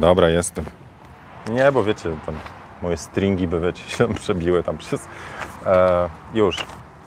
Dobra, 0.00 0.28
jestem. 0.28 0.64
Nie, 1.50 1.72
bo 1.72 1.84
wiecie, 1.84 2.16
tam 2.26 2.34
moje 2.82 2.96
stringi 2.96 3.48
by 3.48 3.60
wiecie, 3.60 3.90
się 3.90 4.14
przebiły 4.20 4.62
tam 4.62 4.78
przez... 4.78 5.08
E, 5.66 6.08
już. 6.34 6.56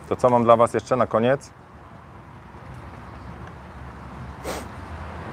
To 0.09 0.15
co 0.15 0.29
mam 0.29 0.43
dla 0.43 0.55
Was 0.55 0.73
jeszcze 0.73 0.95
na 0.95 1.07
koniec? 1.07 1.51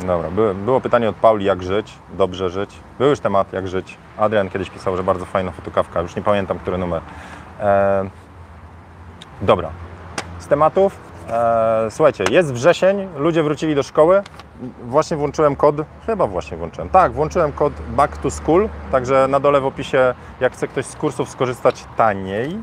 Dobra, 0.06 0.30
było, 0.30 0.54
było 0.54 0.80
pytanie 0.80 1.08
od 1.08 1.16
Pauli, 1.16 1.44
jak 1.44 1.62
żyć, 1.62 1.98
dobrze 2.12 2.50
żyć. 2.50 2.76
Był 2.98 3.08
już 3.08 3.20
temat, 3.20 3.52
jak 3.52 3.68
żyć. 3.68 3.98
Adrian 4.18 4.50
kiedyś 4.50 4.70
pisał, 4.70 4.96
że 4.96 5.02
bardzo 5.02 5.24
fajna 5.24 5.50
fotokawka, 5.50 6.00
już 6.00 6.16
nie 6.16 6.22
pamiętam, 6.22 6.58
który 6.58 6.78
numer. 6.78 7.02
E, 7.60 8.10
dobra, 9.42 9.70
z 10.38 10.46
tematów. 10.46 11.09
E, 11.30 11.86
słuchajcie, 11.90 12.24
jest 12.30 12.52
wrzesień, 12.52 13.08
ludzie 13.16 13.42
wrócili 13.42 13.74
do 13.74 13.82
szkoły. 13.82 14.22
Właśnie 14.82 15.16
włączyłem 15.16 15.56
kod, 15.56 15.76
chyba 16.06 16.26
właśnie 16.26 16.56
włączyłem. 16.56 16.88
Tak, 16.88 17.12
włączyłem 17.12 17.52
kod 17.52 17.72
Back 17.88 18.18
to 18.18 18.30
School, 18.30 18.68
także 18.92 19.28
na 19.28 19.40
dole 19.40 19.60
w 19.60 19.66
opisie, 19.66 20.14
jak 20.40 20.52
chce 20.52 20.68
ktoś 20.68 20.84
z 20.84 20.96
kursów 20.96 21.30
skorzystać 21.30 21.84
taniej, 21.96 22.58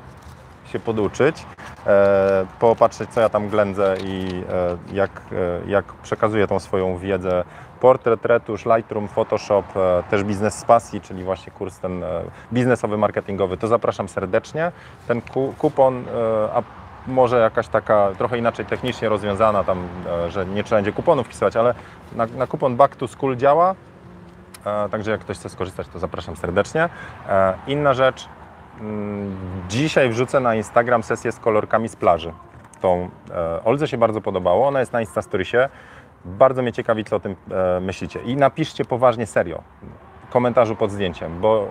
się 0.65 0.80
poduczyć, 0.80 1.45
e, 1.88 2.45
popatrzeć 2.59 3.09
co 3.09 3.22
ja 3.22 3.30
tam 3.30 3.49
ględzę 3.49 3.95
i 4.03 4.43
e, 4.49 4.95
jak, 4.95 5.22
e, 5.32 5.70
jak 5.70 5.93
przekazuję 5.93 6.47
tą 6.47 6.59
swoją 6.59 6.97
wiedzę. 6.97 7.43
Portret, 7.80 8.26
retusz, 8.26 8.65
Lightroom, 8.65 9.07
Photoshop, 9.07 9.63
e, 9.76 10.03
też 10.09 10.24
biznes 10.24 10.59
z 10.59 10.65
pasji, 10.65 11.01
czyli 11.01 11.24
właśnie 11.24 11.51
kurs 11.51 11.80
ten 11.80 12.03
e, 12.03 12.22
biznesowy, 12.53 12.97
marketingowy, 12.97 13.57
to 13.57 13.68
zapraszam 13.68 14.09
serdecznie. 14.09 14.72
Ten 15.07 15.22
ku, 15.22 15.53
kupon, 15.57 16.05
może 17.08 17.39
jakaś 17.39 17.68
taka 17.68 18.10
trochę 18.18 18.38
inaczej 18.38 18.66
technicznie 18.66 19.10
rozwiązana, 19.10 19.64
tam, 19.64 19.88
e, 20.08 20.32
że 20.32 20.45
nie 20.45 20.64
trzeba 20.64 20.78
będzie 20.78 20.91
kuponów 20.91 21.26
wpisywać, 21.26 21.55
ale 21.55 21.74
na, 22.16 22.26
na 22.26 22.47
kupon 22.47 22.76
Back 22.76 22.95
to 22.95 23.08
School 23.08 23.36
działa, 23.36 23.76
e, 24.66 24.89
także 24.89 25.12
jak 25.12 25.22
ktoś 25.22 25.38
chce 25.38 25.49
skorzystać, 25.49 25.88
to 25.88 25.99
zapraszam 25.99 26.36
serdecznie. 26.36 26.89
E, 27.30 27.53
Inna 27.68 27.93
rzecz, 27.93 28.30
mm, 28.80 29.36
dzisiaj 29.70 30.10
wrzucę 30.10 30.39
na 30.39 30.55
Instagram 30.55 31.03
sesję 31.03 31.32
z 31.32 31.39
kolorkami 31.39 31.89
z 31.89 31.95
plaży. 31.95 32.34
Tą 32.82 33.10
e, 33.32 33.64
Olze 33.64 33.88
się 33.88 33.97
bardzo 33.97 34.22
podobało, 34.22 34.68
ona 34.68 34.80
jest 34.80 34.93
na 34.93 35.01
Instastoriesie. 35.01 35.70
Bardzo 36.26 36.62
mnie 36.62 36.74
ciekawi, 36.74 37.03
co 37.03 37.16
o 37.16 37.20
tym 37.20 37.36
myślicie. 37.82 38.20
I 38.22 38.36
napiszcie 38.36 38.86
poważnie, 38.86 39.26
serio, 39.26 39.64
w 40.28 40.32
komentarzu 40.32 40.76
pod 40.76 40.91
zdjęciem, 40.91 41.39
bo 41.39 41.70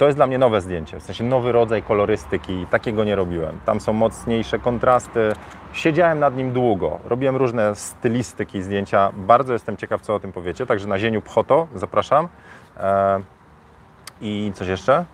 to 0.00 0.06
jest 0.06 0.18
dla 0.18 0.26
mnie 0.26 0.38
nowe 0.38 0.60
zdjęcie, 0.60 1.00
w 1.00 1.02
sensie 1.02 1.24
nowy 1.24 1.52
rodzaj 1.52 1.82
kolorystyki, 1.82 2.66
takiego 2.70 3.04
nie 3.04 3.16
robiłem. 3.16 3.60
Tam 3.64 3.80
są 3.80 3.92
mocniejsze 3.92 4.58
kontrasty. 4.58 5.32
Siedziałem 5.72 6.18
nad 6.18 6.36
nim 6.36 6.52
długo, 6.52 6.98
robiłem 7.04 7.36
różne 7.36 7.74
stylistyki 7.74 8.62
zdjęcia. 8.62 9.12
Bardzo 9.16 9.52
jestem 9.52 9.76
ciekaw, 9.76 10.00
co 10.00 10.14
o 10.14 10.20
tym 10.20 10.32
powiecie. 10.32 10.66
Także 10.66 10.88
na 10.88 10.98
Zieniu 10.98 11.22
Pchoto 11.22 11.68
zapraszam. 11.74 12.28
E, 12.76 13.20
I 14.20 14.52
coś 14.54 14.68
jeszcze? 14.68 15.04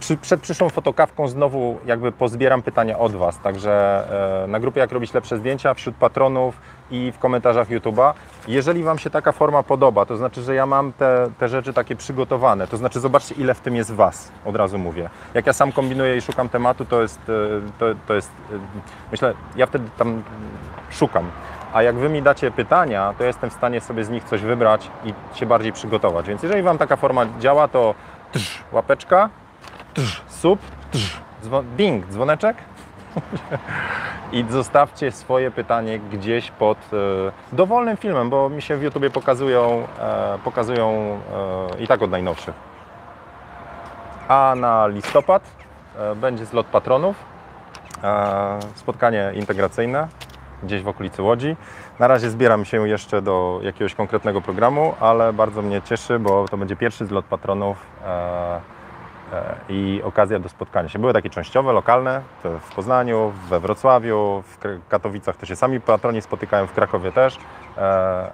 Przy, 0.00 0.16
przed 0.16 0.40
przyszłą 0.40 0.68
fotokawką 0.68 1.28
znowu 1.28 1.78
jakby 1.86 2.12
pozbieram 2.12 2.62
pytania 2.62 2.98
od 2.98 3.12
Was, 3.12 3.38
także 3.38 4.04
e, 4.44 4.46
na 4.46 4.60
grupie 4.60 4.80
jak 4.80 4.92
robić 4.92 5.14
lepsze 5.14 5.38
zdjęcia, 5.38 5.74
wśród 5.74 5.96
patronów 5.96 6.60
i 6.90 7.12
w 7.12 7.18
komentarzach 7.18 7.68
YouTube'a. 7.68 8.12
Jeżeli 8.48 8.82
Wam 8.82 8.98
się 8.98 9.10
taka 9.10 9.32
forma 9.32 9.62
podoba, 9.62 10.06
to 10.06 10.16
znaczy, 10.16 10.42
że 10.42 10.54
ja 10.54 10.66
mam 10.66 10.92
te, 10.92 11.30
te 11.38 11.48
rzeczy 11.48 11.72
takie 11.72 11.96
przygotowane, 11.96 12.66
to 12.66 12.76
znaczy 12.76 13.00
zobaczcie 13.00 13.34
ile 13.34 13.54
w 13.54 13.60
tym 13.60 13.76
jest 13.76 13.92
Was, 13.92 14.32
od 14.44 14.56
razu 14.56 14.78
mówię. 14.78 15.10
Jak 15.34 15.46
ja 15.46 15.52
sam 15.52 15.72
kombinuję 15.72 16.16
i 16.16 16.20
szukam 16.20 16.48
tematu, 16.48 16.84
to 16.84 17.02
jest, 17.02 17.20
e, 17.20 17.32
to, 17.78 17.86
to 18.06 18.14
jest 18.14 18.30
e, 18.52 18.58
myślę, 19.10 19.34
ja 19.56 19.66
wtedy 19.66 19.88
tam 19.98 20.22
szukam. 20.90 21.30
A 21.72 21.82
jak 21.82 21.96
Wy 21.96 22.08
mi 22.08 22.22
dacie 22.22 22.50
pytania, 22.50 23.14
to 23.18 23.24
jestem 23.24 23.50
w 23.50 23.52
stanie 23.52 23.80
sobie 23.80 24.04
z 24.04 24.10
nich 24.10 24.24
coś 24.24 24.42
wybrać 24.42 24.90
i 25.04 25.14
się 25.34 25.46
bardziej 25.46 25.72
przygotować. 25.72 26.28
Więc 26.28 26.42
jeżeli 26.42 26.62
Wam 26.62 26.78
taka 26.78 26.96
forma 26.96 27.26
działa, 27.40 27.68
to 27.68 27.94
trz, 28.32 28.62
łapeczka, 28.72 29.30
trz, 29.94 30.22
sub, 30.28 30.58
dzwo- 31.42 31.64
ding, 31.76 32.06
dzwoneczek 32.06 32.56
i 34.32 34.44
zostawcie 34.48 35.12
swoje 35.12 35.50
pytanie 35.50 35.98
gdzieś 35.98 36.50
pod 36.50 36.78
e, 36.78 37.56
dowolnym 37.56 37.96
filmem, 37.96 38.30
bo 38.30 38.48
mi 38.48 38.62
się 38.62 38.76
w 38.76 38.82
YouTubie 38.82 39.10
pokazują, 39.10 39.86
e, 39.98 40.38
pokazują 40.44 41.20
e, 41.78 41.82
i 41.82 41.86
tak 41.86 42.02
od 42.02 42.10
najnowszych. 42.10 42.54
A 44.28 44.54
na 44.56 44.86
listopad 44.86 45.42
e, 45.98 46.14
będzie 46.14 46.46
zlot 46.46 46.66
patronów, 46.66 47.16
e, 48.04 48.58
spotkanie 48.74 49.32
integracyjne 49.34 50.08
gdzieś 50.62 50.82
w 50.82 50.88
okolicy 50.88 51.22
Łodzi. 51.22 51.56
Na 51.98 52.06
razie 52.06 52.30
zbieram 52.30 52.64
się 52.64 52.88
jeszcze 52.88 53.22
do 53.22 53.60
jakiegoś 53.62 53.94
konkretnego 53.94 54.40
programu, 54.40 54.94
ale 55.00 55.32
bardzo 55.32 55.62
mnie 55.62 55.82
cieszy, 55.82 56.18
bo 56.18 56.48
to 56.48 56.56
będzie 56.56 56.76
pierwszy 56.76 57.06
zlot 57.06 57.24
patronów 57.24 57.76
e, 58.06 58.60
i 59.68 60.02
okazja 60.04 60.38
do 60.38 60.48
spotkania 60.48 60.88
się. 60.88 60.98
Były 60.98 61.12
takie 61.12 61.30
częściowe, 61.30 61.72
lokalne 61.72 62.22
w 62.44 62.74
Poznaniu, 62.74 63.32
we 63.48 63.60
Wrocławiu, 63.60 64.42
w 64.46 64.58
Katowicach 64.88 65.36
to 65.36 65.46
się 65.46 65.56
sami 65.56 65.80
patroni 65.80 66.22
spotykają, 66.22 66.66
w 66.66 66.72
Krakowie 66.72 67.12
też. 67.12 67.38
E, 67.76 67.80
e, 67.80 68.30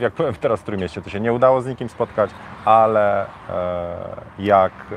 jak 0.00 0.14
byłem 0.14 0.34
teraz 0.34 0.60
w 0.60 0.64
Trójmieście, 0.64 1.02
to 1.02 1.10
się 1.10 1.20
nie 1.20 1.32
udało 1.32 1.62
z 1.62 1.66
nikim 1.66 1.88
spotkać, 1.88 2.30
ale 2.64 3.22
e, 3.22 3.26
jak 4.38 4.72
e, 4.92 4.96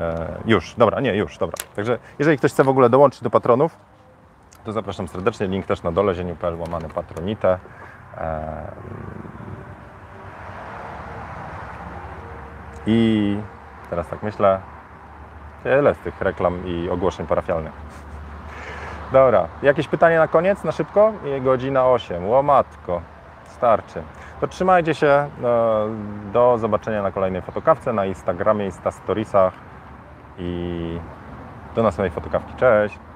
e, 0.00 0.38
już, 0.46 0.74
dobra, 0.74 1.00
nie, 1.00 1.16
już, 1.16 1.38
dobra. 1.38 1.56
Także 1.76 1.98
jeżeli 2.18 2.38
ktoś 2.38 2.52
chce 2.52 2.64
w 2.64 2.68
ogóle 2.68 2.90
dołączyć 2.90 3.22
do 3.22 3.30
patronów, 3.30 3.76
to 4.64 4.72
zapraszam 4.72 5.08
serdecznie. 5.08 5.48
Link 5.48 5.66
też 5.66 5.82
na 5.82 5.92
dole, 5.92 6.14
zieniu.pl 6.14 6.60
łamane 6.60 6.88
patronite. 6.88 7.58
Eee, 8.18 8.26
I 12.86 13.36
teraz 13.90 14.08
tak 14.08 14.22
myślę, 14.22 14.60
tyle 15.62 15.94
z 15.94 15.98
tych 15.98 16.20
reklam 16.20 16.66
i 16.66 16.90
ogłoszeń 16.90 17.26
parafialnych. 17.26 17.72
Dobra, 19.12 19.48
jakieś 19.62 19.88
pytanie 19.88 20.18
na 20.18 20.28
koniec, 20.28 20.64
na 20.64 20.72
szybko? 20.72 21.12
Godzina 21.40 21.86
8, 21.86 22.28
łomatko, 22.28 23.00
starczy. 23.44 24.02
To 24.40 24.46
trzymajcie 24.46 24.94
się, 24.94 25.06
e, 25.06 25.28
do 26.32 26.58
zobaczenia 26.58 27.02
na 27.02 27.10
kolejnej 27.10 27.42
fotokawce, 27.42 27.92
na 27.92 28.06
Instagramie, 28.06 28.64
Instastoriesach 28.64 29.54
i 30.38 30.98
do 31.74 31.82
następnej 31.82 32.10
fotokawki. 32.10 32.54
Cześć! 32.56 33.09